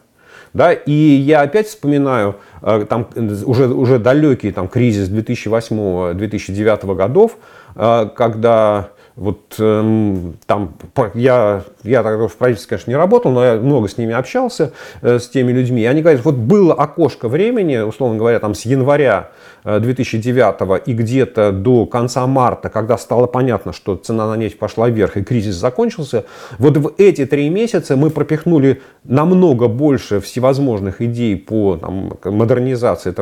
Да, 0.54 0.74
и 0.74 0.92
я 0.92 1.42
опять 1.42 1.68
вспоминаю 1.68 2.36
э, 2.64 2.86
там, 2.90 3.08
уже, 3.46 3.68
уже 3.68 4.00
далекий 4.00 4.52
там, 4.52 4.68
кризис 4.68 5.08
2008-2009 5.10 6.96
годов, 6.96 7.38
э, 7.76 8.10
когда 8.16 8.90
вот 9.20 9.55
э, 9.59 10.15
там 10.45 10.76
я, 11.13 11.63
я 11.84 12.03
тогда 12.03 12.28
в 12.30 12.36
правительстве, 12.36 12.70
конечно, 12.70 12.91
не 12.91 12.95
работал, 12.95 13.32
но 13.32 13.43
я 13.43 13.55
много 13.55 13.89
с 13.89 13.97
ними 13.97 14.13
общался, 14.13 14.72
э, 15.01 15.20
с 15.20 15.28
теми 15.28 15.51
людьми. 15.51 15.82
И 15.82 15.86
они 15.86 16.01
говорят, 16.01 16.24
вот 16.24 16.36
было 16.36 16.74
окошко 16.74 17.28
времени, 17.28 17.78
условно 17.80 18.17
говоря, 18.17 18.39
там 18.39 18.55
с 18.55 18.61
января 18.61 19.32
2009 19.65 20.55
э, 20.61 20.82
и 20.86 20.93
где-то 20.93 21.51
до 21.51 21.86
конца 21.86 22.26
марта, 22.28 22.70
когда 22.70 22.97
стало 22.97 23.28
понятно, 23.28 23.74
что 23.74 23.97
цена 23.97 24.26
на 24.26 24.38
нефть 24.38 24.57
пошла 24.57 24.88
вверх 24.88 25.17
и 25.17 25.24
кризис 25.24 25.55
закончился, 25.55 26.24
вот 26.57 26.78
в 26.78 26.93
эти 26.97 27.26
три 27.26 27.49
месяца 27.49 27.97
мы 27.97 28.11
пропихнули 28.11 28.82
намного 29.03 29.67
больше 29.67 30.22
всевозможных 30.22 31.01
идей 31.01 31.36
по 31.36 31.76
там, 31.76 32.13
модернизации 32.24 33.13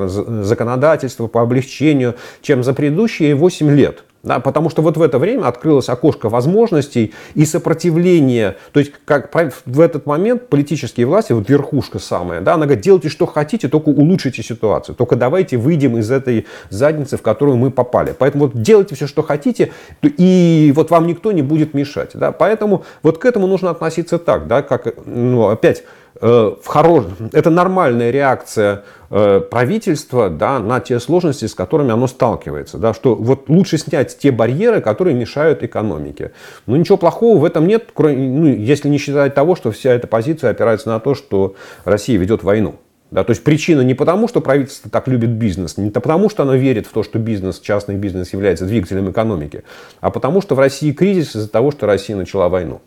законодательства, 0.43 1.25
по 1.25 1.41
облегчению, 1.41 2.15
чем 2.43 2.63
за 2.63 2.75
предыдущие 2.75 3.33
8 3.33 3.71
лет. 3.71 4.03
Да, 4.27 4.39
потому 4.39 4.69
что 4.69 4.81
вот 4.81 4.97
в 4.97 5.01
это 5.01 5.17
время 5.19 5.47
открылось 5.47 5.87
окошко 5.89 6.27
возможностей 6.29 7.13
и 7.33 7.45
сопротивления. 7.45 8.57
То 8.73 8.79
есть 8.79 8.91
как 9.05 9.33
в 9.65 9.79
этот 9.79 10.05
момент 10.05 10.49
политические 10.49 11.05
власти, 11.05 11.31
вот 11.31 11.49
верхушка 11.49 11.97
самая, 11.99 12.41
да, 12.41 12.55
она 12.55 12.65
говорит, 12.65 12.83
делайте 12.83 13.09
что 13.09 13.25
хотите, 13.25 13.69
только 13.69 13.89
улучшите 13.89 14.43
ситуацию. 14.43 14.95
Только 14.95 15.15
давайте 15.15 15.57
выйдем 15.57 15.97
из 15.97 16.11
этой 16.11 16.45
задницы, 16.69 17.17
в 17.17 17.21
которую 17.21 17.57
мы 17.57 17.71
попали. 17.71 18.13
Поэтому 18.17 18.45
вот 18.45 18.61
делайте 18.61 18.95
все, 18.95 19.07
что 19.07 19.23
хотите, 19.23 19.71
и 20.01 20.73
вот 20.75 20.91
вам 20.91 21.07
никто 21.07 21.31
не 21.31 21.41
будет 21.41 21.73
мешать. 21.73 22.11
Да. 22.13 22.31
Поэтому 22.31 22.83
вот 23.03 23.19
к 23.19 23.25
этому 23.25 23.47
нужно 23.47 23.69
относиться 23.69 24.17
так, 24.19 24.47
да, 24.47 24.61
как, 24.61 24.93
ну, 25.05 25.47
опять, 25.47 25.83
в 26.21 26.65
хорош... 26.65 27.05
это 27.31 27.49
нормальная 27.49 28.11
реакция 28.11 28.83
э, 29.09 29.39
правительства 29.39 30.29
да, 30.29 30.59
на 30.59 30.79
те 30.79 30.99
сложности, 30.99 31.45
с 31.45 31.53
которыми 31.53 31.91
оно 31.91 32.07
сталкивается. 32.07 32.77
Да, 32.77 32.93
что 32.93 33.15
вот 33.15 33.49
лучше 33.49 33.77
снять 33.77 34.17
те 34.17 34.31
барьеры, 34.31 34.81
которые 34.81 35.15
мешают 35.15 35.63
экономике. 35.63 36.31
Но 36.65 36.77
ничего 36.77 36.97
плохого 36.97 37.37
в 37.37 37.45
этом 37.45 37.67
нет, 37.67 37.89
кроме, 37.93 38.15
ну, 38.15 38.47
если 38.47 38.89
не 38.89 38.97
считать 38.97 39.35
того, 39.35 39.55
что 39.55 39.71
вся 39.71 39.93
эта 39.93 40.07
позиция 40.07 40.51
опирается 40.51 40.89
на 40.89 40.99
то, 40.99 41.13
что 41.13 41.55
Россия 41.85 42.17
ведет 42.17 42.43
войну. 42.43 42.75
Да, 43.09 43.23
то 43.23 43.31
есть 43.31 43.43
причина 43.43 43.81
не 43.81 43.93
потому, 43.93 44.27
что 44.27 44.41
правительство 44.41 44.91
так 44.91 45.07
любит 45.07 45.29
бизнес, 45.29 45.77
не 45.77 45.91
потому, 45.91 46.29
что 46.29 46.43
оно 46.43 46.55
верит 46.55 46.87
в 46.87 46.91
то, 46.91 47.03
что 47.03 47.19
бизнес, 47.19 47.59
частный 47.59 47.95
бизнес 47.95 48.33
является 48.33 48.65
двигателем 48.65 49.09
экономики, 49.09 49.63
а 50.01 50.11
потому, 50.11 50.41
что 50.41 50.55
в 50.55 50.59
России 50.59 50.91
кризис 50.91 51.33
из-за 51.33 51.49
того, 51.49 51.71
что 51.71 51.85
Россия 51.85 52.17
начала 52.17 52.49
войну. 52.49 52.81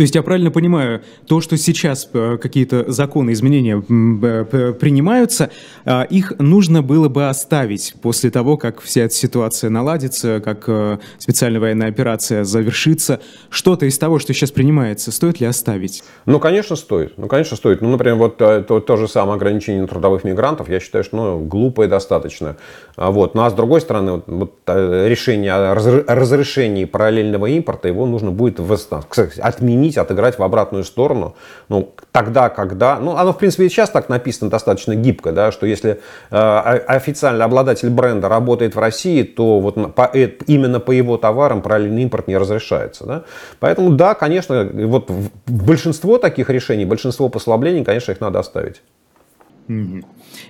То 0.00 0.02
есть 0.02 0.14
я 0.14 0.22
правильно 0.22 0.50
понимаю, 0.50 1.02
то, 1.26 1.42
что 1.42 1.58
сейчас 1.58 2.08
э, 2.14 2.38
какие-то 2.40 2.90
законы, 2.90 3.32
изменения 3.32 3.76
э, 3.76 4.72
принимаются, 4.72 5.50
а, 5.84 6.04
их 6.04 6.32
нужно 6.38 6.80
было 6.80 7.10
бы 7.10 7.28
оставить 7.28 7.92
после 8.00 8.30
того, 8.30 8.56
как 8.56 8.80
вся 8.80 9.02
эта 9.02 9.14
ситуация 9.14 9.68
наладится, 9.68 10.40
как 10.42 10.64
э, 10.68 10.96
специальная 11.18 11.60
военная 11.60 11.88
операция 11.88 12.44
завершится. 12.44 13.20
Что-то 13.50 13.84
из 13.84 13.98
того, 13.98 14.18
что 14.18 14.32
сейчас 14.32 14.52
принимается, 14.52 15.12
стоит 15.12 15.38
ли 15.38 15.46
оставить? 15.46 16.02
Ну, 16.24 16.40
конечно, 16.40 16.76
стоит. 16.76 17.18
Ну, 17.18 17.28
конечно, 17.28 17.58
стоит. 17.58 17.82
Ну, 17.82 17.90
например, 17.90 18.16
вот 18.16 18.38
то, 18.38 18.62
то 18.62 18.96
же 18.96 19.06
самое 19.06 19.34
ограничение 19.34 19.86
трудовых 19.86 20.24
мигрантов, 20.24 20.70
я 20.70 20.80
считаю, 20.80 21.04
что 21.04 21.16
ну, 21.18 21.40
глупо 21.40 21.82
и 21.82 21.88
достаточно. 21.88 22.56
А 22.96 23.10
вот. 23.10 23.34
Ну, 23.34 23.42
а 23.42 23.50
с 23.50 23.52
другой 23.52 23.82
стороны, 23.82 24.12
вот, 24.12 24.24
вот, 24.28 24.52
решение 24.66 25.52
о 25.52 25.74
разрешении 25.74 26.86
параллельного 26.86 27.44
импорта, 27.44 27.88
его 27.88 28.06
нужно 28.06 28.30
будет 28.30 28.60
отменить 28.60 29.89
изменить, 29.90 29.98
отыграть 29.98 30.38
в 30.38 30.42
обратную 30.42 30.84
сторону. 30.84 31.34
Ну, 31.68 31.94
тогда, 32.12 32.48
когда... 32.48 32.98
Ну, 32.98 33.16
оно, 33.16 33.32
в 33.32 33.38
принципе, 33.38 33.66
и 33.66 33.68
сейчас 33.68 33.90
так 33.90 34.08
написано 34.08 34.50
достаточно 34.50 34.94
гибко, 34.94 35.32
да, 35.32 35.52
что 35.52 35.66
если 35.66 36.00
э, 36.30 36.36
официальный 36.36 37.44
обладатель 37.44 37.90
бренда 37.90 38.28
работает 38.28 38.74
в 38.74 38.78
России, 38.78 39.22
то 39.22 39.60
вот 39.60 39.94
по, 39.94 40.10
э, 40.12 40.30
именно 40.46 40.80
по 40.80 40.92
его 40.92 41.16
товарам 41.16 41.62
параллельный 41.62 42.02
импорт 42.02 42.28
не 42.28 42.38
разрешается. 42.38 43.04
Да? 43.06 43.22
Поэтому, 43.58 43.90
да, 43.90 44.14
конечно, 44.14 44.68
вот 44.72 45.10
большинство 45.46 46.18
таких 46.18 46.50
решений, 46.50 46.84
большинство 46.84 47.28
послаблений, 47.28 47.84
конечно, 47.84 48.12
их 48.12 48.20
надо 48.20 48.38
оставить. 48.38 48.82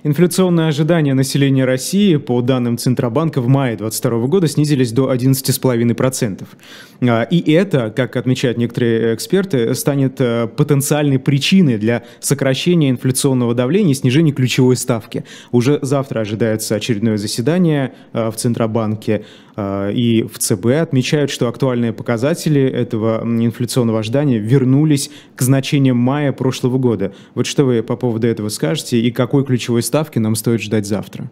Инфляционные 0.02 0.68
ожидания 0.68 1.14
населения 1.14 1.64
России 1.64 2.16
по 2.16 2.40
данным 2.42 2.78
Центробанка 2.78 3.40
в 3.40 3.48
мае 3.48 3.76
2022 3.76 4.26
года 4.26 4.48
снизились 4.48 4.92
до 4.92 5.12
11,5%. 5.12 6.44
А, 7.02 7.22
и 7.22 7.52
это, 7.52 7.90
как 7.90 8.16
отмечают 8.16 8.58
некоторые 8.58 9.14
эксперты, 9.14 9.74
станет 9.74 10.20
э, 10.20 10.48
потенциальной 10.48 11.18
причиной 11.18 11.78
для 11.78 12.04
сокращения 12.20 12.90
инфляционного 12.90 13.54
давления 13.54 13.92
и 13.92 13.94
снижения 13.94 14.32
ключевой 14.32 14.76
ставки. 14.76 15.24
Уже 15.52 15.78
завтра 15.82 16.20
ожидается 16.20 16.74
очередное 16.74 17.16
заседание 17.16 17.92
э, 18.12 18.30
в 18.30 18.36
Центробанке 18.36 19.24
и 19.92 20.22
в 20.22 20.38
ЦБ. 20.38 20.66
Отмечают, 20.80 21.30
что 21.30 21.48
актуальные 21.48 21.92
показатели 21.92 22.62
этого 22.62 23.22
инфляционного 23.22 24.00
ожидания 24.00 24.38
вернулись 24.38 25.10
к 25.36 25.42
значениям 25.42 25.96
мая 25.96 26.32
прошлого 26.32 26.78
года. 26.78 27.12
Вот 27.34 27.46
что 27.46 27.64
вы 27.64 27.82
по 27.82 27.96
поводу 27.96 28.26
этого 28.26 28.48
скажете 28.48 29.00
и 29.00 29.10
какой 29.10 29.44
ключевой 29.44 29.82
ставки 29.82 30.18
нам 30.18 30.34
стоит 30.34 30.62
ждать 30.62 30.86
завтра? 30.86 31.30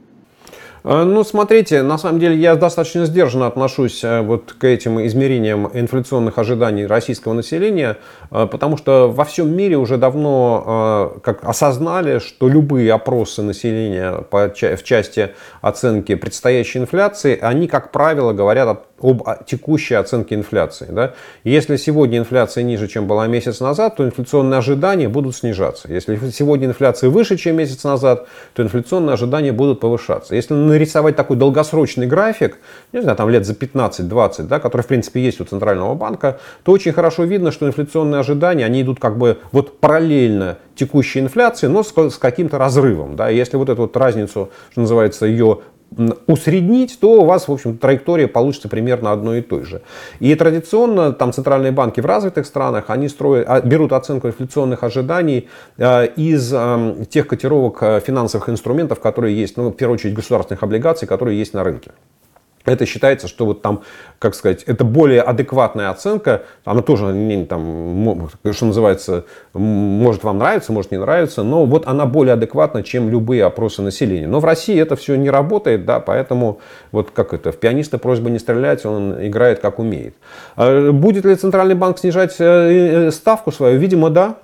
Э, 0.84 1.04
ну, 1.04 1.24
смотрите, 1.24 1.82
на 1.82 1.98
самом 1.98 2.20
деле 2.20 2.36
я 2.36 2.56
достаточно 2.56 3.06
сдержанно 3.06 3.46
отношусь 3.46 4.02
э, 4.04 4.20
вот 4.20 4.52
к 4.52 4.64
этим 4.64 5.04
измерениям 5.06 5.70
инфляционных 5.72 6.38
ожиданий 6.38 6.86
российского 6.86 7.32
населения, 7.32 7.96
э, 8.30 8.46
потому 8.50 8.76
что 8.76 9.10
во 9.10 9.24
всем 9.24 9.54
мире 9.54 9.76
уже 9.76 9.96
давно 9.96 11.18
как 11.22 11.44
осознали, 11.44 12.18
что 12.18 12.48
любые 12.48 12.92
опросы 12.92 13.42
населения 13.42 14.24
в 14.30 14.82
части 14.82 15.30
оценки 15.60 16.14
предстоящей 16.14 16.80
инфляции, 16.80 17.38
они, 17.40 17.68
как 17.68 17.92
правило, 17.92 18.32
говорят 18.32 18.87
об 19.00 19.22
текущей 19.46 19.94
оценке 19.94 20.34
инфляции. 20.34 20.88
Да? 20.90 21.14
Если 21.44 21.76
сегодня 21.76 22.18
инфляция 22.18 22.64
ниже, 22.64 22.88
чем 22.88 23.06
была 23.06 23.26
месяц 23.26 23.60
назад, 23.60 23.96
то 23.96 24.04
инфляционные 24.04 24.58
ожидания 24.58 25.08
будут 25.08 25.36
снижаться. 25.36 25.92
Если 25.92 26.18
сегодня 26.30 26.66
инфляция 26.66 27.10
выше, 27.10 27.36
чем 27.36 27.56
месяц 27.56 27.84
назад, 27.84 28.26
то 28.54 28.62
инфляционные 28.62 29.14
ожидания 29.14 29.52
будут 29.52 29.80
повышаться. 29.80 30.34
Если 30.34 30.54
нарисовать 30.54 31.16
такой 31.16 31.36
долгосрочный 31.36 32.06
график, 32.06 32.58
не 32.92 33.00
знаю, 33.00 33.16
там 33.16 33.30
лет 33.30 33.46
за 33.46 33.54
15-20, 33.54 34.44
да, 34.44 34.58
который 34.58 34.82
в 34.82 34.86
принципе 34.86 35.22
есть 35.22 35.40
у 35.40 35.44
Центрального 35.44 35.94
банка, 35.94 36.40
то 36.64 36.72
очень 36.72 36.92
хорошо 36.92 37.24
видно, 37.24 37.52
что 37.52 37.66
инфляционные 37.66 38.20
ожидания, 38.20 38.64
они 38.64 38.82
идут 38.82 39.00
как 39.00 39.18
бы 39.18 39.38
вот 39.52 39.78
параллельно 39.80 40.58
текущей 40.74 41.20
инфляции, 41.20 41.66
но 41.66 41.82
с, 41.82 41.92
каким-то 42.18 42.58
разрывом. 42.58 43.16
Да. 43.16 43.28
Если 43.28 43.56
вот 43.56 43.68
эту 43.68 43.82
вот 43.82 43.96
разницу, 43.96 44.50
что 44.70 44.80
называется, 44.80 45.26
ее 45.26 45.60
усреднить, 46.26 46.98
то 47.00 47.22
у 47.22 47.24
вас, 47.24 47.48
в 47.48 47.52
общем, 47.52 47.78
траектория 47.78 48.28
получится 48.28 48.68
примерно 48.68 49.12
одной 49.12 49.38
и 49.38 49.42
той 49.42 49.64
же. 49.64 49.82
И 50.20 50.34
традиционно 50.34 51.12
там 51.12 51.32
центральные 51.32 51.72
банки 51.72 52.00
в 52.00 52.06
развитых 52.06 52.46
странах, 52.46 52.84
они 52.88 53.08
строят, 53.08 53.46
а, 53.48 53.60
берут 53.60 53.92
оценку 53.92 54.28
инфляционных 54.28 54.84
ожиданий 54.84 55.48
э, 55.78 56.06
из 56.16 56.54
тех 57.08 57.26
котировок 57.26 57.78
э, 57.82 58.00
финансовых 58.00 58.48
инструментов, 58.48 59.00
которые 59.00 59.38
есть, 59.38 59.56
ну, 59.56 59.70
в 59.70 59.76
первую 59.76 59.94
очередь, 59.94 60.14
государственных 60.14 60.62
облигаций, 60.62 61.08
которые 61.08 61.38
есть 61.38 61.54
на 61.54 61.64
рынке. 61.64 61.90
Это 62.68 62.84
считается, 62.84 63.28
что 63.28 63.46
вот 63.46 63.62
там, 63.62 63.82
как 64.18 64.34
сказать, 64.34 64.62
это 64.64 64.84
более 64.84 65.22
адекватная 65.22 65.88
оценка. 65.90 66.42
Она 66.64 66.82
тоже, 66.82 67.06
не, 67.06 67.46
там, 67.46 68.28
что 68.52 68.66
называется, 68.66 69.24
может 69.54 70.22
вам 70.22 70.38
нравится, 70.38 70.72
может 70.72 70.90
не 70.90 70.98
нравится, 70.98 71.42
но 71.42 71.64
вот 71.64 71.86
она 71.86 72.04
более 72.04 72.34
адекватна, 72.34 72.82
чем 72.82 73.08
любые 73.08 73.44
опросы 73.44 73.80
населения. 73.80 74.26
Но 74.26 74.40
в 74.40 74.44
России 74.44 74.78
это 74.78 74.96
все 74.96 75.16
не 75.16 75.30
работает, 75.30 75.86
да, 75.86 75.98
поэтому 75.98 76.60
вот 76.92 77.10
как 77.10 77.32
это, 77.32 77.52
в 77.52 77.56
пианиста 77.56 77.96
просьба 77.98 78.28
не 78.28 78.38
стрелять, 78.38 78.84
он 78.84 79.14
играет 79.26 79.60
как 79.60 79.78
умеет. 79.78 80.14
А 80.56 80.92
будет 80.92 81.24
ли 81.24 81.34
Центральный 81.34 81.74
банк 81.74 81.98
снижать 81.98 82.36
э, 82.38 83.06
э, 83.08 83.10
ставку 83.10 83.50
свою? 83.50 83.78
Видимо, 83.78 84.10
да. 84.10 84.36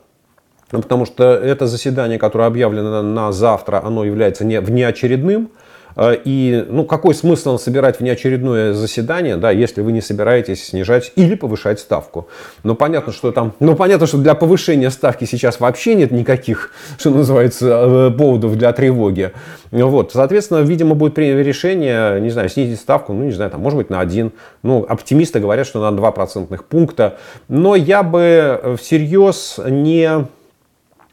Потому 0.70 1.04
что 1.04 1.34
это 1.34 1.66
заседание, 1.66 2.18
которое 2.18 2.48
объявлено 2.48 3.02
на 3.02 3.32
завтра, 3.32 3.82
оно 3.84 4.02
является 4.04 4.44
не, 4.44 4.60
внеочередным. 4.60 5.50
Э, 5.52 5.63
и 5.96 6.66
ну, 6.68 6.84
какой 6.84 7.14
смысл 7.14 7.58
собирать 7.58 8.00
внеочередное 8.00 8.72
заседание, 8.72 9.36
да, 9.36 9.50
если 9.50 9.80
вы 9.80 9.92
не 9.92 10.00
собираетесь 10.00 10.66
снижать 10.66 11.12
или 11.16 11.34
повышать 11.34 11.80
ставку? 11.80 12.28
Ну, 12.62 12.74
понятно, 12.74 13.12
что 13.12 13.32
там, 13.32 13.52
ну, 13.60 13.76
понятно, 13.76 14.06
что 14.06 14.18
для 14.18 14.34
повышения 14.34 14.90
ставки 14.90 15.24
сейчас 15.24 15.60
вообще 15.60 15.94
нет 15.94 16.10
никаких, 16.10 16.72
что 16.98 17.10
называется, 17.10 17.66
э, 17.66 18.10
поводов 18.16 18.56
для 18.56 18.72
тревоги. 18.72 19.32
Вот, 19.70 20.12
соответственно, 20.12 20.58
видимо, 20.60 20.94
будет 20.94 21.14
принято 21.14 21.42
решение, 21.42 22.20
не 22.20 22.30
знаю, 22.30 22.48
снизить 22.48 22.80
ставку, 22.80 23.12
ну, 23.12 23.24
не 23.24 23.32
знаю, 23.32 23.50
там, 23.50 23.60
может 23.60 23.76
быть, 23.76 23.90
на 23.90 24.00
один. 24.00 24.32
Ну, 24.62 24.84
оптимисты 24.88 25.40
говорят, 25.40 25.66
что 25.66 25.80
на 25.80 25.96
2 25.96 26.10
процентных 26.12 26.64
пункта. 26.64 27.18
Но 27.48 27.74
я 27.76 28.02
бы 28.02 28.76
всерьез 28.80 29.58
не 29.64 30.26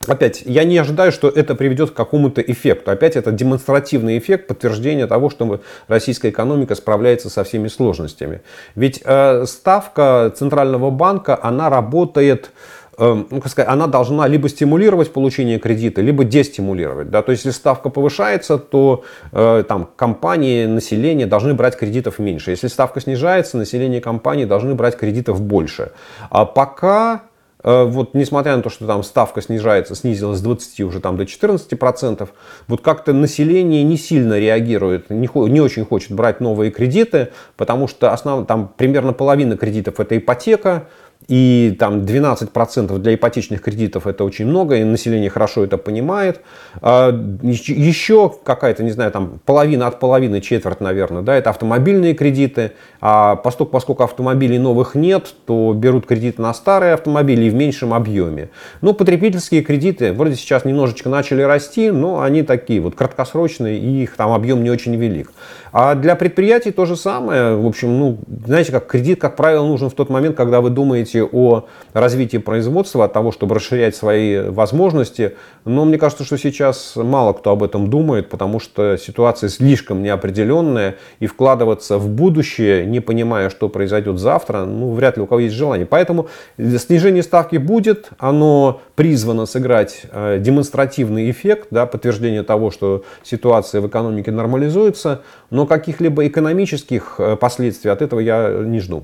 Опять, 0.07 0.41
я 0.45 0.63
не 0.63 0.77
ожидаю, 0.77 1.11
что 1.11 1.29
это 1.29 1.55
приведет 1.55 1.91
к 1.91 1.93
какому-то 1.93 2.41
эффекту. 2.41 2.91
Опять 2.91 3.15
это 3.15 3.31
демонстративный 3.31 4.17
эффект, 4.17 4.47
подтверждение 4.47 5.07
того, 5.07 5.29
что 5.29 5.61
российская 5.87 6.29
экономика 6.29 6.75
справляется 6.75 7.29
со 7.29 7.43
всеми 7.43 7.67
сложностями. 7.67 8.41
Ведь 8.75 9.01
э, 9.03 9.45
ставка 9.45 10.33
Центрального 10.35 10.89
банка, 10.89 11.37
она 11.41 11.69
работает, 11.69 12.51
э, 12.97 13.23
ну, 13.29 13.41
как 13.41 13.51
сказать, 13.51 13.69
она 13.69 13.87
должна 13.87 14.27
либо 14.27 14.49
стимулировать 14.49 15.13
получение 15.13 15.59
кредита, 15.59 16.01
либо 16.01 16.23
дестимулировать. 16.23 17.11
Да? 17.11 17.21
То 17.21 17.31
есть, 17.31 17.45
если 17.45 17.57
ставка 17.57 17.89
повышается, 17.89 18.57
то 18.57 19.03
э, 19.31 19.63
там, 19.67 19.87
компании, 19.95 20.65
население 20.65 21.27
должны 21.27 21.53
брать 21.53 21.77
кредитов 21.77 22.17
меньше. 22.17 22.51
Если 22.51 22.67
ставка 22.67 23.01
снижается, 23.01 23.57
население 23.57 24.01
компании 24.01 24.45
должны 24.45 24.73
брать 24.73 24.97
кредитов 24.97 25.41
больше. 25.41 25.91
А 26.31 26.45
пока 26.45 27.21
вот 27.63 28.13
несмотря 28.13 28.55
на 28.55 28.63
то, 28.63 28.69
что 28.69 28.87
там 28.87 29.03
ставка 29.03 29.41
снижается, 29.41 29.95
снизилась 29.95 30.39
с 30.39 30.41
20 30.41 30.81
уже 30.81 30.99
там 30.99 31.17
до 31.17 31.25
14 31.25 31.77
процентов, 31.77 32.29
вот 32.67 32.81
как-то 32.81 33.13
население 33.13 33.83
не 33.83 33.97
сильно 33.97 34.39
реагирует, 34.39 35.09
не, 35.09 35.29
не 35.49 35.61
очень 35.61 35.85
хочет 35.85 36.11
брать 36.11 36.39
новые 36.39 36.71
кредиты, 36.71 37.29
потому 37.57 37.87
что 37.87 38.11
основ, 38.11 38.47
там 38.47 38.71
примерно 38.75 39.13
половина 39.13 39.57
кредитов 39.57 39.99
это 39.99 40.17
ипотека, 40.17 40.87
и 41.27 41.75
там 41.79 42.01
12% 42.01 42.97
для 42.97 43.15
ипотечных 43.15 43.61
кредитов 43.61 44.07
это 44.07 44.23
очень 44.23 44.45
много, 44.45 44.77
и 44.77 44.83
население 44.83 45.29
хорошо 45.29 45.63
это 45.63 45.77
понимает. 45.77 46.41
А, 46.81 47.11
еще 47.41 48.33
какая-то, 48.43 48.83
не 48.83 48.91
знаю, 48.91 49.11
там 49.11 49.39
половина 49.45 49.87
от 49.87 49.99
половины, 49.99 50.41
четверть, 50.41 50.81
наверное, 50.81 51.21
да, 51.21 51.35
это 51.35 51.49
автомобильные 51.51 52.13
кредиты. 52.13 52.71
А 52.99 53.35
поскольку, 53.35 53.71
поскольку 53.71 54.03
автомобилей 54.03 54.59
новых 54.59 54.95
нет, 54.95 55.33
то 55.45 55.73
берут 55.73 56.05
кредиты 56.05 56.41
на 56.41 56.53
старые 56.53 56.93
автомобили 56.93 57.49
в 57.49 57.53
меньшем 57.53 57.93
объеме. 57.93 58.49
Ну, 58.81 58.93
потребительские 58.93 59.61
кредиты 59.61 60.13
вроде 60.13 60.35
сейчас 60.35 60.65
немножечко 60.65 61.09
начали 61.09 61.41
расти, 61.43 61.91
но 61.91 62.21
они 62.21 62.43
такие 62.43 62.81
вот 62.81 62.95
краткосрочные, 62.95 63.79
и 63.79 64.03
их 64.03 64.15
там 64.15 64.31
объем 64.31 64.63
не 64.63 64.69
очень 64.69 64.95
велик. 64.95 65.31
А 65.71 65.95
для 65.95 66.15
предприятий 66.15 66.71
то 66.71 66.85
же 66.85 66.95
самое. 66.95 67.55
В 67.55 67.65
общем, 67.65 67.97
ну, 67.97 68.17
знаете, 68.45 68.71
как 68.71 68.87
кредит, 68.87 69.21
как 69.21 69.35
правило, 69.35 69.65
нужен 69.65 69.89
в 69.89 69.93
тот 69.93 70.09
момент, 70.09 70.35
когда 70.35 70.59
вы 70.59 70.69
думаете 70.69 71.10
о 71.19 71.65
развитии 71.93 72.37
производства, 72.37 73.05
от 73.05 73.13
того, 73.13 73.31
чтобы 73.31 73.55
расширять 73.55 73.95
свои 73.95 74.39
возможности. 74.49 75.35
Но 75.65 75.85
мне 75.85 75.97
кажется, 75.97 76.23
что 76.23 76.37
сейчас 76.37 76.93
мало 76.95 77.33
кто 77.33 77.51
об 77.51 77.63
этом 77.63 77.89
думает, 77.89 78.29
потому 78.29 78.59
что 78.59 78.97
ситуация 78.97 79.49
слишком 79.49 80.01
неопределенная, 80.03 80.95
и 81.19 81.27
вкладываться 81.27 81.97
в 81.97 82.09
будущее, 82.09 82.85
не 82.85 82.99
понимая, 82.99 83.49
что 83.49 83.69
произойдет 83.69 84.19
завтра, 84.19 84.65
ну, 84.65 84.93
вряд 84.93 85.17
ли 85.17 85.23
у 85.23 85.27
кого 85.27 85.41
есть 85.41 85.55
желание. 85.55 85.85
Поэтому 85.85 86.27
снижение 86.57 87.23
ставки 87.23 87.57
будет, 87.57 88.09
оно 88.17 88.81
призвано 88.95 89.45
сыграть 89.45 90.03
э, 90.11 90.39
демонстративный 90.39 91.29
эффект, 91.31 91.67
да, 91.71 91.85
подтверждение 91.85 92.43
того, 92.43 92.71
что 92.71 93.03
ситуация 93.23 93.81
в 93.81 93.87
экономике 93.87 94.31
нормализуется, 94.31 95.21
но 95.49 95.65
каких-либо 95.65 96.27
экономических 96.27 97.15
э, 97.17 97.35
последствий 97.35 97.91
от 97.91 98.01
этого 98.01 98.19
я 98.19 98.61
не 98.63 98.79
жду. 98.79 99.03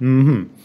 Угу. 0.00 0.48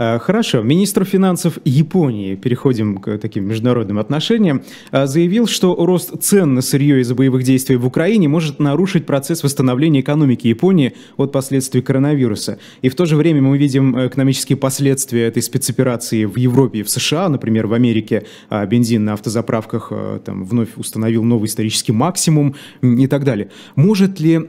хорошо. 0.00 0.62
Министр 0.62 1.04
финансов 1.04 1.58
Японии, 1.64 2.34
переходим 2.34 2.96
к 2.98 3.18
таким 3.18 3.46
международным 3.46 3.98
отношениям, 3.98 4.62
а, 4.90 5.06
заявил, 5.06 5.46
что 5.46 5.74
рост 5.74 6.22
цен 6.22 6.54
на 6.54 6.62
сырье 6.62 7.00
из-за 7.00 7.14
боевых 7.14 7.42
действий 7.42 7.76
в 7.76 7.84
Украине 7.84 8.26
может 8.26 8.60
нарушить 8.60 9.04
процесс 9.04 9.42
восстановления 9.42 10.00
экономики 10.00 10.46
Японии 10.46 10.94
от 11.18 11.32
последствий 11.32 11.82
коронавируса. 11.82 12.58
И 12.80 12.88
в 12.88 12.94
то 12.94 13.04
же 13.04 13.16
время 13.16 13.42
мы 13.42 13.58
видим 13.58 14.06
экономические 14.06 14.56
последствия 14.56 15.24
этой 15.26 15.42
спецоперации 15.42 16.24
в 16.24 16.36
Европе 16.36 16.78
и 16.78 16.82
в 16.82 16.88
США. 16.88 17.28
Например, 17.28 17.66
в 17.66 17.74
Америке 17.74 18.24
а, 18.48 18.64
бензин 18.64 19.04
на 19.04 19.12
автозаправках 19.12 19.92
там, 20.24 20.44
вновь 20.44 20.70
установил 20.76 21.24
новый 21.24 21.46
исторический 21.46 21.92
максимум 21.92 22.54
и 22.80 23.06
так 23.06 23.24
далее. 23.24 23.50
Может 23.76 24.18
ли 24.18 24.40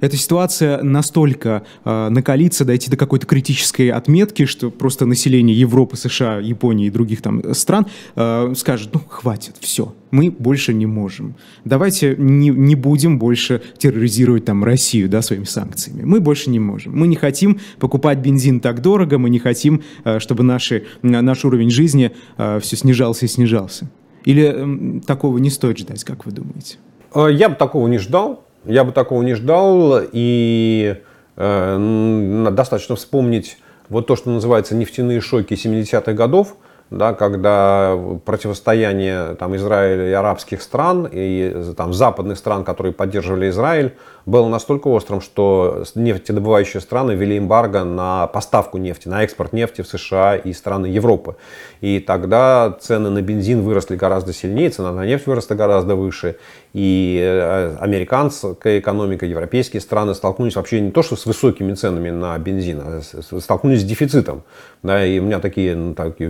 эта 0.00 0.16
ситуация 0.16 0.82
настолько 0.82 1.64
накалиться, 1.84 2.64
дойти 2.64 2.90
до 2.90 2.96
какой-то 2.96 3.26
критической 3.26 3.90
отметки, 3.90 4.44
что 4.44 4.70
просто 4.84 5.06
население 5.06 5.58
Европы, 5.58 5.96
США, 5.96 6.40
Японии 6.40 6.88
и 6.88 6.90
других 6.90 7.22
там 7.22 7.54
стран 7.54 7.86
э, 8.16 8.52
скажет, 8.54 8.90
ну, 8.92 9.00
хватит, 9.08 9.54
все, 9.58 9.94
мы 10.10 10.30
больше 10.30 10.74
не 10.74 10.84
можем. 10.84 11.36
Давайте 11.64 12.14
не, 12.18 12.50
не 12.50 12.74
будем 12.74 13.18
больше 13.18 13.62
терроризировать 13.78 14.44
там 14.44 14.62
Россию, 14.62 15.08
да, 15.08 15.22
своими 15.22 15.44
санкциями. 15.44 16.02
Мы 16.02 16.20
больше 16.20 16.50
не 16.50 16.60
можем. 16.60 16.94
Мы 16.98 17.06
не 17.06 17.16
хотим 17.16 17.60
покупать 17.78 18.18
бензин 18.18 18.60
так 18.60 18.82
дорого, 18.82 19.16
мы 19.16 19.30
не 19.30 19.38
хотим, 19.38 19.82
э, 20.04 20.18
чтобы 20.18 20.42
наши, 20.42 20.84
наш 21.00 21.46
уровень 21.46 21.70
жизни 21.70 22.10
э, 22.36 22.60
все 22.60 22.76
снижался 22.76 23.24
и 23.24 23.28
снижался. 23.28 23.88
Или 24.26 24.52
э, 24.54 25.00
такого 25.06 25.38
не 25.38 25.48
стоит 25.48 25.78
ждать, 25.78 26.04
как 26.04 26.26
вы 26.26 26.32
думаете? 26.32 26.76
Э, 27.14 27.28
я 27.32 27.48
бы 27.48 27.54
такого 27.54 27.88
не 27.88 27.96
ждал. 27.96 28.44
Я 28.66 28.84
бы 28.84 28.92
такого 28.92 29.22
не 29.22 29.32
ждал. 29.32 30.00
И 30.12 30.94
э, 31.36 32.48
достаточно 32.52 32.96
вспомнить 32.96 33.56
вот 33.94 34.08
то, 34.08 34.16
что 34.16 34.30
называется 34.30 34.74
нефтяные 34.74 35.20
шоки 35.20 35.54
70-х 35.54 36.12
годов, 36.14 36.56
да, 36.94 37.12
когда 37.12 37.98
противостояние 38.24 39.34
там, 39.34 39.56
Израиля 39.56 40.08
и 40.08 40.12
арабских 40.12 40.62
стран 40.62 41.08
и 41.10 41.72
там, 41.76 41.92
западных 41.92 42.38
стран, 42.38 42.64
которые 42.64 42.92
поддерживали 42.92 43.48
Израиль, 43.50 43.94
было 44.26 44.48
настолько 44.48 44.88
острым, 44.88 45.20
что 45.20 45.84
нефтедобывающие 45.94 46.80
страны 46.80 47.12
ввели 47.12 47.38
эмбарго 47.38 47.84
на 47.84 48.26
поставку 48.28 48.78
нефти, 48.78 49.08
на 49.08 49.22
экспорт 49.22 49.52
нефти 49.52 49.82
в 49.82 49.86
США 49.86 50.36
и 50.36 50.52
страны 50.52 50.86
Европы. 50.86 51.36
И 51.80 52.00
тогда 52.00 52.76
цены 52.80 53.10
на 53.10 53.20
бензин 53.20 53.62
выросли 53.62 53.96
гораздо 53.96 54.32
сильнее, 54.32 54.70
цена 54.70 54.92
на 54.92 55.04
нефть 55.04 55.26
выросла 55.26 55.54
гораздо 55.54 55.96
выше. 55.96 56.36
И 56.72 57.20
э, 57.22 57.76
американская 57.80 58.78
экономика, 58.78 59.26
европейские 59.26 59.80
страны 59.80 60.14
столкнулись 60.14 60.56
вообще 60.56 60.80
не 60.80 60.90
то, 60.90 61.02
что 61.02 61.16
с 61.16 61.26
высокими 61.26 61.74
ценами 61.74 62.10
на 62.10 62.36
бензин, 62.38 62.80
а 62.82 63.00
столкнулись 63.40 63.82
с 63.82 63.84
дефицитом. 63.84 64.42
Да, 64.82 65.04
и 65.04 65.18
у 65.18 65.22
меня 65.22 65.38
такие, 65.40 65.76
ну, 65.76 65.94
такие 65.94 66.28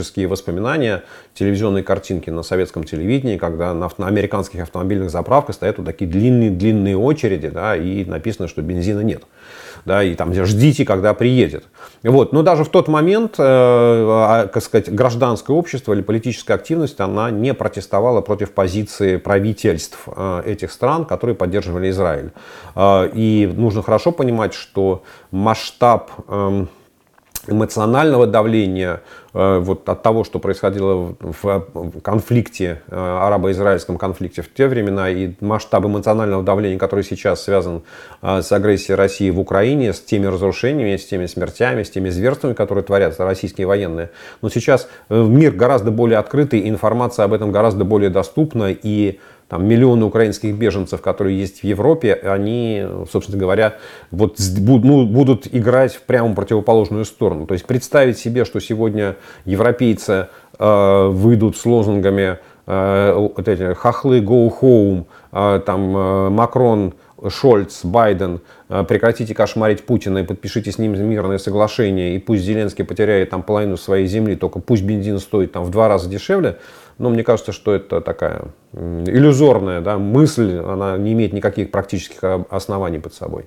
юношеские 0.00 0.26
воспоминания, 0.26 1.02
телевизионные 1.34 1.84
картинки 1.84 2.30
на 2.30 2.42
советском 2.42 2.84
телевидении, 2.84 3.36
когда 3.36 3.74
на, 3.74 3.90
на 3.98 4.06
американских 4.06 4.62
автомобильных 4.62 5.10
заправках 5.10 5.54
стоят 5.54 5.78
вот 5.78 5.86
такие 5.86 6.10
длинные-длинные 6.10 6.96
очереди, 6.96 7.48
да, 7.48 7.76
и 7.76 8.04
написано, 8.04 8.48
что 8.48 8.62
бензина 8.62 9.00
нет. 9.00 9.22
Да, 9.86 10.02
и 10.02 10.14
там 10.14 10.34
ждите, 10.34 10.84
когда 10.84 11.14
приедет. 11.14 11.64
Вот. 12.02 12.32
Но 12.32 12.42
даже 12.42 12.64
в 12.64 12.68
тот 12.68 12.86
момент, 12.88 13.36
э, 13.38 13.42
а, 13.42 14.46
как 14.46 14.62
сказать, 14.62 14.92
гражданское 14.92 15.56
общество 15.56 15.94
или 15.94 16.02
политическая 16.02 16.54
активность, 16.54 17.00
она 17.00 17.30
не 17.30 17.54
протестовала 17.54 18.20
против 18.20 18.50
позиции 18.50 19.16
правительств 19.16 20.00
э, 20.06 20.42
этих 20.44 20.70
стран, 20.70 21.06
которые 21.06 21.34
поддерживали 21.34 21.88
Израиль. 21.88 22.32
Э, 22.74 23.08
и 23.14 23.50
нужно 23.56 23.82
хорошо 23.82 24.12
понимать, 24.12 24.52
что 24.52 25.02
масштаб 25.30 26.10
э, 26.28 26.66
эмоционального 27.46 28.26
давления 28.26 29.02
вот 29.32 29.88
от 29.88 30.02
того, 30.02 30.24
что 30.24 30.38
происходило 30.38 31.14
в 31.20 32.00
конфликте, 32.02 32.82
э, 32.88 32.96
арабо-израильском 32.96 33.96
конфликте 33.96 34.42
в 34.42 34.52
те 34.52 34.66
времена, 34.66 35.10
и 35.10 35.32
масштаб 35.40 35.86
эмоционального 35.86 36.42
давления, 36.42 36.78
который 36.78 37.04
сейчас 37.04 37.44
связан 37.44 37.82
э, 38.22 38.42
с 38.42 38.50
агрессией 38.50 38.96
России 38.96 39.30
в 39.30 39.38
Украине, 39.38 39.92
с 39.92 40.00
теми 40.00 40.26
разрушениями, 40.26 40.96
с 40.96 41.06
теми 41.06 41.26
смертями, 41.26 41.82
с 41.84 41.90
теми 41.90 42.10
зверствами, 42.10 42.54
которые 42.54 42.84
творятся 42.84 43.24
российские 43.24 43.66
военные. 43.66 44.10
Но 44.42 44.48
сейчас 44.50 44.88
мир 45.08 45.52
гораздо 45.52 45.90
более 45.90 46.18
открытый, 46.18 46.68
информация 46.68 47.24
об 47.24 47.32
этом 47.32 47.52
гораздо 47.52 47.84
более 47.84 48.10
доступна, 48.10 48.70
и 48.70 49.20
там, 49.50 49.66
миллионы 49.66 50.04
украинских 50.04 50.54
беженцев, 50.54 51.02
которые 51.02 51.36
есть 51.36 51.60
в 51.60 51.64
Европе, 51.64 52.14
они, 52.14 52.86
собственно 53.10 53.36
говоря, 53.36 53.74
вот, 54.12 54.36
ну, 54.38 55.04
будут 55.06 55.48
играть 55.52 55.92
в 55.92 56.02
прямо 56.02 56.36
противоположную 56.36 57.04
сторону. 57.04 57.46
То 57.46 57.54
есть 57.54 57.66
представить 57.66 58.16
себе, 58.16 58.44
что 58.44 58.60
сегодня 58.60 59.16
европейцы 59.44 60.28
э, 60.56 61.08
выйдут 61.08 61.56
с 61.56 61.66
лозунгами 61.66 62.38
э, 62.68 63.12
вот 63.16 63.48
эти 63.48 63.74
хохлы 63.74 64.20
go 64.20 64.52
home, 64.60 65.06
э, 65.32 65.60
там 65.66 65.96
э, 65.96 66.30
Макрон 66.30 66.94
Шольц, 67.28 67.84
Байден, 67.84 68.40
э, 68.68 68.84
прекратите 68.84 69.34
кошмарить 69.34 69.84
Путина 69.84 70.18
и 70.18 70.22
подпишите 70.24 70.72
с 70.72 70.78
ним 70.78 70.92
мирное 70.92 71.38
соглашение, 71.38 72.16
и 72.16 72.18
пусть 72.18 72.42
Зеленский 72.42 72.84
потеряет 72.84 73.30
там 73.30 73.42
половину 73.42 73.76
своей 73.76 74.06
земли, 74.06 74.36
только 74.36 74.58
пусть 74.60 74.82
бензин 74.82 75.18
стоит 75.18 75.52
там 75.52 75.64
в 75.64 75.70
два 75.70 75.88
раза 75.88 76.08
дешевле, 76.08 76.58
но 76.98 77.10
мне 77.10 77.24
кажется, 77.24 77.52
что 77.52 77.74
это 77.74 78.00
такая 78.00 78.44
иллюзорная 78.72 79.80
да, 79.80 79.98
мысль, 79.98 80.58
она 80.58 80.96
не 80.96 81.12
имеет 81.12 81.32
никаких 81.32 81.70
практических 81.70 82.22
оснований 82.50 82.98
под 82.98 83.14
собой. 83.14 83.46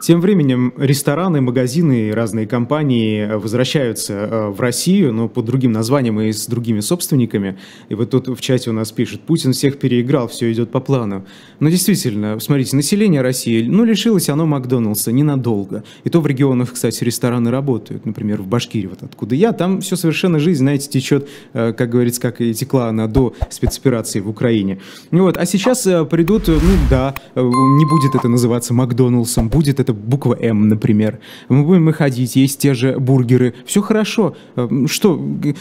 Тем 0.00 0.20
временем 0.20 0.72
рестораны, 0.76 1.40
магазины 1.40 2.08
и 2.08 2.10
разные 2.12 2.46
компании 2.46 3.26
возвращаются 3.34 4.12
э, 4.12 4.48
в 4.48 4.60
Россию, 4.60 5.12
но 5.12 5.28
под 5.28 5.44
другим 5.44 5.72
названием 5.72 6.20
и 6.20 6.32
с 6.32 6.46
другими 6.46 6.80
собственниками. 6.80 7.58
И 7.88 7.94
вот 7.94 8.10
тут 8.10 8.28
в 8.28 8.40
чате 8.40 8.70
у 8.70 8.72
нас 8.72 8.92
пишет, 8.92 9.22
Путин 9.22 9.52
всех 9.52 9.78
переиграл, 9.78 10.28
все 10.28 10.50
идет 10.52 10.70
по 10.70 10.80
плану. 10.80 11.24
Но 11.60 11.68
действительно, 11.68 12.38
смотрите, 12.40 12.76
население 12.76 13.20
России, 13.20 13.66
ну, 13.66 13.84
лишилось 13.84 14.28
оно 14.28 14.46
Макдоналдса 14.46 15.12
ненадолго. 15.12 15.84
И 16.04 16.10
то 16.10 16.20
в 16.20 16.26
регионах, 16.26 16.72
кстати, 16.72 17.04
рестораны 17.04 17.50
работают. 17.50 18.06
Например, 18.06 18.42
в 18.42 18.46
Башкирии, 18.46 18.86
вот 18.86 19.02
откуда 19.02 19.34
я, 19.34 19.52
там 19.52 19.80
все 19.80 19.96
совершенно 19.96 20.38
жизнь, 20.38 20.60
знаете, 20.60 20.88
течет, 20.88 21.28
э, 21.52 21.72
как 21.72 21.90
говорится, 21.90 22.20
как 22.20 22.40
и 22.40 22.54
текла 22.54 22.88
она 22.88 23.06
до 23.06 23.34
спецоперации 23.50 24.20
в 24.20 24.28
Украине. 24.28 24.78
Вот. 25.10 25.36
А 25.36 25.46
сейчас 25.46 25.86
э, 25.86 26.04
придут, 26.04 26.48
ну 26.48 26.58
да, 26.90 27.14
не 27.34 27.84
будет 27.84 28.14
это 28.14 28.28
называться 28.28 28.74
Макдоналдсом, 28.74 29.48
будет 29.48 29.67
будет 29.68 29.80
это 29.80 29.92
буква 29.92 30.36
М, 30.40 30.68
например. 30.68 31.18
Мы 31.48 31.64
будем 31.64 31.86
выходить, 31.86 32.36
есть 32.36 32.60
те 32.60 32.74
же 32.74 32.98
бургеры. 32.98 33.54
Все 33.66 33.82
хорошо. 33.82 34.34
Э, 34.56 34.68
что, 34.86 35.20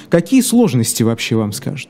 какие 0.09 0.41
сложности 0.41 1.03
вообще 1.03 1.35
вам 1.35 1.51
скажут? 1.51 1.89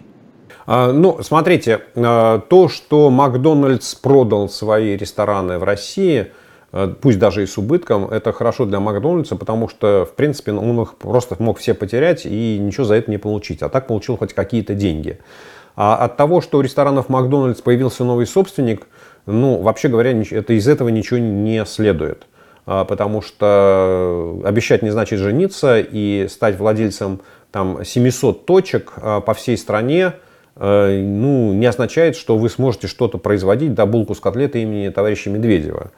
А, 0.66 0.92
ну, 0.92 1.20
смотрите, 1.22 1.82
а, 1.96 2.40
то, 2.40 2.68
что 2.68 3.10
Макдональдс 3.10 3.96
продал 3.96 4.50
свои 4.50 4.98
рестораны 4.98 5.60
в 5.60 5.64
России, 5.64 6.28
а, 6.74 6.94
пусть 7.02 7.20
даже 7.20 7.44
и 7.44 7.46
с 7.46 7.58
убытком, 7.58 8.06
это 8.06 8.34
хорошо 8.34 8.66
для 8.66 8.80
Макдональдса, 8.80 9.38
потому 9.38 9.70
что, 9.70 10.06
в 10.06 10.16
принципе, 10.16 10.52
он 10.52 10.82
их 10.82 10.96
просто 10.96 11.38
мог 11.40 11.60
все 11.60 11.74
потерять 11.74 12.26
и 12.26 12.58
ничего 12.60 12.84
за 12.84 12.96
это 12.96 13.10
не 13.10 13.18
получить. 13.18 13.62
А 13.62 13.70
так 13.70 13.88
получил 13.88 14.18
хоть 14.18 14.34
какие-то 14.34 14.74
деньги. 14.74 15.20
А 15.78 15.96
от 15.96 16.18
того, 16.18 16.42
что 16.42 16.58
у 16.58 16.62
ресторанов 16.62 17.08
Макдональдс 17.08 17.62
появился 17.62 18.04
новый 18.04 18.26
собственник, 18.26 18.88
ну, 19.28 19.62
вообще 19.62 19.88
говоря, 19.88 20.12
это 20.32 20.54
из 20.54 20.68
этого 20.68 20.90
ничего 20.90 21.20
не 21.20 21.64
следует. 21.66 22.26
потому 22.68 23.22
что 23.22 24.42
обещать 24.44 24.82
не 24.84 24.90
значит 24.90 25.20
жениться 25.20 25.80
и 25.80 26.28
стать 26.30 26.60
владельцем 26.60 27.22
там 27.50 27.86
700 27.86 28.46
точек 28.46 28.94
по 29.26 29.34
всей 29.34 29.58
стране, 29.58 30.14
ну, 30.58 31.54
не 31.54 31.66
означает, 31.66 32.18
что 32.18 32.38
вы 32.38 32.50
сможете 32.50 32.88
что-то 32.88 33.20
производить, 33.20 33.74
да, 33.74 33.86
булку 33.86 34.16
с 34.16 34.20
котлетой 34.20 34.64
имени 34.64 34.90
товарища 34.90 35.30
Медведева. 35.30 35.92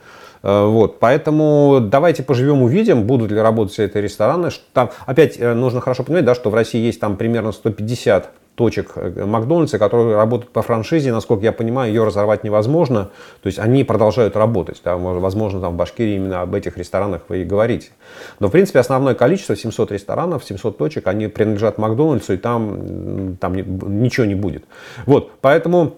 Вот, 0.44 1.00
поэтому 1.00 1.80
давайте 1.82 2.22
поживем, 2.22 2.62
увидим, 2.62 3.04
будут 3.04 3.32
ли 3.32 3.40
работать 3.40 3.74
все 3.74 3.86
эти 3.86 3.98
рестораны. 3.98 4.50
Там, 4.74 4.92
опять 5.08 5.40
нужно 5.40 5.82
хорошо 5.82 6.04
понимать, 6.04 6.26
да, 6.26 6.36
что 6.36 6.52
в 6.52 6.54
России 6.54 6.80
есть 6.80 7.00
там 7.00 7.18
примерно 7.18 7.52
150 7.52 8.30
точек 8.60 8.92
э, 8.96 9.26
Макдональдса, 9.26 9.80
которые 9.80 10.18
работают 10.18 10.52
по 10.52 10.62
франшизе, 10.62 11.14
насколько 11.14 11.46
я 11.46 11.54
понимаю, 11.54 11.94
ее 11.94 12.04
разорвать 12.04 12.44
невозможно. 12.44 13.10
То 13.42 13.48
есть 13.48 13.58
они 13.58 13.86
продолжают 13.86 14.36
работать. 14.36 14.82
Да, 14.84 14.98
возможно, 14.98 15.62
там 15.62 15.76
в 15.76 15.78
Башкирии 15.78 16.16
именно 16.16 16.42
об 16.42 16.54
этих 16.54 16.78
ресторанах 16.78 17.22
вы 17.30 17.44
и 17.44 17.46
говорите. 17.46 17.92
Но, 18.40 18.50
в 18.50 18.52
принципе, 18.52 18.80
основное 18.80 19.16
количество, 19.16 19.56
700 19.56 19.94
ресторанов, 19.94 20.44
700 20.44 20.78
точек, 20.78 21.08
они 21.08 21.30
принадлежат 21.30 21.78
Макдональдсу, 21.78 22.34
и 22.34 22.38
там, 22.38 23.38
там 23.40 23.56
ничего 24.04 24.26
не 24.26 24.36
будет. 24.36 24.66
Вот, 25.06 25.32
поэтому 25.40 25.96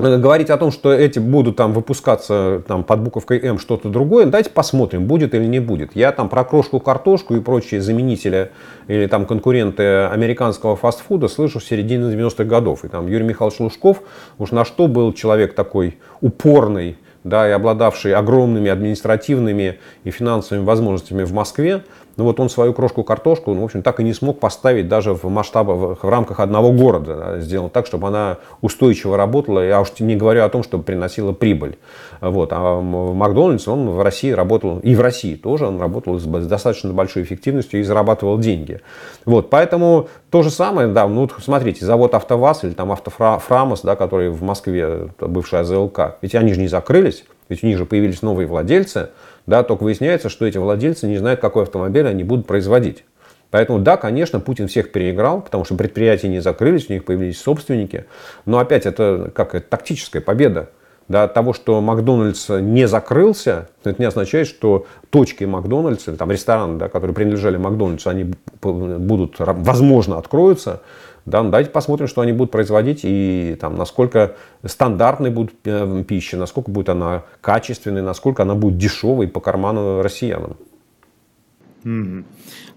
говорить 0.00 0.50
о 0.50 0.56
том, 0.56 0.70
что 0.70 0.92
эти 0.92 1.18
будут 1.18 1.56
там 1.56 1.72
выпускаться 1.72 2.62
там, 2.66 2.84
под 2.84 3.00
буковкой 3.00 3.40
М 3.40 3.58
что-то 3.58 3.88
другое, 3.88 4.26
давайте 4.26 4.50
посмотрим, 4.50 5.06
будет 5.06 5.34
или 5.34 5.44
не 5.46 5.60
будет. 5.60 5.94
Я 5.94 6.12
там 6.12 6.28
про 6.28 6.44
крошку 6.44 6.80
картошку 6.80 7.34
и 7.36 7.40
прочие 7.40 7.80
заменители 7.80 8.50
или 8.88 9.06
там 9.06 9.26
конкуренты 9.26 10.04
американского 10.04 10.76
фастфуда 10.76 11.28
слышу 11.28 11.60
с 11.60 11.64
середины 11.64 12.12
90-х 12.12 12.44
годов. 12.44 12.84
И 12.84 12.88
там 12.88 13.06
Юрий 13.06 13.24
Михайлович 13.24 13.60
Лужков 13.60 14.02
уж 14.38 14.50
на 14.50 14.64
что 14.64 14.88
был 14.88 15.12
человек 15.12 15.54
такой 15.54 15.98
упорный, 16.20 16.98
да, 17.24 17.48
и 17.48 17.52
обладавший 17.52 18.14
огромными 18.14 18.70
административными 18.70 19.78
и 20.04 20.10
финансовыми 20.10 20.64
возможностями 20.64 21.22
в 21.24 21.32
Москве, 21.32 21.82
ну 22.20 22.26
вот 22.26 22.38
он 22.38 22.50
свою 22.50 22.74
крошку-картошку, 22.74 23.54
ну, 23.54 23.62
в 23.62 23.64
общем, 23.64 23.82
так 23.82 23.98
и 23.98 24.04
не 24.04 24.12
смог 24.12 24.40
поставить 24.40 24.88
даже 24.88 25.14
в 25.14 25.24
масштабах, 25.24 26.04
в 26.04 26.08
рамках 26.08 26.38
одного 26.38 26.70
города. 26.70 27.14
Да, 27.16 27.40
сделал 27.40 27.70
так, 27.70 27.86
чтобы 27.86 28.08
она 28.08 28.36
устойчиво 28.60 29.16
работала, 29.16 29.66
я 29.66 29.80
уж 29.80 29.88
не 30.00 30.16
говорю 30.16 30.44
о 30.44 30.50
том, 30.50 30.62
чтобы 30.62 30.84
приносила 30.84 31.32
прибыль. 31.32 31.78
Вот. 32.20 32.50
А 32.52 32.78
Макдональдс 32.82 33.66
он 33.68 33.88
в 33.88 34.02
России 34.02 34.32
работал, 34.32 34.80
и 34.80 34.94
в 34.94 35.00
России 35.00 35.34
тоже 35.34 35.66
он 35.66 35.80
работал 35.80 36.18
с 36.18 36.24
достаточно 36.26 36.92
большой 36.92 37.22
эффективностью 37.22 37.80
и 37.80 37.84
зарабатывал 37.84 38.36
деньги. 38.36 38.82
Вот. 39.24 39.48
Поэтому 39.48 40.08
то 40.28 40.42
же 40.42 40.50
самое, 40.50 40.88
да, 40.88 41.08
ну, 41.08 41.26
смотрите, 41.38 41.86
завод 41.86 42.14
АвтоВАЗ 42.14 42.64
или 42.64 42.72
там 42.72 42.92
Автофрамос, 42.92 43.80
да, 43.80 43.96
который 43.96 44.28
в 44.28 44.42
Москве, 44.42 45.08
бывшая 45.18 45.62
АЗЛК, 45.62 46.18
ведь 46.20 46.34
они 46.34 46.52
же 46.52 46.60
не 46.60 46.68
закрылись, 46.68 47.24
ведь 47.48 47.64
у 47.64 47.66
них 47.66 47.78
же 47.78 47.86
появились 47.86 48.20
новые 48.20 48.46
владельцы, 48.46 49.08
да, 49.50 49.64
только 49.64 49.82
выясняется, 49.82 50.28
что 50.28 50.46
эти 50.46 50.58
владельцы 50.58 51.08
не 51.08 51.18
знают, 51.18 51.40
какой 51.40 51.64
автомобиль 51.64 52.06
они 52.06 52.22
будут 52.22 52.46
производить. 52.46 53.04
Поэтому 53.50 53.80
да, 53.80 53.96
конечно, 53.96 54.38
Путин 54.38 54.68
всех 54.68 54.92
переиграл, 54.92 55.42
потому 55.42 55.64
что 55.64 55.74
предприятия 55.74 56.28
не 56.28 56.38
закрылись, 56.38 56.88
у 56.88 56.92
них 56.92 57.04
появились 57.04 57.40
собственники. 57.40 58.04
Но 58.46 58.60
опять 58.60 58.86
это 58.86 59.32
как 59.34 59.56
это, 59.56 59.66
тактическая 59.68 60.22
победа. 60.22 60.70
Да, 61.08 61.26
того, 61.26 61.52
что 61.52 61.80
Макдональдс 61.80 62.48
не 62.60 62.86
закрылся, 62.86 63.68
это 63.82 64.00
не 64.00 64.06
означает, 64.06 64.46
что 64.46 64.86
точки 65.10 65.42
Макдональдса, 65.42 66.16
там 66.16 66.30
рестораны, 66.30 66.78
да, 66.78 66.88
которые 66.88 67.12
принадлежали 67.12 67.56
Макдональдсу, 67.56 68.08
они 68.08 68.32
будут, 68.62 69.34
возможно, 69.40 70.18
откроются. 70.18 70.82
Да, 71.30 71.42
ну, 71.42 71.50
давайте 71.50 71.70
посмотрим, 71.70 72.08
что 72.08 72.20
они 72.20 72.32
будут 72.32 72.50
производить 72.50 73.00
и 73.04 73.56
там, 73.60 73.76
насколько 73.76 74.34
стандартной 74.64 75.30
будет 75.30 75.54
э, 75.64 76.04
пища, 76.06 76.36
насколько 76.36 76.70
будет 76.70 76.88
она 76.88 77.22
качественной, 77.40 78.02
насколько 78.02 78.42
она 78.42 78.54
будет 78.54 78.76
дешевой 78.78 79.28
по 79.28 79.40
карману 79.40 80.02
россиянам. 80.02 80.56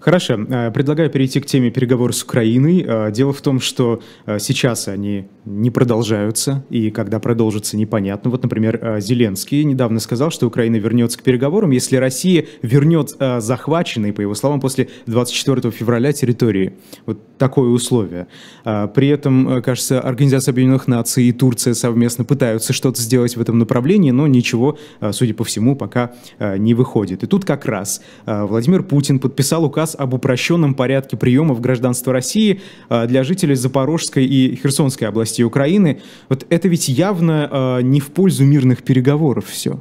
Хорошо. 0.00 0.34
Э, 0.34 0.70
предлагаю 0.70 1.10
перейти 1.10 1.40
к 1.40 1.46
теме 1.46 1.70
переговоров 1.70 2.14
с 2.14 2.22
Украиной. 2.22 2.84
Э, 2.86 3.10
дело 3.10 3.32
в 3.32 3.40
том, 3.40 3.60
что 3.60 4.02
э, 4.26 4.38
сейчас 4.38 4.88
они 4.88 5.28
не 5.44 5.70
продолжаются, 5.70 6.64
и 6.70 6.90
когда 6.90 7.18
продолжатся, 7.20 7.76
непонятно. 7.76 8.30
Вот, 8.30 8.42
например, 8.42 9.00
Зеленский 9.00 9.64
недавно 9.64 10.00
сказал, 10.00 10.30
что 10.30 10.46
Украина 10.46 10.76
вернется 10.76 11.18
к 11.18 11.22
переговорам, 11.22 11.70
если 11.70 11.96
Россия 11.96 12.46
вернет 12.62 13.14
захваченные, 13.38 14.14
по 14.14 14.22
его 14.22 14.34
словам, 14.34 14.60
после 14.60 14.88
24 15.06 15.70
февраля 15.70 16.12
территории. 16.14 16.74
Вот 17.04 17.18
такое 17.36 17.68
условие. 17.68 18.26
При 18.62 19.08
этом, 19.08 19.62
кажется, 19.62 20.00
Организация 20.00 20.52
Объединенных 20.52 20.88
Наций 20.88 21.24
и 21.24 21.32
Турция 21.32 21.74
совместно 21.74 22.24
пытаются 22.24 22.72
что-то 22.72 23.02
сделать 23.02 23.36
в 23.36 23.40
этом 23.40 23.58
направлении, 23.58 24.12
но 24.12 24.26
ничего, 24.26 24.78
судя 25.10 25.34
по 25.34 25.44
всему, 25.44 25.76
пока 25.76 26.14
не 26.40 26.72
выходит. 26.72 27.22
И 27.22 27.26
тут 27.26 27.44
как 27.44 27.66
раз 27.66 28.00
Владимир 28.24 28.82
Путин 28.82 28.93
подписал 29.18 29.64
указ 29.64 29.96
об 29.98 30.14
упрощенном 30.14 30.74
порядке 30.74 31.16
приема 31.16 31.54
в 31.54 31.60
гражданство 31.60 32.12
России 32.12 32.60
а, 32.88 33.06
для 33.06 33.24
жителей 33.24 33.54
Запорожской 33.54 34.24
и 34.24 34.56
Херсонской 34.56 35.08
областей 35.08 35.44
Украины. 35.44 36.00
Вот 36.28 36.46
это 36.48 36.68
ведь 36.68 36.88
явно 36.88 37.48
а, 37.50 37.78
не 37.80 38.00
в 38.00 38.10
пользу 38.10 38.44
мирных 38.44 38.82
переговоров 38.82 39.46
все. 39.46 39.80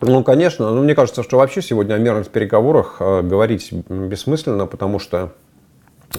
Ну, 0.00 0.22
конечно. 0.22 0.72
Но 0.74 0.82
мне 0.82 0.94
кажется, 0.94 1.22
что 1.22 1.38
вообще 1.38 1.60
сегодня 1.60 1.94
о 1.94 1.98
мирных 1.98 2.28
переговорах 2.28 2.96
а, 3.00 3.22
говорить 3.22 3.72
бессмысленно, 3.88 4.66
потому 4.66 4.98
что 4.98 5.32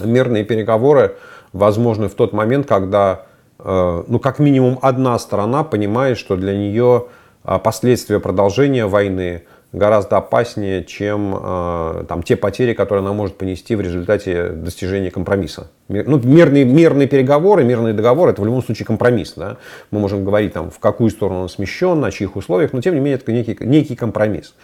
мирные 0.02 0.44
переговоры 0.44 1.16
возможны 1.52 2.08
в 2.08 2.14
тот 2.14 2.32
момент, 2.32 2.66
когда, 2.68 3.26
ну, 3.58 4.20
как 4.22 4.38
минимум 4.38 4.78
одна 4.82 5.18
сторона 5.18 5.64
понимает, 5.64 6.16
что 6.16 6.36
для 6.36 6.56
нее 6.56 7.06
последствия 7.42 8.20
продолжения 8.20 8.86
войны 8.86 9.42
гораздо 9.72 10.16
опаснее, 10.16 10.84
чем 10.84 11.34
э, 11.40 12.04
там, 12.08 12.22
те 12.22 12.36
потери, 12.36 12.74
которые 12.74 13.02
она 13.02 13.12
может 13.12 13.36
понести 13.36 13.76
в 13.76 13.80
результате 13.80 14.48
достижения 14.48 15.10
компромисса. 15.10 15.70
Ну, 15.88 16.18
мирные, 16.18 16.64
мирные 16.64 17.06
переговоры, 17.06 17.62
мирный 17.64 17.92
договор– 17.92 18.28
это 18.30 18.42
в 18.42 18.44
любом 18.44 18.62
случае 18.62 18.86
компромисс. 18.86 19.34
Да? 19.36 19.58
Мы 19.90 20.00
можем 20.00 20.24
говорить, 20.24 20.52
там, 20.52 20.70
в 20.70 20.78
какую 20.80 21.10
сторону 21.10 21.42
он 21.42 21.48
смещен, 21.48 22.00
на 22.00 22.10
чьих 22.10 22.36
условиях, 22.36 22.72
но 22.72 22.80
тем 22.80 22.94
не 22.94 23.00
менее 23.00 23.18
это 23.18 23.30
некий, 23.32 23.56
некий 23.60 23.94
компромисс. 23.94 24.54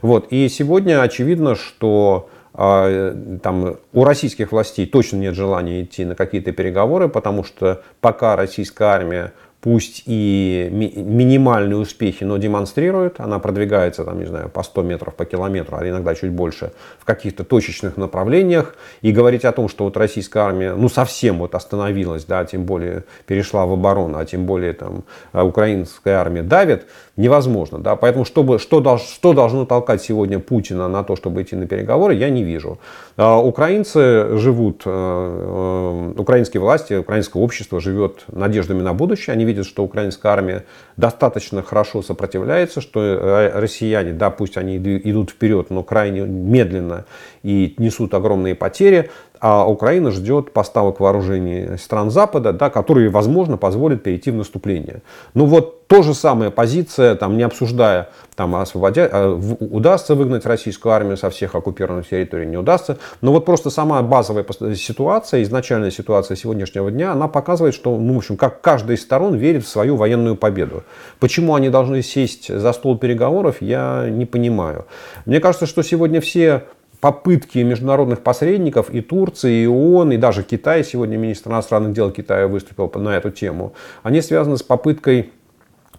Вот. 0.00 0.28
И 0.30 0.48
сегодня 0.48 1.02
очевидно, 1.02 1.56
что 1.56 2.30
э, 2.54 3.38
там, 3.42 3.76
у 3.92 4.04
российских 4.04 4.52
властей 4.52 4.86
точно 4.86 5.18
нет 5.18 5.34
желания 5.34 5.82
идти 5.82 6.06
на 6.06 6.14
какие-то 6.14 6.52
переговоры, 6.52 7.08
потому 7.08 7.44
что 7.44 7.82
пока 8.00 8.34
российская 8.34 8.84
армия 8.84 9.32
пусть 9.64 10.02
и 10.04 10.68
ми- 10.70 10.92
минимальные 10.94 11.78
успехи, 11.78 12.22
но 12.22 12.36
демонстрирует. 12.36 13.18
Она 13.18 13.38
продвигается, 13.38 14.04
там, 14.04 14.18
не 14.18 14.26
знаю, 14.26 14.50
по 14.50 14.62
100 14.62 14.82
метров, 14.82 15.14
по 15.14 15.24
километру, 15.24 15.78
а 15.78 15.88
иногда 15.88 16.14
чуть 16.14 16.32
больше 16.32 16.72
в 16.98 17.06
каких-то 17.06 17.44
точечных 17.44 17.96
направлениях. 17.96 18.76
И 19.00 19.10
говорить 19.10 19.46
о 19.46 19.52
том, 19.52 19.70
что 19.70 19.84
вот 19.84 19.96
российская 19.96 20.40
армия, 20.40 20.74
ну, 20.74 20.90
совсем 20.90 21.38
вот 21.38 21.54
остановилась, 21.54 22.26
да, 22.26 22.44
тем 22.44 22.64
более 22.64 23.04
перешла 23.26 23.64
в 23.64 23.72
оборону, 23.72 24.18
а 24.18 24.26
тем 24.26 24.44
более 24.44 24.74
там 24.74 25.04
украинская 25.32 26.18
армия 26.18 26.42
давит, 26.42 26.86
невозможно. 27.16 27.78
Да? 27.78 27.96
Поэтому 27.96 28.24
чтобы, 28.24 28.58
что, 28.58 28.98
что 28.98 29.32
должно 29.32 29.66
толкать 29.66 30.02
сегодня 30.02 30.38
Путина 30.38 30.88
на 30.88 31.04
то, 31.04 31.16
чтобы 31.16 31.42
идти 31.42 31.54
на 31.56 31.66
переговоры, 31.66 32.14
я 32.14 32.28
не 32.28 32.42
вижу. 32.42 32.78
А, 33.16 33.38
украинцы 33.38 34.36
живут, 34.36 34.82
э, 34.84 36.14
э, 36.16 36.20
украинские 36.20 36.60
власти, 36.60 36.94
украинское 36.94 37.42
общество 37.42 37.80
живет 37.80 38.24
надеждами 38.28 38.82
на 38.82 38.94
будущее. 38.94 39.34
Они 39.34 39.44
видят, 39.44 39.66
что 39.66 39.84
украинская 39.84 40.32
армия 40.32 40.64
достаточно 40.96 41.62
хорошо 41.62 42.02
сопротивляется, 42.02 42.80
что 42.80 43.00
э, 43.02 43.58
россияне, 43.58 44.12
да, 44.12 44.30
пусть 44.30 44.56
они 44.56 44.78
идут 44.78 45.30
вперед, 45.30 45.70
но 45.70 45.82
крайне 45.82 46.22
медленно 46.22 47.04
и 47.42 47.74
несут 47.78 48.14
огромные 48.14 48.54
потери 48.54 49.10
а 49.46 49.66
Украина 49.66 50.10
ждет 50.10 50.54
поставок 50.54 51.00
вооружений 51.00 51.76
стран 51.76 52.10
Запада, 52.10 52.54
да, 52.54 52.70
которые, 52.70 53.10
возможно, 53.10 53.58
позволят 53.58 54.02
перейти 54.02 54.30
в 54.30 54.36
наступление. 54.36 55.02
Ну 55.34 55.44
вот 55.44 55.86
то 55.86 56.02
же 56.02 56.14
самая 56.14 56.50
позиция, 56.50 57.14
там, 57.14 57.36
не 57.36 57.42
обсуждая, 57.42 58.08
там, 58.36 58.56
освободя, 58.56 59.06
а, 59.12 59.38
удастся 59.60 60.14
выгнать 60.14 60.46
российскую 60.46 60.94
армию 60.94 61.18
со 61.18 61.28
всех 61.28 61.54
оккупированных 61.54 62.08
территорий, 62.08 62.46
не 62.46 62.56
удастся. 62.56 62.96
Но 63.20 63.32
вот 63.32 63.44
просто 63.44 63.68
сама 63.68 64.00
базовая 64.00 64.46
ситуация, 64.74 65.42
изначальная 65.42 65.90
ситуация 65.90 66.38
сегодняшнего 66.38 66.90
дня, 66.90 67.12
она 67.12 67.28
показывает, 67.28 67.74
что, 67.74 67.98
ну, 67.98 68.14
в 68.14 68.16
общем, 68.16 68.38
как 68.38 68.62
каждая 68.62 68.96
из 68.96 69.02
сторон 69.02 69.34
верит 69.34 69.66
в 69.66 69.68
свою 69.68 69.96
военную 69.96 70.36
победу. 70.36 70.84
Почему 71.20 71.54
они 71.54 71.68
должны 71.68 72.00
сесть 72.00 72.48
за 72.48 72.72
стол 72.72 72.96
переговоров, 72.96 73.56
я 73.60 74.06
не 74.08 74.24
понимаю. 74.24 74.86
Мне 75.26 75.38
кажется, 75.38 75.66
что 75.66 75.82
сегодня 75.82 76.22
все 76.22 76.64
попытки 77.04 77.58
международных 77.58 78.22
посредников 78.22 78.88
и 78.88 79.02
Турции, 79.02 79.64
и 79.64 79.66
ООН, 79.66 80.12
и 80.12 80.16
даже 80.16 80.42
Китай, 80.42 80.82
сегодня 80.82 81.18
министр 81.18 81.50
иностранных 81.50 81.92
дел 81.92 82.10
Китая 82.10 82.48
выступил 82.48 82.90
на 82.94 83.18
эту 83.18 83.30
тему, 83.30 83.74
они 84.02 84.22
связаны 84.22 84.56
с 84.56 84.62
попыткой 84.62 85.30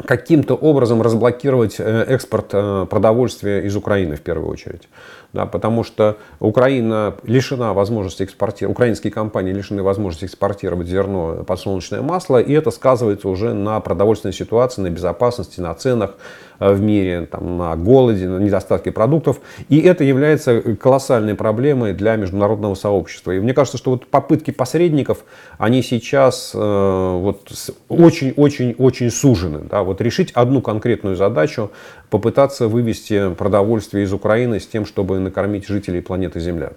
каким-то 0.03 0.56
образом 0.56 1.03
разблокировать 1.03 1.76
э, 1.78 2.06
экспорт 2.08 2.47
э, 2.53 2.88
продовольствия 2.89 3.60
из 3.60 3.76
Украины 3.76 4.16
в 4.16 4.22
первую 4.22 4.49
очередь. 4.49 4.89
Да, 5.36 5.45
потому 5.45 5.83
что 5.83 6.15
Украина 6.39 7.17
лишена 7.23 7.73
возможности 7.73 8.23
экспортировать, 8.23 8.73
украинские 8.73 9.11
компании 9.11 9.51
лишены 9.51 9.83
возможности 9.83 10.23
экспортировать 10.23 10.88
зерно, 10.88 11.43
подсолнечное 11.45 12.01
масло, 12.01 12.38
и 12.38 12.53
это 12.53 12.71
сказывается 12.71 13.27
уже 13.27 13.53
на 13.53 13.81
продовольственной 13.81 14.31
ситуации, 14.31 14.81
на 14.81 14.89
безопасности, 14.89 15.59
на 15.59 15.73
ценах 15.73 16.15
Э, 16.59 16.73
в 16.73 16.81
мире, 16.81 17.27
там, 17.29 17.57
на 17.57 17.75
голоде, 17.75 18.27
на 18.27 18.39
недостатке 18.39 18.91
продуктов. 18.91 19.39
И 19.69 19.79
это 19.79 20.03
является 20.03 20.61
колоссальной 20.61 21.36
проблемой 21.36 21.93
для 21.93 22.15
международного 22.15 22.75
сообщества. 22.75 23.31
И 23.31 23.39
мне 23.39 23.53
кажется, 23.53 23.77
что 23.77 23.91
вот 23.91 24.07
попытки 24.07 24.51
посредников, 24.51 25.25
они 25.57 25.81
сейчас 25.81 26.51
э, 26.53 26.57
вот 26.57 27.51
очень-очень-очень 27.89 29.11
сужены. 29.11 29.59
Да? 29.69 29.83
Вот 29.83 30.01
решить 30.01 30.31
одну 30.31 30.61
конкретную 30.61 31.15
задачу, 31.15 31.71
попытаться 32.10 32.68
вывести 32.68 33.34
продовольствие 33.34 34.06
из 34.06 34.14
Украины 34.14 34.60
с 34.60 34.68
тем, 34.68 34.86
чтобы 34.86 35.20
накормить 35.20 35.68
жителей 35.68 36.01
планеты 36.01 36.39
Земля. 36.39 36.74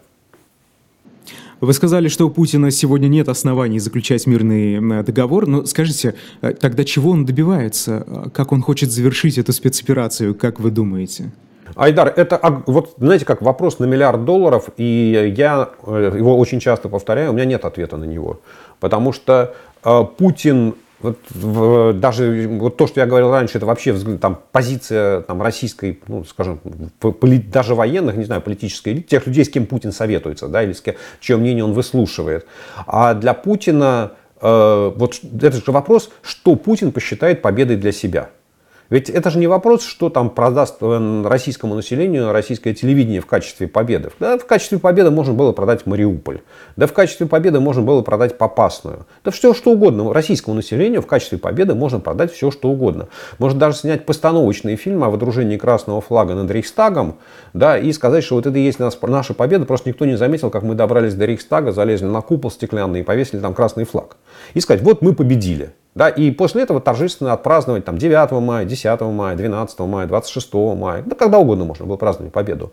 Вы 1.60 1.72
сказали, 1.72 2.06
что 2.06 2.26
у 2.26 2.30
Путина 2.30 2.70
сегодня 2.70 3.08
нет 3.08 3.28
оснований 3.28 3.80
заключать 3.80 4.26
мирный 4.28 5.02
договор, 5.02 5.48
но 5.48 5.66
скажите, 5.66 6.14
э, 6.40 6.52
тогда 6.52 6.84
чего 6.84 7.10
он 7.10 7.24
добивается? 7.24 8.30
Как 8.32 8.52
он 8.52 8.62
хочет 8.62 8.92
завершить 8.92 9.38
эту 9.38 9.52
спецоперацию, 9.52 10.36
как 10.36 10.60
вы 10.60 10.70
думаете? 10.70 11.32
Айдар, 11.74 12.12
это 12.14 12.62
вот 12.66 12.94
знаете 12.98 13.24
как 13.24 13.42
вопрос 13.42 13.80
на 13.80 13.86
миллиард 13.86 14.24
долларов, 14.24 14.68
и 14.76 15.34
я 15.36 15.70
э, 15.84 16.12
его 16.16 16.38
очень 16.38 16.60
часто 16.60 16.88
повторяю, 16.88 17.30
у 17.30 17.32
меня 17.32 17.44
нет 17.44 17.64
ответа 17.64 17.96
на 17.96 18.04
него. 18.04 18.40
Потому 18.78 19.12
что 19.12 19.54
э, 19.84 20.04
Путин 20.16 20.74
вот, 21.00 21.18
в, 21.30 21.92
даже 21.92 22.48
вот 22.48 22.76
то, 22.76 22.86
что 22.86 23.00
я 23.00 23.06
говорил 23.06 23.30
раньше, 23.30 23.58
это 23.58 23.66
вообще 23.66 23.94
там, 24.18 24.40
позиция 24.50 25.20
там, 25.20 25.40
российской, 25.40 26.00
ну, 26.08 26.24
скажем, 26.24 26.60
поли, 26.98 27.38
даже 27.38 27.74
военных, 27.74 28.16
не 28.16 28.24
знаю, 28.24 28.42
политической 28.42 28.94
элиты, 28.94 29.08
тех 29.08 29.26
людей, 29.26 29.44
с 29.44 29.48
кем 29.48 29.66
Путин 29.66 29.92
советуется, 29.92 30.48
да, 30.48 30.62
или 30.62 30.72
с 30.72 30.80
кем, 30.80 30.96
чье 31.20 31.36
мнение 31.36 31.64
он 31.64 31.72
выслушивает. 31.72 32.46
А 32.86 33.14
для 33.14 33.34
Путина 33.34 34.12
э, 34.40 34.92
вот 34.96 35.20
это 35.40 35.56
же 35.56 35.70
вопрос, 35.70 36.10
что 36.22 36.56
Путин 36.56 36.90
посчитает 36.90 37.42
победой 37.42 37.76
для 37.76 37.92
себя. 37.92 38.30
Ведь 38.90 39.10
это 39.10 39.30
же 39.30 39.38
не 39.38 39.46
вопрос, 39.46 39.82
что 39.82 40.08
там 40.08 40.30
продаст 40.30 40.76
э, 40.80 41.22
российскому 41.26 41.74
населению 41.74 42.32
российское 42.32 42.72
телевидение 42.72 43.20
в 43.20 43.26
качестве 43.26 43.68
победы. 43.68 44.10
Да, 44.18 44.38
в 44.38 44.46
качестве 44.46 44.78
победы 44.78 45.10
можно 45.10 45.34
было 45.34 45.52
продать 45.52 45.84
Мариуполь. 45.84 46.40
Да, 46.76 46.86
в 46.86 46.94
качестве 46.94 47.26
победы 47.26 47.60
можно 47.60 47.82
было 47.82 48.00
продать 48.00 48.38
Попасную. 48.38 49.06
Да 49.24 49.30
все 49.30 49.52
что 49.52 49.72
угодно. 49.72 50.12
Российскому 50.14 50.56
населению 50.56 51.02
в 51.02 51.06
качестве 51.06 51.36
победы 51.36 51.74
можно 51.74 52.00
продать 52.00 52.32
все 52.32 52.50
что 52.50 52.70
угодно. 52.70 53.08
Можно 53.38 53.58
даже 53.58 53.76
снять 53.76 54.06
постановочные 54.06 54.76
фильмы 54.76 55.06
о 55.06 55.10
водружении 55.10 55.58
красного 55.58 56.00
флага 56.00 56.34
над 56.34 56.50
Рейхстагом 56.50 57.16
да, 57.52 57.76
и 57.76 57.92
сказать, 57.92 58.24
что 58.24 58.36
вот 58.36 58.46
это 58.46 58.58
и 58.58 58.62
есть 58.62 58.78
наша 58.78 59.34
победа. 59.34 59.66
Просто 59.66 59.90
никто 59.90 60.06
не 60.06 60.16
заметил, 60.16 60.48
как 60.48 60.62
мы 60.62 60.74
добрались 60.74 61.12
до 61.12 61.26
Рейхстага, 61.26 61.72
залезли 61.72 62.06
на 62.06 62.22
купол 62.22 62.50
стеклянный 62.50 63.00
и 63.00 63.02
повесили 63.02 63.40
там 63.40 63.52
красный 63.52 63.84
флаг. 63.84 64.16
И 64.54 64.60
сказать, 64.60 64.82
вот 64.82 65.02
мы 65.02 65.14
победили. 65.14 65.72
Да, 65.98 66.08
и 66.08 66.30
после 66.30 66.62
этого 66.62 66.80
торжественно 66.80 67.32
отпраздновать 67.32 67.84
там, 67.84 67.98
9 67.98 68.30
мая, 68.40 68.64
10 68.64 69.00
мая, 69.00 69.34
12 69.34 69.80
мая, 69.80 70.06
26 70.06 70.54
мая. 70.54 71.02
Да 71.04 71.16
когда 71.16 71.40
угодно 71.40 71.64
можно 71.64 71.86
было 71.86 71.96
праздновать 71.96 72.32
победу. 72.32 72.72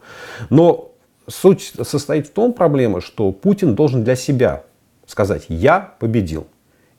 Но 0.52 0.92
суть 1.28 1.74
состоит 1.82 2.28
в 2.28 2.34
том 2.34 2.54
проблема, 2.54 3.02
что 3.02 3.32
Путин 3.32 3.74
должен 3.74 4.04
для 4.04 4.16
себя 4.16 4.62
сказать 5.08 5.46
«я 5.50 5.96
победил». 5.98 6.46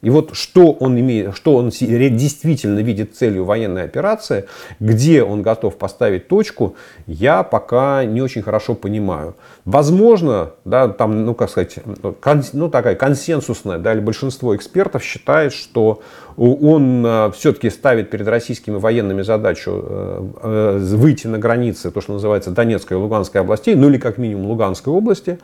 И 0.06 0.10
вот 0.10 0.36
что 0.36 0.70
он, 0.70 0.96
имеет, 1.00 1.36
что 1.36 1.56
он 1.56 1.70
действительно 1.70 2.78
видит 2.78 3.16
целью 3.16 3.44
военной 3.44 3.82
операции, 3.82 4.44
где 4.78 5.24
он 5.24 5.42
готов 5.42 5.78
поставить 5.78 6.28
точку, 6.28 6.76
я 7.08 7.42
пока 7.42 8.04
не 8.04 8.22
очень 8.22 8.42
хорошо 8.42 8.76
понимаю. 8.76 9.34
Возможно, 9.64 10.52
да, 10.64 10.86
там, 10.86 11.24
ну 11.24 11.34
как 11.34 11.50
сказать, 11.50 11.80
кон, 12.20 12.44
ну 12.52 12.70
такая 12.70 12.94
консенсусная, 12.94 13.78
да, 13.78 13.94
или 13.94 14.00
большинство 14.00 14.54
экспертов 14.54 15.02
считает, 15.02 15.52
что 15.52 16.02
он 16.36 17.04
э, 17.04 17.30
все-таки 17.34 17.70
ставит 17.70 18.10
перед 18.10 18.28
российскими 18.28 18.76
военными 18.76 19.22
задачу 19.22 19.84
э, 19.88 20.28
э, 20.42 20.78
выйти 20.96 21.26
на 21.26 21.38
границы, 21.38 21.90
то, 21.90 22.00
что 22.00 22.12
называется 22.12 22.50
Донецкой 22.50 22.98
и 22.98 23.00
Луганской 23.00 23.40
областей, 23.40 23.74
ну 23.74 23.88
или 23.88 23.98
как 23.98 24.18
минимум 24.18 24.46
Луганской 24.46 24.92
области, 24.92 25.38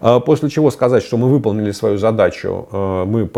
после 0.00 0.50
чего 0.50 0.70
сказать, 0.70 1.02
что 1.02 1.16
мы 1.16 1.28
выполнили 1.28 1.70
свою 1.70 1.96
задачу, 1.96 2.68
мы, 3.06 3.30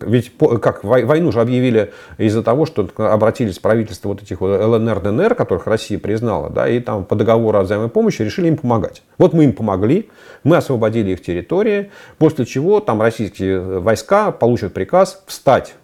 ведь 0.00 0.32
как 0.60 0.82
войну 0.82 1.30
же 1.30 1.40
объявили 1.40 1.92
из-за 2.18 2.42
того, 2.42 2.66
что 2.66 2.88
обратились 2.96 3.58
правительства 3.58 4.08
вот 4.08 4.22
этих 4.22 4.40
ЛНР, 4.40 5.00
ДНР, 5.00 5.34
которых 5.34 5.66
Россия 5.66 5.98
признала, 5.98 6.50
да, 6.50 6.68
и 6.68 6.80
там 6.80 7.04
по 7.04 7.14
договору 7.14 7.58
о 7.58 7.62
взаимной 7.62 7.88
помощи 7.88 8.22
решили 8.22 8.48
им 8.48 8.56
помогать. 8.56 9.02
Вот 9.18 9.32
мы 9.32 9.44
им 9.44 9.52
помогли, 9.52 10.08
мы 10.42 10.56
освободили 10.56 11.12
их 11.12 11.22
территории, 11.22 11.90
после 12.18 12.44
чего 12.44 12.80
там 12.80 13.00
российские 13.00 13.78
войска 13.78 14.32
получат 14.32 14.74
приказ 14.74 15.22
встать 15.26 15.74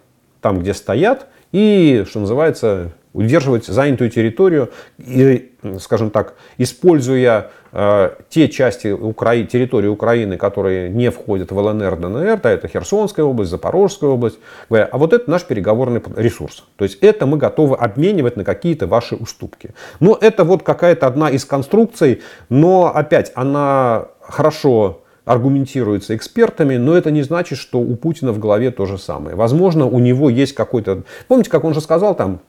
там, 0.45 0.59
где 0.59 0.75
стоят, 0.75 1.25
и, 1.51 2.05
что 2.07 2.19
называется, 2.19 2.91
удерживать 3.13 3.65
занятую 3.65 4.11
территорию, 4.11 4.69
и, 4.99 5.55
скажем 5.79 6.11
так, 6.11 6.35
используя 6.59 7.49
э, 7.71 8.11
те 8.29 8.47
части 8.47 8.89
Укра... 8.89 9.37
территории 9.45 9.87
Украины, 9.87 10.37
которые 10.37 10.89
не 10.89 11.09
входят 11.09 11.51
в 11.51 11.57
ЛНР, 11.57 11.95
ДНР, 11.95 12.41
да, 12.43 12.51
это 12.51 12.67
Херсонская 12.67 13.25
область, 13.25 13.49
Запорожская 13.49 14.11
область, 14.11 14.37
говоря, 14.69 14.87
а 14.91 14.99
вот 14.99 15.13
это 15.13 15.31
наш 15.31 15.45
переговорный 15.45 15.99
ресурс. 16.15 16.63
То 16.75 16.85
есть 16.85 16.99
это 17.01 17.25
мы 17.25 17.37
готовы 17.37 17.75
обменивать 17.75 18.37
на 18.37 18.43
какие-то 18.43 18.85
ваши 18.85 19.15
уступки. 19.15 19.73
Но 19.99 20.15
это 20.21 20.43
вот 20.43 20.61
какая-то 20.61 21.07
одна 21.07 21.31
из 21.31 21.43
конструкций, 21.43 22.21
но 22.49 22.95
опять 22.95 23.31
она 23.33 24.09
хорошо 24.21 25.04
аргументируется 25.25 26.15
экспертами, 26.15 26.77
но 26.77 26.95
это 26.95 27.11
не 27.11 27.23
значит, 27.23 27.57
что 27.57 27.79
у 27.79 27.95
Путина 27.95 28.31
в 28.31 28.39
голове 28.39 28.71
то 28.71 28.85
же 28.85 28.97
самое. 28.97 29.35
Возможно, 29.35 29.85
у 29.85 29.99
него 29.99 30.29
есть 30.29 30.53
какой-то... 30.53 31.03
Помните, 31.27 31.49
как 31.49 31.63
он 31.63 31.73
же 31.73 31.81
сказал 31.81 32.15
там, 32.15 32.39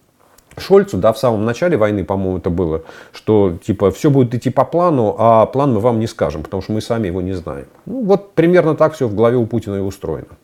Шольцу, 0.58 0.96
да, 0.96 1.12
в 1.12 1.18
самом 1.18 1.44
начале 1.44 1.76
войны, 1.76 2.04
по-моему, 2.04 2.38
это 2.38 2.48
было, 2.48 2.82
что 3.12 3.58
типа 3.62 3.90
все 3.90 4.10
будет 4.10 4.34
идти 4.34 4.50
по 4.50 4.64
плану, 4.64 5.14
а 5.18 5.44
план 5.46 5.74
мы 5.74 5.80
вам 5.80 6.00
не 6.00 6.06
скажем, 6.06 6.42
потому 6.42 6.62
что 6.62 6.72
мы 6.72 6.80
сами 6.80 7.08
его 7.08 7.20
не 7.20 7.32
знаем. 7.32 7.66
Ну, 7.84 8.04
вот 8.04 8.32
примерно 8.32 8.74
так 8.74 8.94
все 8.94 9.06
в 9.06 9.14
голове 9.14 9.36
у 9.36 9.46
Путина 9.46 9.76
и 9.76 9.80
устроено. 9.80 10.38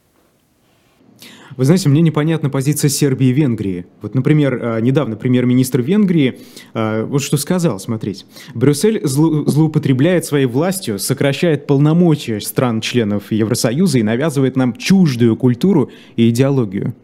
Вы 1.57 1.65
знаете, 1.65 1.89
мне 1.89 2.03
непонятна 2.03 2.51
позиция 2.51 2.89
Сербии 2.89 3.29
и 3.29 3.33
Венгрии. 3.33 3.87
Вот, 4.01 4.15
например, 4.15 4.59
а, 4.63 4.81
недавно 4.81 5.17
премьер-министр 5.17 5.81
Венгрии 5.81 6.41
а, 6.75 7.05
вот 7.05 7.23
что 7.23 7.37
сказал, 7.37 7.79
смотрите. 7.79 8.25
Брюссель 8.55 9.01
злоупотребляет 9.05 10.25
своей 10.25 10.47
властью, 10.47 10.99
сокращает 10.99 11.67
полномочия 11.67 12.41
стран-членов 12.41 13.33
Евросоюза 13.33 13.99
и 13.99 14.03
навязывает 14.03 14.57
нам 14.57 14.75
чуждую 14.75 15.37
культуру 15.37 15.91
и 16.17 16.31
идеологию. 16.31 16.95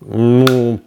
Ну, 0.00 0.80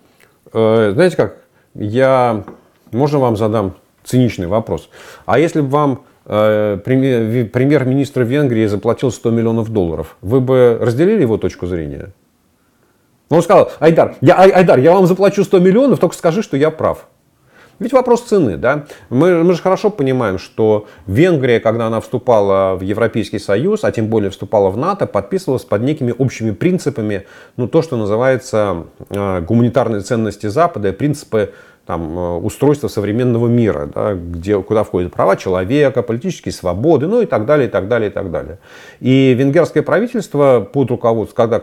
э, 0.54 0.92
знаете 0.94 1.16
как, 1.16 1.38
я, 1.74 2.46
можно 2.92 3.20
вам 3.20 3.36
задам 3.36 3.76
циничный 4.04 4.48
вопрос. 4.48 4.90
А 5.26 5.40
если 5.40 5.62
бы 5.62 5.68
вам 5.68 6.04
э, 6.26 6.80
премьер-министр 6.84 8.22
Венгрии 8.22 8.66
заплатил 8.68 9.12
100 9.12 9.32
миллионов 9.32 9.70
долларов, 9.70 10.18
вы 10.22 10.40
бы 10.40 10.78
разделили 10.80 11.22
его 11.22 11.38
точку 11.38 11.66
зрения? 11.66 12.14
Он 13.30 13.42
сказал, 13.42 13.72
Айдар, 13.80 14.16
я, 14.22 14.36
Айдар, 14.36 14.80
я 14.80 14.94
вам 14.94 15.06
заплачу 15.06 15.44
100 15.44 15.60
миллионов, 15.60 16.00
только 16.00 16.16
скажи, 16.16 16.42
что 16.42 16.56
я 16.58 16.72
прав. 16.72 17.08
Ведь 17.80 17.94
вопрос 17.94 18.24
цены, 18.24 18.58
да? 18.58 18.86
Мы, 19.10 19.44
мы 19.44 19.54
же 19.54 19.62
хорошо 19.62 19.92
понимаем, 19.92 20.40
что 20.40 20.88
Венгрия, 21.06 21.60
когда 21.60 21.88
она 21.88 22.02
вступала 22.02 22.76
в 22.76 22.82
Европейский 22.82 23.38
Союз, 23.38 23.84
а 23.84 23.92
тем 23.92 24.08
более 24.08 24.32
вступала 24.32 24.70
в 24.70 24.78
НАТО, 24.78 25.06
подписывалась 25.06 25.64
под 25.64 25.84
некими 25.84 26.14
общими 26.18 26.52
принципами, 26.52 27.28
ну, 27.56 27.68
то, 27.68 27.84
что 27.84 27.96
называется 27.96 28.86
э, 29.10 29.42
гуманитарные 29.42 30.02
ценности 30.02 30.48
Запада, 30.48 30.92
принципы 30.92 31.54
там, 31.88 32.20
э, 32.20 32.38
устройства 32.40 32.90
современного 32.90 33.48
мира, 33.48 33.90
да, 33.94 34.14
где, 34.14 34.62
куда 34.62 34.84
входят 34.84 35.14
права 35.14 35.38
человека, 35.38 36.04
политические 36.04 36.52
свободы, 36.52 37.08
ну 37.08 37.22
и 37.22 37.26
так 37.26 37.46
далее, 37.46 37.70
и 37.70 37.72
так 37.72 37.88
далее, 37.88 38.10
и 38.10 38.14
так 38.14 38.30
далее. 38.30 38.60
И 39.00 39.34
венгерское 39.34 39.82
правительство 39.84 40.60
под 40.60 40.92
руководством, 40.92 41.36
когда 41.36 41.58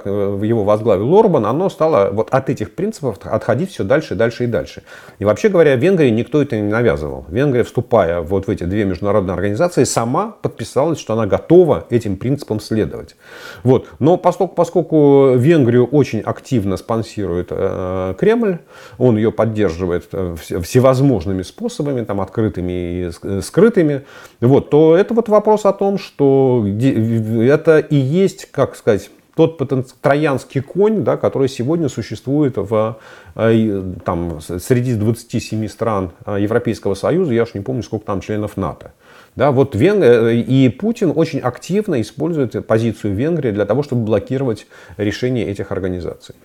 его 0.46 0.64
возглавил 0.64 1.14
Орбан, 1.14 1.44
оно 1.44 1.68
стало 1.68 2.10
вот 2.10 2.28
от 2.30 2.48
этих 2.48 2.74
принципов 2.74 3.18
отходить 3.22 3.70
все 3.70 3.84
дальше, 3.84 4.14
дальше 4.14 4.44
и 4.44 4.46
дальше. 4.46 4.82
И 5.18 5.26
вообще 5.26 5.50
говоря, 5.50 5.76
Венгрии 5.76 6.08
никто 6.08 6.40
это 6.40 6.56
не 6.56 6.72
навязывал. 6.72 7.26
Венгрия, 7.28 7.62
вступая 7.62 8.22
вот 8.22 8.46
в 8.46 8.50
эти 8.50 8.64
две 8.64 8.84
международные 8.84 9.34
организации, 9.34 9.84
сама 9.84 10.36
подписалась, 10.40 10.98
что 10.98 11.12
она 11.12 11.26
готова 11.26 11.84
этим 11.90 12.16
принципам 12.16 12.60
следовать. 12.60 13.14
Вот. 13.62 13.88
Но 13.98 14.16
поскольку, 14.16 14.54
поскольку 14.54 15.34
Венгрию 15.36 15.84
очень 15.84 16.20
активно 16.20 16.78
спонсирует 16.78 17.48
э, 17.50 18.14
Кремль, 18.18 18.60
он 18.96 19.18
ее 19.18 19.30
поддерживает 19.30 20.13
Э, 20.13 20.13
всевозможными 20.36 21.42
способами, 21.42 22.04
там, 22.04 22.20
открытыми 22.20 22.72
и 22.72 23.10
э, 23.22 23.40
скрытыми, 23.42 24.04
вот, 24.40 24.70
то 24.70 24.96
это 24.96 25.14
вот 25.14 25.28
вопрос 25.28 25.64
о 25.64 25.72
том, 25.72 25.98
что 25.98 26.66
это 26.66 27.78
и 27.78 27.96
есть, 27.96 28.50
как 28.50 28.76
сказать, 28.76 29.10
тот 29.36 29.60
троянский 30.00 30.60
конь, 30.60 31.02
да, 31.02 31.16
который 31.16 31.48
сегодня 31.48 31.88
существует 31.88 32.56
в, 32.56 32.98
э, 33.34 33.82
там, 34.04 34.40
среди 34.40 34.94
27 34.94 35.68
стран 35.68 36.12
э, 36.24 36.38
Европейского 36.40 36.94
Союза, 36.94 37.34
я 37.34 37.42
уж 37.42 37.54
не 37.54 37.60
помню, 37.60 37.82
сколько 37.82 38.06
там 38.06 38.20
членов 38.20 38.56
НАТО. 38.56 38.92
Да, 39.36 39.50
вот 39.50 39.74
Вен... 39.74 40.02
Э, 40.02 40.34
и 40.34 40.68
Путин 40.68 41.12
очень 41.14 41.40
активно 41.40 42.00
использует 42.00 42.66
позицию 42.66 43.14
Венгрии 43.14 43.50
для 43.50 43.66
того, 43.66 43.82
чтобы 43.82 44.04
блокировать 44.04 44.66
решения 44.96 45.44
этих 45.46 45.72
организаций. 45.72 46.36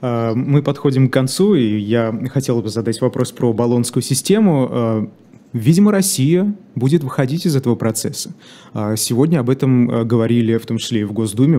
Мы 0.00 0.62
подходим 0.62 1.08
к 1.08 1.12
концу, 1.12 1.54
и 1.54 1.78
я 1.78 2.12
хотел 2.30 2.62
бы 2.62 2.68
задать 2.68 3.00
вопрос 3.00 3.32
про 3.32 3.52
баллонскую 3.52 4.02
систему. 4.02 5.10
Видимо, 5.52 5.90
Россия 5.90 6.54
будет 6.74 7.02
выходить 7.02 7.44
из 7.44 7.56
этого 7.56 7.74
процесса. 7.74 8.34
А 8.72 8.94
сегодня 8.96 9.40
об 9.40 9.50
этом 9.50 9.90
э, 9.90 10.04
говорили 10.04 10.56
в 10.56 10.64
том 10.64 10.78
числе 10.78 11.00
и 11.00 11.04
в 11.04 11.12
Госдуме. 11.12 11.58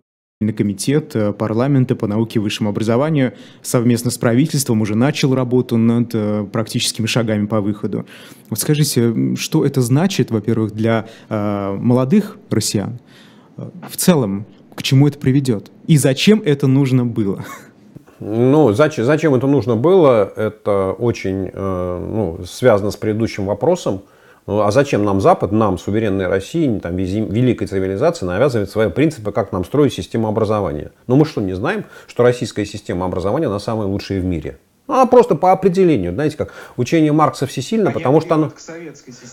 Комитет 0.56 1.14
э, 1.16 1.34
парламента 1.34 1.96
по 1.96 2.08
науке 2.08 2.40
и 2.40 2.42
высшему 2.42 2.70
образованию 2.70 3.34
совместно 3.62 4.10
с 4.10 4.18
правительством 4.18 4.82
уже 4.82 4.96
начал 4.96 5.36
работу 5.36 5.76
над 5.76 6.12
э, 6.14 6.48
практическими 6.52 7.06
шагами 7.06 7.48
по 7.48 7.60
выходу. 7.60 8.06
Вот 8.50 8.60
скажите, 8.60 9.36
что 9.36 9.66
это 9.66 9.82
значит, 9.82 10.32
во-первых, 10.32 10.74
для 10.74 11.08
молодых 11.30 12.38
россиян? 12.50 13.00
В 13.58 13.98
целом, 13.98 14.46
к 14.74 14.84
чему 14.84 15.08
это 15.08 15.20
приведет? 15.20 15.70
И 15.88 15.98
зачем 15.98 16.42
это 16.46 16.68
нужно 16.68 17.06
было? 17.06 17.44
Ну, 18.24 18.72
зачем, 18.72 19.04
зачем 19.04 19.34
это 19.34 19.48
нужно 19.48 19.76
было, 19.76 20.32
это 20.36 20.92
очень 20.92 21.50
э, 21.52 22.06
ну, 22.08 22.46
связано 22.46 22.92
с 22.92 22.96
предыдущим 22.96 23.48
вопросом. 23.48 24.04
Ну, 24.46 24.62
а 24.62 24.70
зачем 24.70 25.04
нам 25.04 25.22
Запад, 25.22 25.52
нам, 25.52 25.80
суверенной 25.80 26.28
России, 26.28 26.78
там, 26.78 26.96
великой 26.98 27.66
цивилизации, 27.66 28.28
навязывает 28.28 28.70
свои 28.70 28.90
принципы, 28.92 29.32
как 29.32 29.52
нам 29.52 29.66
строить 29.66 29.94
систему 29.94 30.28
образования? 30.28 30.92
Ну, 31.08 31.16
мы 31.16 31.26
что, 31.26 31.42
не 31.42 31.54
знаем, 31.54 31.86
что 32.08 32.22
российская 32.22 32.66
система 32.66 33.08
образования, 33.08 33.48
она 33.48 33.60
самая 33.60 33.88
лучшая 33.88 34.22
в 34.22 34.26
мире? 34.26 34.60
Она 34.92 35.06
просто 35.06 35.36
по 35.36 35.52
определению, 35.52 36.14
знаете, 36.14 36.38
как 36.38 36.54
учение 36.78 37.12
Маркса 37.12 37.48
всесильно, 37.48 37.90
а 37.92 37.94
потому 37.94 38.22
что 38.22 38.36
оно... 38.36 38.52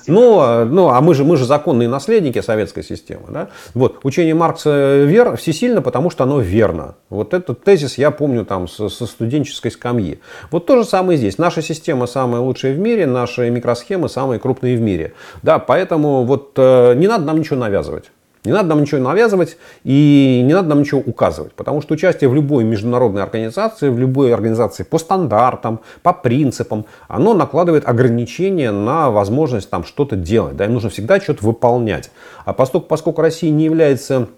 Ну, 0.07 0.39
а, 0.41 0.65
ну, 0.65 0.89
а 0.89 1.01
мы 1.01 1.15
же, 1.15 1.25
мы 1.25 1.37
же 1.37 1.45
законные 1.45 1.89
наследники 1.89 2.41
советской 2.41 2.83
системы. 2.83 3.25
Да? 3.29 3.49
Вот, 3.75 4.01
учение 4.05 4.35
Маркса 4.35 5.05
вер... 5.05 5.37
всесильно, 5.37 5.83
потому 5.83 6.11
что 6.11 6.25
оно 6.25 6.41
верно. 6.41 6.95
Вот 7.11 7.35
этот 7.35 7.65
тезис 7.65 7.99
я 7.99 8.11
помню 8.11 8.45
там 8.45 8.69
со, 8.69 8.89
со 8.89 9.07
студенческой 9.07 9.71
скамьи. 9.71 10.21
Вот 10.51 10.67
то 10.67 10.77
же 10.77 10.85
самое 10.85 11.19
здесь. 11.19 11.39
Наша 11.39 11.63
система 11.63 12.07
самая 12.07 12.41
лучшая 12.41 12.75
в 12.75 12.79
мире, 12.79 13.07
наши 13.07 13.51
микросхемы 13.51 14.09
самые 14.09 14.39
крупные 14.39 14.77
в 14.77 14.81
мире. 14.81 15.15
Да, 15.43 15.59
поэтому 15.59 16.25
вот 16.25 16.53
э, 16.57 16.95
не 16.95 17.09
надо 17.09 17.25
нам 17.25 17.39
ничего 17.41 17.57
навязывать. 17.57 18.11
Не 18.49 18.55
надо 18.55 18.71
нам 18.71 18.81
ничего 18.81 19.03
навязывать 19.03 19.59
и 19.85 20.43
не 20.43 20.55
надо 20.55 20.71
нам 20.71 20.81
ничего 20.81 21.03
указывать. 21.05 21.53
Потому 21.53 21.83
что 21.83 21.93
участие 21.93 22.31
в 22.31 22.35
любой 22.35 22.65
международной 22.65 23.23
организации, 23.23 23.91
в 23.91 23.99
любой 23.99 24.33
организации 24.33 24.85
по 24.85 24.97
стандартам, 24.97 25.81
по 26.03 26.15
принципам, 26.15 26.87
оно 27.09 27.35
накладывает 27.35 27.87
ограничения 27.87 28.71
на 28.71 29.11
возможность 29.11 29.69
там 29.69 29.85
что-то 29.85 30.17
делать. 30.17 30.57
Да, 30.57 30.65
им 30.65 30.73
нужно 30.73 30.89
всегда 30.89 31.21
что-то 31.21 31.45
выполнять. 31.45 32.11
А 32.47 32.55
поскольку, 32.55 32.87
поскольку 32.87 33.21
Россия 33.21 33.51
не 33.51 33.67
является 33.67 34.29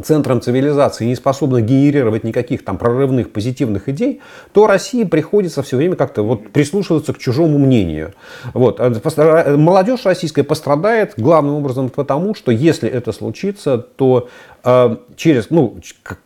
центром 0.00 0.40
цивилизации 0.40 1.04
не 1.04 1.14
способна 1.14 1.60
генерировать 1.60 2.24
никаких 2.24 2.64
там 2.64 2.78
прорывных 2.78 3.30
позитивных 3.30 3.88
идей, 3.88 4.20
то 4.52 4.66
России 4.66 5.04
приходится 5.04 5.62
все 5.62 5.76
время 5.76 5.96
как-то 5.96 6.22
вот 6.22 6.50
прислушиваться 6.50 7.12
к 7.12 7.18
чужому 7.18 7.58
мнению. 7.58 8.14
Вот. 8.54 8.80
А 8.80 9.56
молодежь 9.56 10.04
российская 10.04 10.44
пострадает 10.44 11.14
главным 11.16 11.54
образом 11.54 11.90
потому, 11.90 12.34
что 12.34 12.50
если 12.50 12.88
это 12.88 13.12
случится, 13.12 13.78
то 13.78 14.28
э, 14.64 14.96
через, 15.16 15.50
ну, 15.50 15.76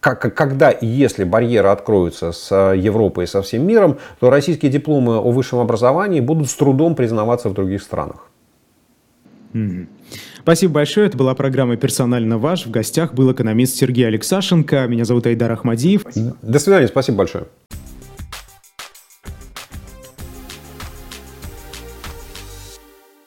когда 0.01 0.71
и 0.71 0.87
если 0.87 1.25
барьеры 1.25 1.69
откроются 1.69 2.33
с 2.33 2.73
Европой 2.75 3.25
и 3.25 3.27
со 3.27 3.43
всем 3.43 3.67
миром, 3.67 3.99
то 4.21 4.31
российские 4.31 4.71
дипломы 4.71 5.17
о 5.17 5.31
высшем 5.33 5.59
образовании 5.59 6.21
будут 6.21 6.49
с 6.49 6.55
трудом 6.55 6.95
признаваться 6.95 7.49
в 7.49 7.55
других 7.55 7.83
странах. 7.83 8.29
Mm-hmm. 9.53 9.87
Спасибо 10.47 10.74
большое. 10.74 11.09
Это 11.09 11.16
была 11.18 11.34
программа 11.34 11.76
«Персонально 11.76 12.38
ваш». 12.38 12.66
В 12.66 12.70
гостях 12.70 13.14
был 13.14 13.32
экономист 13.32 13.74
Сергей 13.74 14.07
Алексашенко. 14.07 14.86
Меня 14.86 15.05
зовут 15.05 15.26
Айдар 15.26 15.51
Ахмадиев. 15.51 16.05
До 16.40 16.59
свидания. 16.61 16.86
Спасибо 16.86 17.18
большое. 17.18 17.47